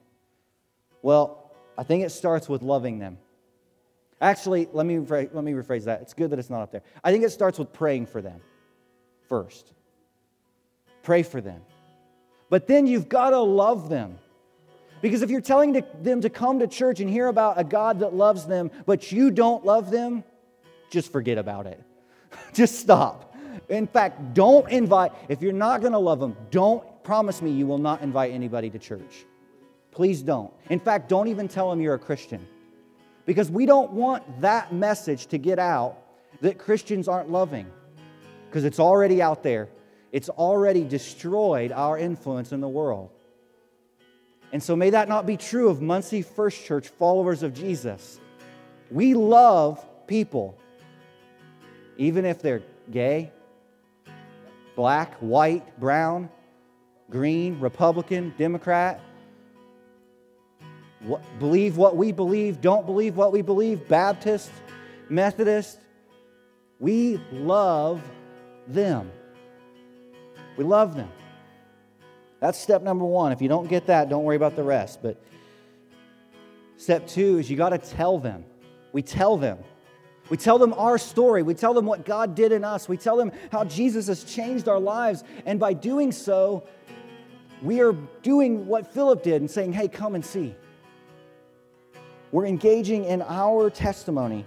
Well, 1.01 1.51
I 1.77 1.83
think 1.83 2.05
it 2.05 2.11
starts 2.11 2.49
with 2.49 2.63
loving 2.63 2.99
them. 2.99 3.19
Actually, 4.21 4.69
let 4.73 4.87
me, 4.87 4.99
let 4.99 5.35
me 5.35 5.53
rephrase 5.53 5.85
that. 5.85 6.03
It's 6.03 6.15
good 6.15 6.31
that 6.31 6.39
it's 6.39 6.51
not 6.51 6.63
up 6.63 6.71
there. 6.71 6.83
I 7.03 7.11
think 7.11 7.25
it 7.25 7.31
starts 7.31 7.59
with 7.59 7.73
praying 7.73 8.07
for 8.07 8.23
them 8.23 8.41
first. 9.33 9.73
Pray 11.03 11.23
for 11.23 11.41
them. 11.41 11.63
But 12.51 12.67
then 12.67 12.87
you've 12.87 13.09
got 13.09 13.31
to 13.31 13.39
love 13.39 13.89
them. 13.89 14.19
Because 15.01 15.23
if 15.23 15.31
you're 15.31 15.41
telling 15.41 15.83
them 16.03 16.21
to 16.21 16.29
come 16.29 16.59
to 16.59 16.67
church 16.67 17.01
and 17.01 17.09
hear 17.09 17.29
about 17.29 17.59
a 17.59 17.65
God 17.65 18.01
that 18.01 18.13
loves 18.13 18.45
them, 18.45 18.71
but 18.85 19.11
you 19.11 19.31
don't 19.31 19.65
love 19.65 19.91
them, 19.91 20.23
just 20.91 21.11
forget 21.11 21.39
about 21.39 21.65
it. 21.67 21.83
just 22.53 22.79
stop. 22.79 23.35
In 23.71 23.87
fact, 23.87 24.35
don't 24.35 24.69
invite, 24.71 25.13
if 25.31 25.41
you're 25.41 25.55
not 25.55 25.81
going 25.81 25.95
to 25.95 25.99
love 25.99 26.21
them, 26.21 26.37
don't 26.51 26.85
promise 27.03 27.41
me 27.41 27.53
you 27.53 27.67
will 27.67 27.79
not 27.79 28.03
invite 28.03 28.33
anybody 28.33 28.69
to 28.69 28.79
church. 28.79 29.25
Please 29.93 30.21
don't. 30.21 30.53
In 30.69 30.79
fact, 30.79 31.09
don't 31.09 31.29
even 31.29 31.49
tell 31.49 31.71
them 31.71 31.81
you're 31.81 31.95
a 31.95 31.99
Christian. 31.99 32.47
Because 33.25 33.51
we 33.51 33.65
don't 33.65 33.93
want 33.93 34.43
that 34.43 34.75
message 34.75 35.29
to 35.29 35.39
get 35.39 35.59
out 35.59 35.97
that 36.43 36.59
Christians 36.59 37.09
aren't 37.09 37.31
loving 37.31 37.67
because 38.53 38.67
it's 38.67 38.79
already 38.79 39.23
out 39.23 39.43
there. 39.43 39.71
It's 40.13 40.29
already 40.29 40.85
destroyed 40.85 41.73
our 41.73 41.97
influence 41.97 42.53
in 42.53 42.61
the 42.61 42.69
world. 42.69 43.09
And 44.53 44.63
so 44.63 44.77
may 44.77 44.91
that 44.91 45.09
not 45.09 45.25
be 45.25 45.39
true 45.39 45.71
of 45.71 45.81
Muncie 45.81 46.21
First 46.21 46.63
Church 46.67 46.89
followers 46.89 47.43
of 47.43 47.55
Jesus. 47.55 48.21
We 48.91 49.15
love 49.15 49.83
people, 50.07 50.59
even 51.97 52.27
if 52.27 52.43
they're 52.43 52.63
gay, 52.91 53.33
black, 54.77 55.15
white, 55.21 55.81
brown, 55.81 56.29
green, 57.09 57.59
Republican, 57.59 58.35
Democrat. 58.37 59.01
What, 61.01 61.23
believe 61.39 61.79
what 61.79 61.97
we 61.97 62.13
believe, 62.13 62.61
don't 62.61 62.85
believe 62.85 63.17
what 63.17 63.33
we 63.33 63.41
believe, 63.41 63.89
Baptist, 63.89 64.51
Methodist. 65.09 65.79
We 66.79 67.19
love 67.33 68.03
them. 68.67 69.11
We 70.57 70.65
love 70.65 70.95
them. 70.97 71.11
That's 72.41 72.59
step 72.59 72.83
number 72.83 73.05
one. 73.05 73.33
If 73.33 73.41
you 73.41 73.49
don't 73.49 73.69
get 73.69 73.87
that, 73.87 74.09
don't 74.09 74.25
worry 74.25 74.37
about 74.37 74.57
the 74.57 74.65
rest. 74.65 75.01
But 75.03 75.17
step 76.77 77.07
two 77.07 77.39
is 77.39 77.51
you 77.51 77.57
got 77.57 77.71
to 77.71 77.79
tell 77.79 78.19
them. 78.19 78.45
We 78.93 79.03
tell 79.03 79.37
them. 79.37 79.59
We 80.29 80.37
tell 80.37 80.59
them 80.59 80.73
our 80.75 80.99
story. 80.99 81.43
We 81.43 81.55
tell 81.55 81.75
them 81.75 81.87
what 81.87 82.05
God 82.05 82.35
did 82.35 82.53
in 82.53 82.65
us. 82.65 82.89
We 82.89 82.97
tell 82.97 83.17
them 83.17 83.33
how 83.51 83.65
Jesus 83.65 84.07
has 84.07 84.25
changed 84.25 84.69
our 84.69 84.81
lives. 84.81 85.25
And 85.47 85.61
by 85.61 85.73
doing 85.73 86.13
so, 86.13 86.67
we 87.63 87.81
are 87.81 87.93
doing 88.23 88.67
what 88.67 88.93
Philip 88.93 89.23
did 89.23 89.41
and 89.41 89.51
saying, 89.51 89.73
hey, 89.73 89.89
come 89.89 90.15
and 90.15 90.25
see. 90.25 90.55
We're 92.33 92.47
engaging 92.47 93.05
in 93.05 93.23
our 93.23 93.71
testimony 93.71 94.45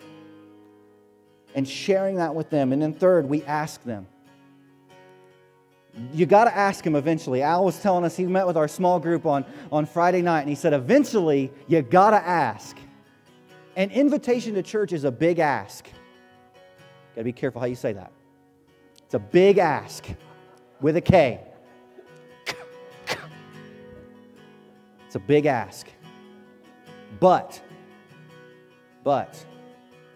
and 1.56 1.68
sharing 1.68 2.18
that 2.18 2.36
with 2.36 2.50
them. 2.52 2.72
And 2.72 2.82
then, 2.82 2.94
third, 2.94 3.28
we 3.28 3.44
ask 3.46 3.82
them. 3.84 4.06
You 6.14 6.26
got 6.26 6.44
to 6.44 6.56
ask 6.56 6.86
him 6.86 6.96
eventually. 6.96 7.42
Al 7.42 7.64
was 7.64 7.80
telling 7.80 8.04
us 8.04 8.18
he 8.18 8.26
met 8.26 8.46
with 8.46 8.58
our 8.58 8.68
small 8.68 9.00
group 9.00 9.26
on, 9.26 9.46
on 9.72 9.86
Friday 9.86 10.22
night, 10.22 10.42
and 10.42 10.50
he 10.50 10.56
said, 10.56 10.74
eventually, 10.74 11.52
you 11.68 11.82
got 11.82 12.12
to 12.12 12.18
ask. 12.18 12.78
An 13.78 13.90
invitation 13.92 14.54
to 14.56 14.62
church 14.62 14.92
is 14.92 15.06
a 15.06 15.12
big 15.12 15.40
ask. 15.40 15.86
Got 17.16 17.22
to 17.22 17.24
be 17.24 17.32
careful 17.32 17.62
how 17.62 17.68
you 17.68 17.76
say 17.76 17.94
that. 17.94 18.12
It's 19.06 19.14
a 19.14 19.20
big 19.20 19.58
ask 19.58 20.06
with 20.82 20.98
a 20.98 21.02
K. 21.02 21.40
It's 25.06 25.16
a 25.16 25.20
big 25.20 25.46
ask. 25.46 25.88
But, 27.22 27.62
but, 29.06 29.46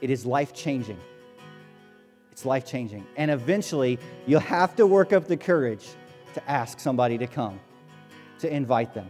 it 0.02 0.10
is 0.10 0.26
life 0.26 0.54
changing. 0.54 1.00
It's 2.40 2.46
life 2.46 2.66
changing. 2.66 3.06
And 3.18 3.30
eventually, 3.30 4.00
you'll 4.26 4.40
have 4.40 4.74
to 4.78 4.88
work 4.88 5.12
up 5.12 5.28
the 5.28 5.36
courage 5.36 5.86
to 6.36 6.50
ask 6.50 6.80
somebody 6.80 7.18
to 7.18 7.28
come, 7.28 7.60
to 8.40 8.50
invite 8.50 8.94
them. 8.94 9.10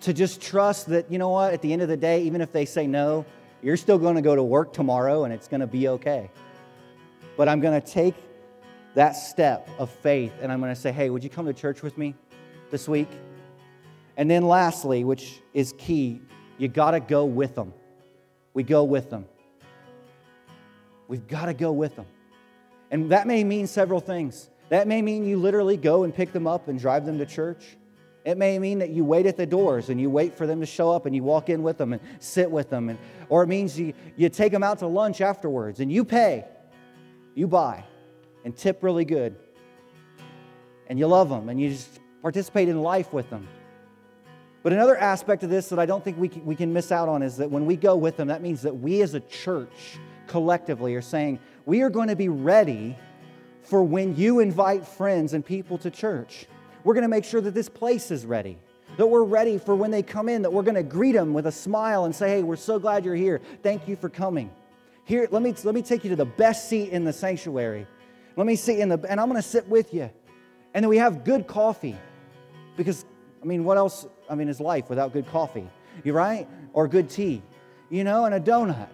To 0.00 0.14
just 0.14 0.40
trust 0.40 0.86
that, 0.86 1.12
you 1.12 1.18
know 1.18 1.28
what, 1.28 1.52
at 1.52 1.60
the 1.60 1.70
end 1.70 1.82
of 1.82 1.88
the 1.88 1.98
day, 1.98 2.22
even 2.22 2.40
if 2.40 2.50
they 2.50 2.64
say 2.64 2.86
no, 2.86 3.26
you're 3.60 3.76
still 3.76 3.98
going 3.98 4.14
to 4.14 4.22
go 4.22 4.34
to 4.34 4.42
work 4.42 4.72
tomorrow 4.72 5.24
and 5.24 5.34
it's 5.34 5.48
going 5.48 5.60
to 5.60 5.66
be 5.66 5.86
okay. 5.88 6.30
But 7.36 7.46
I'm 7.46 7.60
going 7.60 7.78
to 7.78 7.86
take 7.86 8.14
that 8.94 9.12
step 9.12 9.68
of 9.78 9.90
faith 9.90 10.32
and 10.40 10.50
I'm 10.50 10.60
going 10.60 10.74
to 10.74 10.80
say, 10.80 10.92
hey, 10.92 11.10
would 11.10 11.22
you 11.22 11.28
come 11.28 11.44
to 11.44 11.52
church 11.52 11.82
with 11.82 11.98
me 11.98 12.14
this 12.70 12.88
week? 12.88 13.10
And 14.16 14.30
then, 14.30 14.48
lastly, 14.48 15.04
which 15.04 15.42
is 15.52 15.74
key, 15.76 16.22
you 16.56 16.68
got 16.68 16.92
to 16.92 17.00
go 17.00 17.26
with 17.26 17.54
them. 17.54 17.74
We 18.54 18.62
go 18.62 18.82
with 18.82 19.10
them. 19.10 19.26
We've 21.10 21.26
got 21.26 21.46
to 21.46 21.54
go 21.54 21.72
with 21.72 21.96
them. 21.96 22.06
And 22.92 23.10
that 23.10 23.26
may 23.26 23.42
mean 23.42 23.66
several 23.66 23.98
things. 23.98 24.48
That 24.68 24.86
may 24.86 25.02
mean 25.02 25.24
you 25.24 25.38
literally 25.38 25.76
go 25.76 26.04
and 26.04 26.14
pick 26.14 26.32
them 26.32 26.46
up 26.46 26.68
and 26.68 26.78
drive 26.78 27.04
them 27.04 27.18
to 27.18 27.26
church. 27.26 27.76
It 28.24 28.38
may 28.38 28.60
mean 28.60 28.78
that 28.78 28.90
you 28.90 29.04
wait 29.04 29.26
at 29.26 29.36
the 29.36 29.44
doors 29.44 29.88
and 29.88 30.00
you 30.00 30.08
wait 30.08 30.36
for 30.36 30.46
them 30.46 30.60
to 30.60 30.66
show 30.66 30.92
up 30.92 31.06
and 31.06 31.16
you 31.16 31.24
walk 31.24 31.48
in 31.48 31.64
with 31.64 31.78
them 31.78 31.94
and 31.94 32.00
sit 32.20 32.48
with 32.48 32.70
them. 32.70 32.90
And, 32.90 32.98
or 33.28 33.42
it 33.42 33.48
means 33.48 33.76
you, 33.76 33.92
you 34.16 34.28
take 34.28 34.52
them 34.52 34.62
out 34.62 34.78
to 34.78 34.86
lunch 34.86 35.20
afterwards 35.20 35.80
and 35.80 35.90
you 35.90 36.04
pay, 36.04 36.44
you 37.34 37.48
buy, 37.48 37.82
and 38.44 38.56
tip 38.56 38.80
really 38.84 39.04
good. 39.04 39.34
And 40.86 40.96
you 40.96 41.08
love 41.08 41.28
them 41.28 41.48
and 41.48 41.60
you 41.60 41.70
just 41.70 41.98
participate 42.22 42.68
in 42.68 42.82
life 42.82 43.12
with 43.12 43.28
them. 43.30 43.48
But 44.62 44.72
another 44.72 44.96
aspect 44.96 45.42
of 45.42 45.50
this 45.50 45.70
that 45.70 45.80
I 45.80 45.86
don't 45.86 46.04
think 46.04 46.18
we 46.18 46.28
can, 46.28 46.46
we 46.46 46.54
can 46.54 46.72
miss 46.72 46.92
out 46.92 47.08
on 47.08 47.24
is 47.24 47.38
that 47.38 47.50
when 47.50 47.66
we 47.66 47.74
go 47.74 47.96
with 47.96 48.16
them, 48.16 48.28
that 48.28 48.42
means 48.42 48.62
that 48.62 48.76
we 48.76 49.02
as 49.02 49.14
a 49.14 49.20
church 49.20 49.98
collectively 50.30 50.94
are 50.94 51.02
saying, 51.02 51.40
we 51.66 51.82
are 51.82 51.90
going 51.90 52.08
to 52.08 52.16
be 52.16 52.28
ready 52.28 52.96
for 53.62 53.82
when 53.82 54.16
you 54.16 54.38
invite 54.38 54.86
friends 54.86 55.34
and 55.34 55.44
people 55.44 55.76
to 55.78 55.90
church. 55.90 56.46
We're 56.84 56.94
going 56.94 57.02
to 57.02 57.08
make 57.08 57.24
sure 57.24 57.40
that 57.40 57.52
this 57.52 57.68
place 57.68 58.10
is 58.10 58.24
ready, 58.24 58.56
that 58.96 59.06
we're 59.06 59.24
ready 59.24 59.58
for 59.58 59.74
when 59.74 59.90
they 59.90 60.02
come 60.02 60.28
in, 60.28 60.42
that 60.42 60.52
we're 60.52 60.62
going 60.62 60.76
to 60.76 60.84
greet 60.84 61.12
them 61.12 61.34
with 61.34 61.46
a 61.46 61.52
smile 61.52 62.04
and 62.04 62.14
say, 62.14 62.30
hey, 62.30 62.42
we're 62.42 62.56
so 62.56 62.78
glad 62.78 63.04
you're 63.04 63.14
here. 63.14 63.40
Thank 63.62 63.88
you 63.88 63.96
for 63.96 64.08
coming. 64.08 64.50
Here, 65.04 65.28
let 65.32 65.42
me, 65.42 65.52
let 65.64 65.74
me 65.74 65.82
take 65.82 66.04
you 66.04 66.10
to 66.10 66.16
the 66.16 66.24
best 66.24 66.68
seat 66.68 66.90
in 66.90 67.04
the 67.04 67.12
sanctuary. 67.12 67.86
Let 68.36 68.46
me 68.46 68.54
sit 68.54 68.78
in 68.78 68.88
the, 68.88 69.04
and 69.08 69.20
I'm 69.20 69.28
going 69.28 69.42
to 69.42 69.46
sit 69.46 69.68
with 69.68 69.92
you. 69.92 70.08
And 70.72 70.84
then 70.84 70.88
we 70.88 70.98
have 70.98 71.24
good 71.24 71.48
coffee 71.48 71.96
because, 72.76 73.04
I 73.42 73.46
mean, 73.46 73.64
what 73.64 73.76
else, 73.76 74.06
I 74.28 74.36
mean, 74.36 74.48
is 74.48 74.60
life 74.60 74.88
without 74.88 75.12
good 75.12 75.26
coffee? 75.26 75.68
You 76.04 76.12
right? 76.12 76.48
Or 76.72 76.86
good 76.86 77.10
tea, 77.10 77.42
you 77.90 78.04
know, 78.04 78.26
and 78.26 78.34
a 78.34 78.40
donut. 78.40 78.88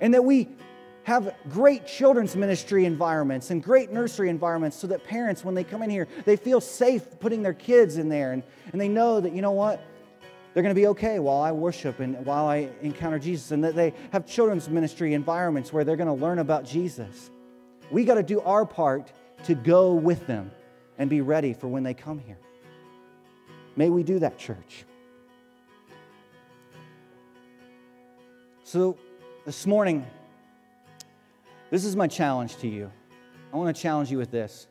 And 0.00 0.14
that 0.14 0.24
we 0.24 0.48
have 1.04 1.34
great 1.48 1.86
children's 1.86 2.36
ministry 2.36 2.84
environments 2.84 3.50
and 3.50 3.62
great 3.62 3.90
nursery 3.90 4.28
environments 4.28 4.76
so 4.76 4.86
that 4.86 5.02
parents, 5.04 5.42
when 5.42 5.54
they 5.54 5.64
come 5.64 5.82
in 5.82 5.88
here, 5.88 6.06
they 6.26 6.36
feel 6.36 6.60
safe 6.60 7.18
putting 7.18 7.42
their 7.42 7.54
kids 7.54 7.96
in 7.96 8.08
there 8.08 8.32
and, 8.32 8.42
and 8.72 8.80
they 8.80 8.88
know 8.88 9.20
that, 9.20 9.32
you 9.32 9.40
know 9.40 9.52
what? 9.52 9.82
They're 10.52 10.62
going 10.62 10.74
to 10.74 10.80
be 10.80 10.88
okay 10.88 11.18
while 11.18 11.40
I 11.40 11.52
worship 11.52 12.00
and 12.00 12.26
while 12.26 12.46
I 12.46 12.68
encounter 12.82 13.18
Jesus, 13.18 13.52
and 13.52 13.62
that 13.64 13.74
they 13.74 13.94
have 14.12 14.26
children's 14.26 14.68
ministry 14.68 15.14
environments 15.14 15.72
where 15.72 15.84
they're 15.84 15.96
going 15.96 16.08
to 16.08 16.20
learn 16.20 16.40
about 16.40 16.64
Jesus. 16.64 17.30
We 17.90 18.04
got 18.04 18.14
to 18.14 18.22
do 18.22 18.40
our 18.40 18.66
part 18.66 19.12
to 19.44 19.54
go 19.54 19.94
with 19.94 20.26
them 20.26 20.50
and 20.98 21.08
be 21.08 21.20
ready 21.20 21.52
for 21.52 21.68
when 21.68 21.84
they 21.84 21.94
come 21.94 22.18
here. 22.18 22.38
May 23.76 23.88
we 23.88 24.02
do 24.02 24.18
that, 24.18 24.36
church. 24.36 24.84
So, 28.64 28.98
this 29.48 29.66
morning, 29.66 30.06
this 31.70 31.86
is 31.86 31.96
my 31.96 32.06
challenge 32.06 32.58
to 32.58 32.68
you. 32.68 32.92
I 33.50 33.56
want 33.56 33.74
to 33.74 33.82
challenge 33.82 34.10
you 34.10 34.18
with 34.18 34.30
this. 34.30 34.66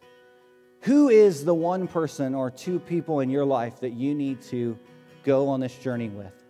Who 0.82 1.10
is 1.10 1.44
the 1.44 1.54
one 1.56 1.88
person 1.88 2.36
or 2.36 2.52
two 2.52 2.78
people 2.78 3.22
in 3.22 3.32
your 3.32 3.44
life 3.44 3.80
that 3.80 3.94
you 3.94 4.14
need 4.14 4.40
to 4.44 4.78
go 5.24 5.48
on 5.48 5.62
this 5.62 5.76
journey 5.80 6.10
with? 6.10 6.46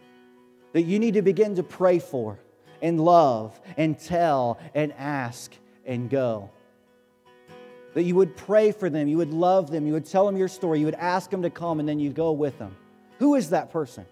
That 0.73 0.81
you 0.81 0.99
need 0.99 1.13
to 1.13 1.21
begin 1.21 1.55
to 1.55 1.63
pray 1.63 1.99
for 1.99 2.37
and 2.81 2.99
love 2.99 3.57
and 3.77 3.97
tell 3.97 4.59
and 4.75 4.91
ask 4.97 5.53
and 5.85 6.09
go? 6.09 6.49
That 7.93 8.03
you 8.03 8.15
would 8.15 8.35
pray 8.35 8.73
for 8.73 8.89
them, 8.89 9.07
you 9.07 9.15
would 9.15 9.31
love 9.31 9.71
them, 9.71 9.87
you 9.87 9.93
would 9.93 10.05
tell 10.05 10.25
them 10.25 10.35
your 10.35 10.49
story, 10.49 10.79
you 10.79 10.85
would 10.85 10.95
ask 10.95 11.29
them 11.29 11.43
to 11.43 11.49
come, 11.49 11.79
and 11.79 11.87
then 11.87 11.97
you'd 11.97 12.13
go 12.13 12.33
with 12.33 12.59
them. 12.59 12.75
Who 13.19 13.35
is 13.35 13.51
that 13.51 13.71
person? 13.71 14.05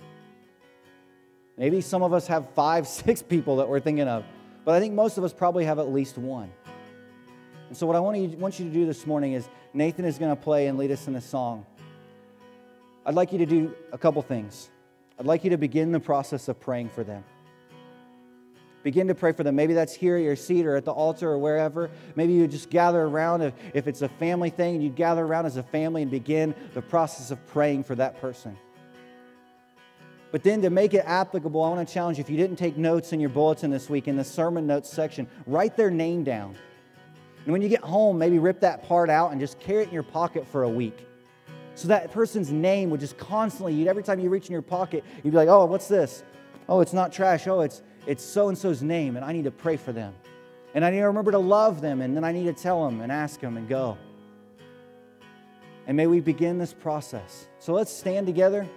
Maybe 1.57 1.81
some 1.81 2.03
of 2.03 2.13
us 2.13 2.27
have 2.27 2.49
five, 2.51 2.87
six 2.87 3.21
people 3.21 3.57
that 3.57 3.67
we're 3.67 3.79
thinking 3.79 4.07
of. 4.07 4.23
But 4.63 4.75
I 4.75 4.79
think 4.79 4.93
most 4.93 5.17
of 5.17 5.23
us 5.23 5.33
probably 5.33 5.65
have 5.65 5.79
at 5.79 5.91
least 5.91 6.17
one. 6.17 6.51
And 7.67 7.77
so, 7.77 7.87
what 7.87 7.95
I 7.95 7.99
want 7.99 8.17
you, 8.17 8.29
want 8.37 8.59
you 8.59 8.65
to 8.65 8.71
do 8.71 8.85
this 8.85 9.05
morning 9.05 9.33
is 9.33 9.47
Nathan 9.73 10.05
is 10.05 10.17
going 10.17 10.35
to 10.35 10.41
play 10.41 10.67
and 10.67 10.77
lead 10.77 10.91
us 10.91 11.07
in 11.07 11.15
a 11.15 11.21
song. 11.21 11.65
I'd 13.05 13.15
like 13.15 13.31
you 13.31 13.37
to 13.39 13.45
do 13.45 13.73
a 13.91 13.97
couple 13.97 14.21
things. 14.21 14.69
I'd 15.19 15.25
like 15.25 15.43
you 15.43 15.51
to 15.51 15.57
begin 15.57 15.91
the 15.91 15.99
process 15.99 16.47
of 16.47 16.59
praying 16.59 16.89
for 16.89 17.03
them. 17.03 17.23
Begin 18.83 19.07
to 19.07 19.15
pray 19.15 19.31
for 19.31 19.43
them. 19.43 19.55
Maybe 19.55 19.73
that's 19.73 19.95
here 19.95 20.15
at 20.15 20.23
your 20.23 20.35
seat 20.35 20.65
or 20.65 20.75
at 20.75 20.85
the 20.85 20.91
altar 20.91 21.29
or 21.29 21.39
wherever. 21.39 21.89
Maybe 22.15 22.33
you 22.33 22.47
just 22.47 22.69
gather 22.69 23.01
around. 23.01 23.41
If, 23.41 23.53
if 23.73 23.87
it's 23.87 24.03
a 24.03 24.09
family 24.09 24.51
thing, 24.51 24.75
and 24.75 24.83
you 24.83 24.91
gather 24.91 25.25
around 25.25 25.47
as 25.47 25.57
a 25.57 25.63
family 25.63 26.03
and 26.03 26.11
begin 26.11 26.53
the 26.75 26.83
process 26.83 27.31
of 27.31 27.45
praying 27.47 27.83
for 27.85 27.95
that 27.95 28.21
person. 28.21 28.55
But 30.35 30.43
then 30.43 30.61
to 30.63 30.69
make 30.69 30.93
it 30.93 31.05
applicable, 31.05 31.63
I 31.63 31.69
want 31.69 31.87
to 31.87 31.93
challenge 31.93 32.17
you 32.17 32.21
if 32.21 32.29
you 32.29 32.35
didn't 32.35 32.57
take 32.57 32.75
notes 32.75 33.13
in 33.13 33.21
your 33.21 33.29
bulletin 33.29 33.71
this 33.71 33.89
week 33.89 34.09
in 34.09 34.17
the 34.17 34.23
sermon 34.25 34.67
notes 34.67 34.89
section, 34.89 35.29
write 35.47 35.77
their 35.77 35.89
name 35.89 36.25
down. 36.25 36.57
And 37.45 37.53
when 37.53 37.61
you 37.61 37.69
get 37.69 37.79
home, 37.79 38.17
maybe 38.17 38.37
rip 38.37 38.59
that 38.59 38.83
part 38.83 39.09
out 39.09 39.31
and 39.31 39.39
just 39.39 39.61
carry 39.61 39.83
it 39.83 39.87
in 39.87 39.93
your 39.93 40.03
pocket 40.03 40.45
for 40.45 40.63
a 40.63 40.69
week. 40.69 41.07
So 41.75 41.87
that 41.87 42.11
person's 42.11 42.51
name 42.51 42.89
would 42.89 42.99
just 42.99 43.17
constantly, 43.17 43.87
every 43.87 44.03
time 44.03 44.19
you 44.19 44.29
reach 44.29 44.47
in 44.47 44.51
your 44.51 44.61
pocket, 44.61 45.05
you'd 45.23 45.31
be 45.31 45.37
like, 45.37 45.47
oh, 45.47 45.63
what's 45.63 45.87
this? 45.87 46.25
Oh, 46.67 46.81
it's 46.81 46.91
not 46.91 47.13
trash. 47.13 47.47
Oh, 47.47 47.61
it's 47.61 47.81
it's 48.05 48.21
so 48.21 48.49
and 48.49 48.57
so's 48.57 48.83
name, 48.83 49.15
and 49.15 49.23
I 49.23 49.31
need 49.31 49.45
to 49.45 49.51
pray 49.51 49.77
for 49.77 49.93
them. 49.93 50.13
And 50.73 50.83
I 50.83 50.89
need 50.89 50.99
to 50.99 51.05
remember 51.05 51.31
to 51.31 51.39
love 51.39 51.79
them, 51.79 52.01
and 52.01 52.13
then 52.13 52.25
I 52.25 52.33
need 52.33 52.53
to 52.53 52.61
tell 52.61 52.83
them 52.83 52.99
and 52.99 53.09
ask 53.09 53.39
them 53.39 53.55
and 53.55 53.69
go. 53.69 53.97
And 55.87 55.95
may 55.95 56.07
we 56.07 56.19
begin 56.19 56.57
this 56.57 56.73
process. 56.73 57.47
So 57.59 57.71
let's 57.71 57.89
stand 57.89 58.27
together 58.27 58.67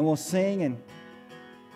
and 0.00 0.06
we'll 0.06 0.16
sing. 0.16 0.62
And, 0.62 0.82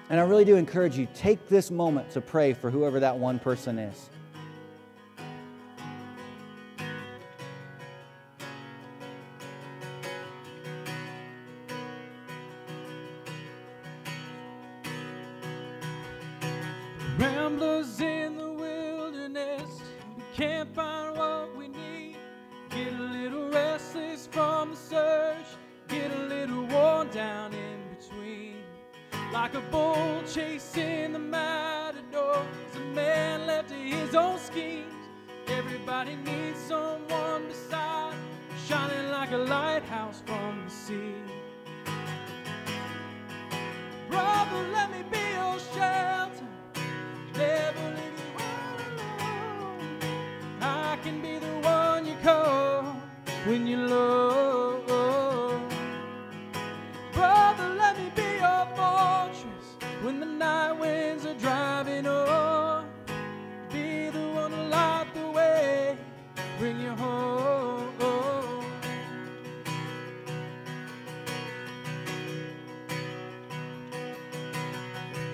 and 0.09 0.19
I 0.19 0.23
really 0.23 0.47
do 0.47 0.57
encourage 0.57 0.97
you 0.97 1.07
take 1.15 1.47
this 1.47 1.71
moment 1.71 2.09
to 2.13 2.23
pray 2.23 2.55
for 2.55 2.71
whoever 2.71 2.99
that 3.01 3.19
one 3.19 3.39
person 3.39 3.79
is. 3.79 4.09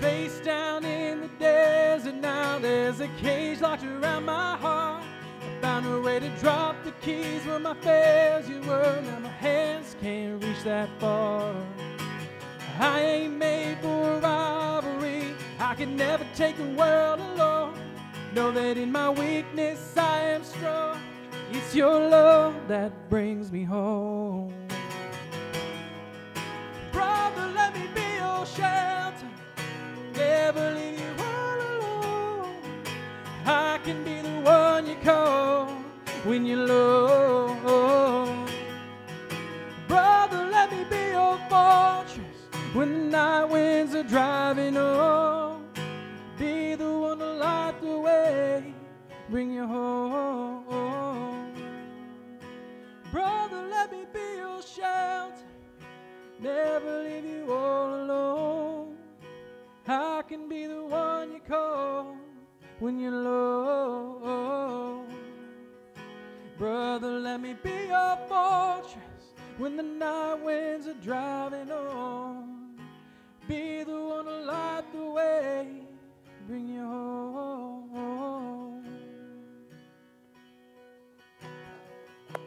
Face 0.01 0.40
down 0.40 0.84
in 0.84 1.20
the 1.20 1.28
desert. 1.38 2.14
Now 2.14 2.59
there's 2.59 3.01
a 3.01 3.09
cage 3.20 3.61
locked 3.61 3.84
around 3.84 4.24
my 4.24 4.57
heart. 4.57 5.05
I 5.42 5.61
found 5.61 5.86
a 5.86 6.01
way 6.01 6.18
to 6.18 6.30
drop 6.38 6.76
the 6.84 6.92
keys 7.03 7.44
where 7.46 7.59
my 7.59 7.74
failures 7.74 8.66
were. 8.66 9.01
Now 9.03 9.18
my 9.20 9.28
hands 9.28 9.96
can't 10.01 10.42
reach 10.42 10.62
that 10.64 10.88
far. 10.98 11.55
I 12.78 13.01
ain't 13.01 13.36
made 13.36 13.76
for 13.82 14.18
robbery. 14.20 15.34
I 15.59 15.74
can 15.74 15.96
never 15.96 16.26
take 16.34 16.57
the 16.57 16.70
world 16.80 17.20
alone. 17.20 17.74
Know 18.34 18.51
that 18.53 18.78
in 18.78 18.90
my 18.90 19.11
weakness 19.11 19.94
I 19.98 20.20
am 20.20 20.44
strong. 20.44 20.98
It's 21.53 21.74
your 21.74 22.09
love 22.09 22.55
that 22.68 22.92
brings 23.11 23.53
me 23.53 23.64
home. 23.64 24.55
Brother, 26.90 27.53
let 27.55 27.74
me 27.74 27.86
be 27.94 28.14
your 28.16 28.46
shelter. 28.46 28.89
When 36.25 36.45
you're 36.45 36.66
low. 36.66 38.47
Brother, 39.89 40.49
let 40.51 40.71
me 40.71 40.85
be 40.85 41.11
your 41.12 41.39
fortress 41.49 42.49
when 42.75 42.93
the 42.93 43.05
night 43.11 43.45
winds 43.47 43.95
are 43.95 44.03
driving 44.03 44.77
on. 44.77 45.64
Be 46.39 46.75
the 46.75 46.91
one 46.91 47.18
to 47.18 47.33
light 47.33 47.81
the 47.81 47.99
way, 47.99 48.75
bring 49.29 49.53
you 49.53 49.66
home. 49.66 50.64
Brother, 53.11 53.66
let 53.71 53.91
me 53.91 54.05
be 54.12 54.37
your 54.37 54.62
shelter, 54.62 55.45
never 56.39 57.03
leave 57.03 57.25
you 57.25 57.53
all 57.53 57.95
alone. 58.03 58.97
I 59.89 60.23
can 60.29 60.49
be 60.49 60.66
the 60.66 60.85
one 60.85 61.33
you 61.33 61.41
call 61.41 62.16
when 62.79 63.01
you're 63.01 63.11
low. 63.11 64.20
Brother, 66.61 67.19
let 67.21 67.41
me 67.41 67.55
be 67.55 67.87
your 67.89 68.19
fortress 68.29 69.33
when 69.57 69.79
the 69.79 69.83
night 69.83 70.35
winds 70.35 70.87
are 70.87 70.93
driving 70.93 71.73
on. 71.73 72.75
Be 73.49 73.83
the 73.83 73.99
one 73.99 74.27
to 74.27 74.41
light 74.43 74.83
the 74.93 75.03
way, 75.03 75.81
bring 76.47 76.69
you 76.69 76.83
home. 76.83 77.91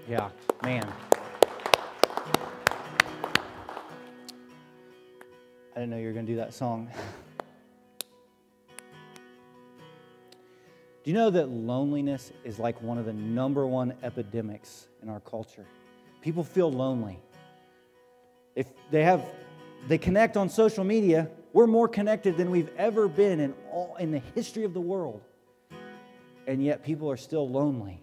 Yeah, 0.07 0.29
man. 0.61 0.87
I 5.75 5.79
didn't 5.79 5.89
know 5.89 5.97
you 5.97 6.05
were 6.05 6.13
going 6.13 6.27
to 6.27 6.31
do 6.31 6.37
that 6.37 6.53
song. 6.53 6.87
Do 11.03 11.11
you 11.11 11.17
know 11.17 11.29
that 11.31 11.49
loneliness 11.49 12.31
is 12.45 12.59
like 12.59 12.81
one 12.81 12.97
of 12.97 13.05
the 13.05 13.13
number 13.13 13.67
one 13.67 13.93
epidemics 14.03 14.87
in 15.01 15.09
our 15.09 15.19
culture? 15.19 15.65
People 16.21 16.45
feel 16.45 16.71
lonely. 16.71 17.19
If 18.55 18.67
they 18.89 19.03
have 19.03 19.25
they 19.89 19.97
connect 19.97 20.37
on 20.37 20.47
social 20.47 20.85
media, 20.85 21.29
we're 21.51 21.67
more 21.67 21.89
connected 21.89 22.37
than 22.37 22.49
we've 22.49 22.69
ever 22.77 23.09
been 23.09 23.41
in 23.41 23.53
all 23.69 23.97
in 23.99 24.11
the 24.11 24.21
history 24.33 24.63
of 24.63 24.73
the 24.73 24.79
world. 24.79 25.21
And 26.47 26.63
yet 26.63 26.83
people 26.85 27.11
are 27.11 27.17
still 27.17 27.49
lonely. 27.49 28.01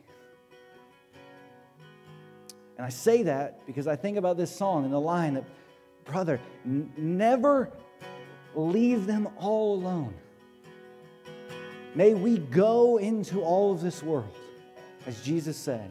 And 2.76 2.86
I 2.86 2.90
say 2.90 3.22
that 3.24 3.66
because 3.66 3.86
I 3.86 3.96
think 3.96 4.18
about 4.18 4.36
this 4.36 4.54
song 4.54 4.84
and 4.84 4.92
the 4.92 5.00
line 5.00 5.34
that, 5.34 5.44
brother, 6.04 6.40
n- 6.64 6.92
never 6.96 7.70
leave 8.54 9.06
them 9.06 9.28
all 9.38 9.74
alone. 9.74 10.14
May 11.94 12.14
we 12.14 12.38
go 12.38 12.98
into 12.98 13.42
all 13.42 13.72
of 13.72 13.80
this 13.80 14.02
world, 14.02 14.36
as 15.06 15.20
Jesus 15.22 15.56
said, 15.56 15.90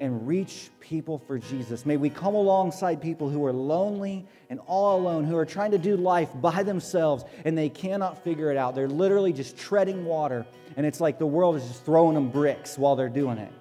and 0.00 0.26
reach 0.28 0.68
people 0.80 1.18
for 1.18 1.38
Jesus. 1.38 1.86
May 1.86 1.96
we 1.96 2.10
come 2.10 2.34
alongside 2.34 3.00
people 3.00 3.30
who 3.30 3.44
are 3.46 3.52
lonely 3.52 4.26
and 4.50 4.60
all 4.66 5.00
alone, 5.00 5.24
who 5.24 5.36
are 5.36 5.46
trying 5.46 5.70
to 5.70 5.78
do 5.78 5.96
life 5.96 6.28
by 6.34 6.62
themselves 6.62 7.24
and 7.44 7.56
they 7.56 7.70
cannot 7.70 8.22
figure 8.22 8.50
it 8.50 8.58
out. 8.58 8.74
They're 8.74 8.88
literally 8.88 9.32
just 9.32 9.56
treading 9.56 10.04
water, 10.04 10.44
and 10.76 10.84
it's 10.84 11.00
like 11.00 11.18
the 11.18 11.26
world 11.26 11.56
is 11.56 11.66
just 11.66 11.84
throwing 11.84 12.14
them 12.14 12.28
bricks 12.28 12.76
while 12.76 12.96
they're 12.96 13.08
doing 13.08 13.38
it. 13.38 13.52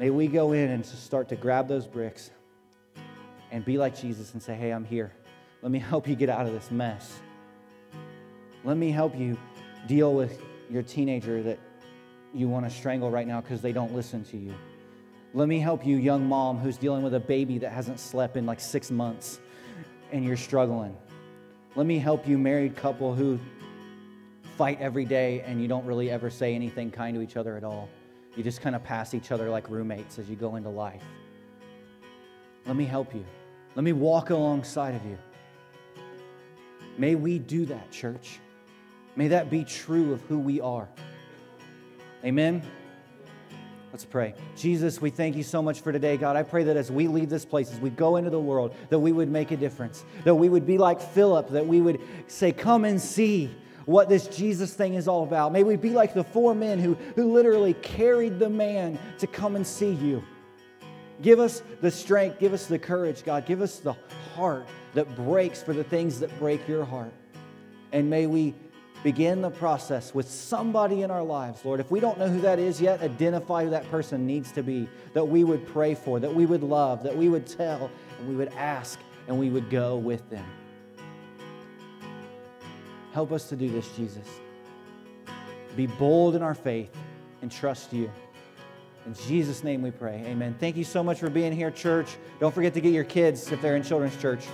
May 0.00 0.08
we 0.10 0.28
go 0.28 0.52
in 0.52 0.70
and 0.70 0.86
start 0.86 1.28
to 1.28 1.36
grab 1.36 1.68
those 1.68 1.86
bricks 1.86 2.30
and 3.50 3.64
be 3.64 3.76
like 3.76 4.00
Jesus 4.00 4.32
and 4.32 4.42
say, 4.42 4.54
Hey, 4.54 4.70
I'm 4.70 4.84
here. 4.84 5.12
Let 5.60 5.72
me 5.72 5.78
help 5.80 6.06
you 6.06 6.14
get 6.14 6.30
out 6.30 6.46
of 6.46 6.52
this 6.52 6.70
mess. 6.70 7.18
Let 8.64 8.76
me 8.76 8.90
help 8.90 9.18
you 9.18 9.36
deal 9.86 10.14
with 10.14 10.42
your 10.70 10.82
teenager 10.82 11.42
that 11.42 11.58
you 12.34 12.48
want 12.48 12.68
to 12.68 12.70
strangle 12.70 13.10
right 13.10 13.26
now 13.26 13.40
because 13.40 13.60
they 13.60 13.72
don't 13.72 13.94
listen 13.94 14.24
to 14.24 14.36
you. 14.36 14.54
Let 15.34 15.48
me 15.48 15.60
help 15.60 15.86
you, 15.86 15.96
young 15.96 16.26
mom 16.26 16.58
who's 16.58 16.76
dealing 16.76 17.02
with 17.02 17.14
a 17.14 17.20
baby 17.20 17.58
that 17.58 17.70
hasn't 17.70 18.00
slept 18.00 18.36
in 18.36 18.46
like 18.46 18.60
six 18.60 18.90
months 18.90 19.40
and 20.12 20.24
you're 20.24 20.36
struggling. 20.36 20.96
Let 21.76 21.86
me 21.86 21.98
help 21.98 22.26
you, 22.26 22.38
married 22.38 22.76
couple 22.76 23.14
who 23.14 23.38
fight 24.56 24.80
every 24.80 25.04
day 25.04 25.42
and 25.42 25.60
you 25.62 25.68
don't 25.68 25.86
really 25.86 26.10
ever 26.10 26.30
say 26.30 26.54
anything 26.54 26.90
kind 26.90 27.14
to 27.14 27.22
each 27.22 27.36
other 27.36 27.56
at 27.56 27.64
all. 27.64 27.88
You 28.36 28.42
just 28.42 28.60
kind 28.60 28.74
of 28.74 28.82
pass 28.82 29.14
each 29.14 29.30
other 29.30 29.48
like 29.50 29.68
roommates 29.68 30.18
as 30.18 30.28
you 30.28 30.36
go 30.36 30.56
into 30.56 30.68
life. 30.68 31.02
Let 32.66 32.76
me 32.76 32.84
help 32.84 33.14
you. 33.14 33.24
Let 33.74 33.84
me 33.84 33.92
walk 33.92 34.30
alongside 34.30 34.94
of 34.94 35.04
you. 35.04 35.18
May 36.96 37.14
we 37.14 37.38
do 37.38 37.64
that, 37.66 37.90
church. 37.90 38.40
May 39.18 39.26
that 39.26 39.50
be 39.50 39.64
true 39.64 40.12
of 40.12 40.20
who 40.26 40.38
we 40.38 40.60
are. 40.60 40.88
Amen. 42.24 42.62
Let's 43.90 44.04
pray. 44.04 44.32
Jesus, 44.56 45.00
we 45.00 45.10
thank 45.10 45.34
you 45.34 45.42
so 45.42 45.60
much 45.60 45.80
for 45.80 45.90
today, 45.90 46.16
God. 46.16 46.36
I 46.36 46.44
pray 46.44 46.62
that 46.62 46.76
as 46.76 46.92
we 46.92 47.08
leave 47.08 47.28
this 47.28 47.44
place, 47.44 47.72
as 47.72 47.80
we 47.80 47.90
go 47.90 48.14
into 48.14 48.30
the 48.30 48.38
world, 48.38 48.76
that 48.90 48.98
we 49.00 49.10
would 49.10 49.28
make 49.28 49.50
a 49.50 49.56
difference, 49.56 50.04
that 50.22 50.36
we 50.36 50.48
would 50.48 50.64
be 50.64 50.78
like 50.78 51.00
Philip, 51.00 51.48
that 51.50 51.66
we 51.66 51.80
would 51.80 52.00
say, 52.28 52.52
Come 52.52 52.84
and 52.84 53.00
see 53.00 53.50
what 53.86 54.08
this 54.08 54.28
Jesus 54.28 54.72
thing 54.72 54.94
is 54.94 55.08
all 55.08 55.24
about. 55.24 55.50
May 55.52 55.64
we 55.64 55.74
be 55.74 55.90
like 55.90 56.14
the 56.14 56.22
four 56.22 56.54
men 56.54 56.78
who, 56.78 56.94
who 57.16 57.32
literally 57.32 57.74
carried 57.74 58.38
the 58.38 58.48
man 58.48 59.00
to 59.18 59.26
come 59.26 59.56
and 59.56 59.66
see 59.66 59.94
you. 59.94 60.22
Give 61.22 61.40
us 61.40 61.64
the 61.80 61.90
strength, 61.90 62.38
give 62.38 62.52
us 62.52 62.66
the 62.66 62.78
courage, 62.78 63.24
God. 63.24 63.46
Give 63.46 63.62
us 63.62 63.80
the 63.80 63.96
heart 64.36 64.68
that 64.94 65.12
breaks 65.16 65.60
for 65.60 65.72
the 65.72 65.82
things 65.82 66.20
that 66.20 66.38
break 66.38 66.68
your 66.68 66.84
heart. 66.84 67.12
And 67.90 68.08
may 68.08 68.26
we 68.26 68.54
begin 69.02 69.40
the 69.42 69.50
process 69.50 70.14
with 70.14 70.28
somebody 70.28 71.02
in 71.02 71.10
our 71.10 71.22
lives, 71.22 71.64
Lord. 71.64 71.80
If 71.80 71.90
we 71.90 72.00
don't 72.00 72.18
know 72.18 72.28
who 72.28 72.40
that 72.40 72.58
is 72.58 72.80
yet, 72.80 73.00
identify 73.00 73.64
who 73.64 73.70
that 73.70 73.88
person 73.90 74.26
needs 74.26 74.52
to 74.52 74.62
be, 74.62 74.88
that 75.14 75.24
we 75.24 75.44
would 75.44 75.66
pray 75.68 75.94
for, 75.94 76.18
that 76.20 76.34
we 76.34 76.46
would 76.46 76.62
love, 76.62 77.02
that 77.04 77.16
we 77.16 77.28
would 77.28 77.46
tell, 77.46 77.90
and 78.18 78.28
we 78.28 78.34
would 78.34 78.52
ask, 78.54 78.98
and 79.28 79.38
we 79.38 79.50
would 79.50 79.70
go 79.70 79.96
with 79.96 80.28
them. 80.30 80.46
Help 83.12 83.32
us 83.32 83.48
to 83.48 83.56
do 83.56 83.70
this, 83.70 83.88
Jesus. 83.96 84.26
Be 85.76 85.86
bold 85.86 86.34
in 86.34 86.42
our 86.42 86.54
faith 86.54 86.90
and 87.42 87.50
trust 87.50 87.92
you. 87.92 88.10
In 89.06 89.14
Jesus' 89.14 89.64
name 89.64 89.80
we 89.80 89.90
pray. 89.90 90.22
Amen. 90.26 90.54
Thank 90.58 90.76
you 90.76 90.84
so 90.84 91.02
much 91.02 91.18
for 91.20 91.30
being 91.30 91.52
here, 91.52 91.70
church. 91.70 92.16
Don't 92.40 92.54
forget 92.54 92.74
to 92.74 92.80
get 92.80 92.92
your 92.92 93.04
kids 93.04 93.50
if 93.50 93.62
they're 93.62 93.76
in 93.76 93.82
children's 93.82 94.16
church. 94.20 94.44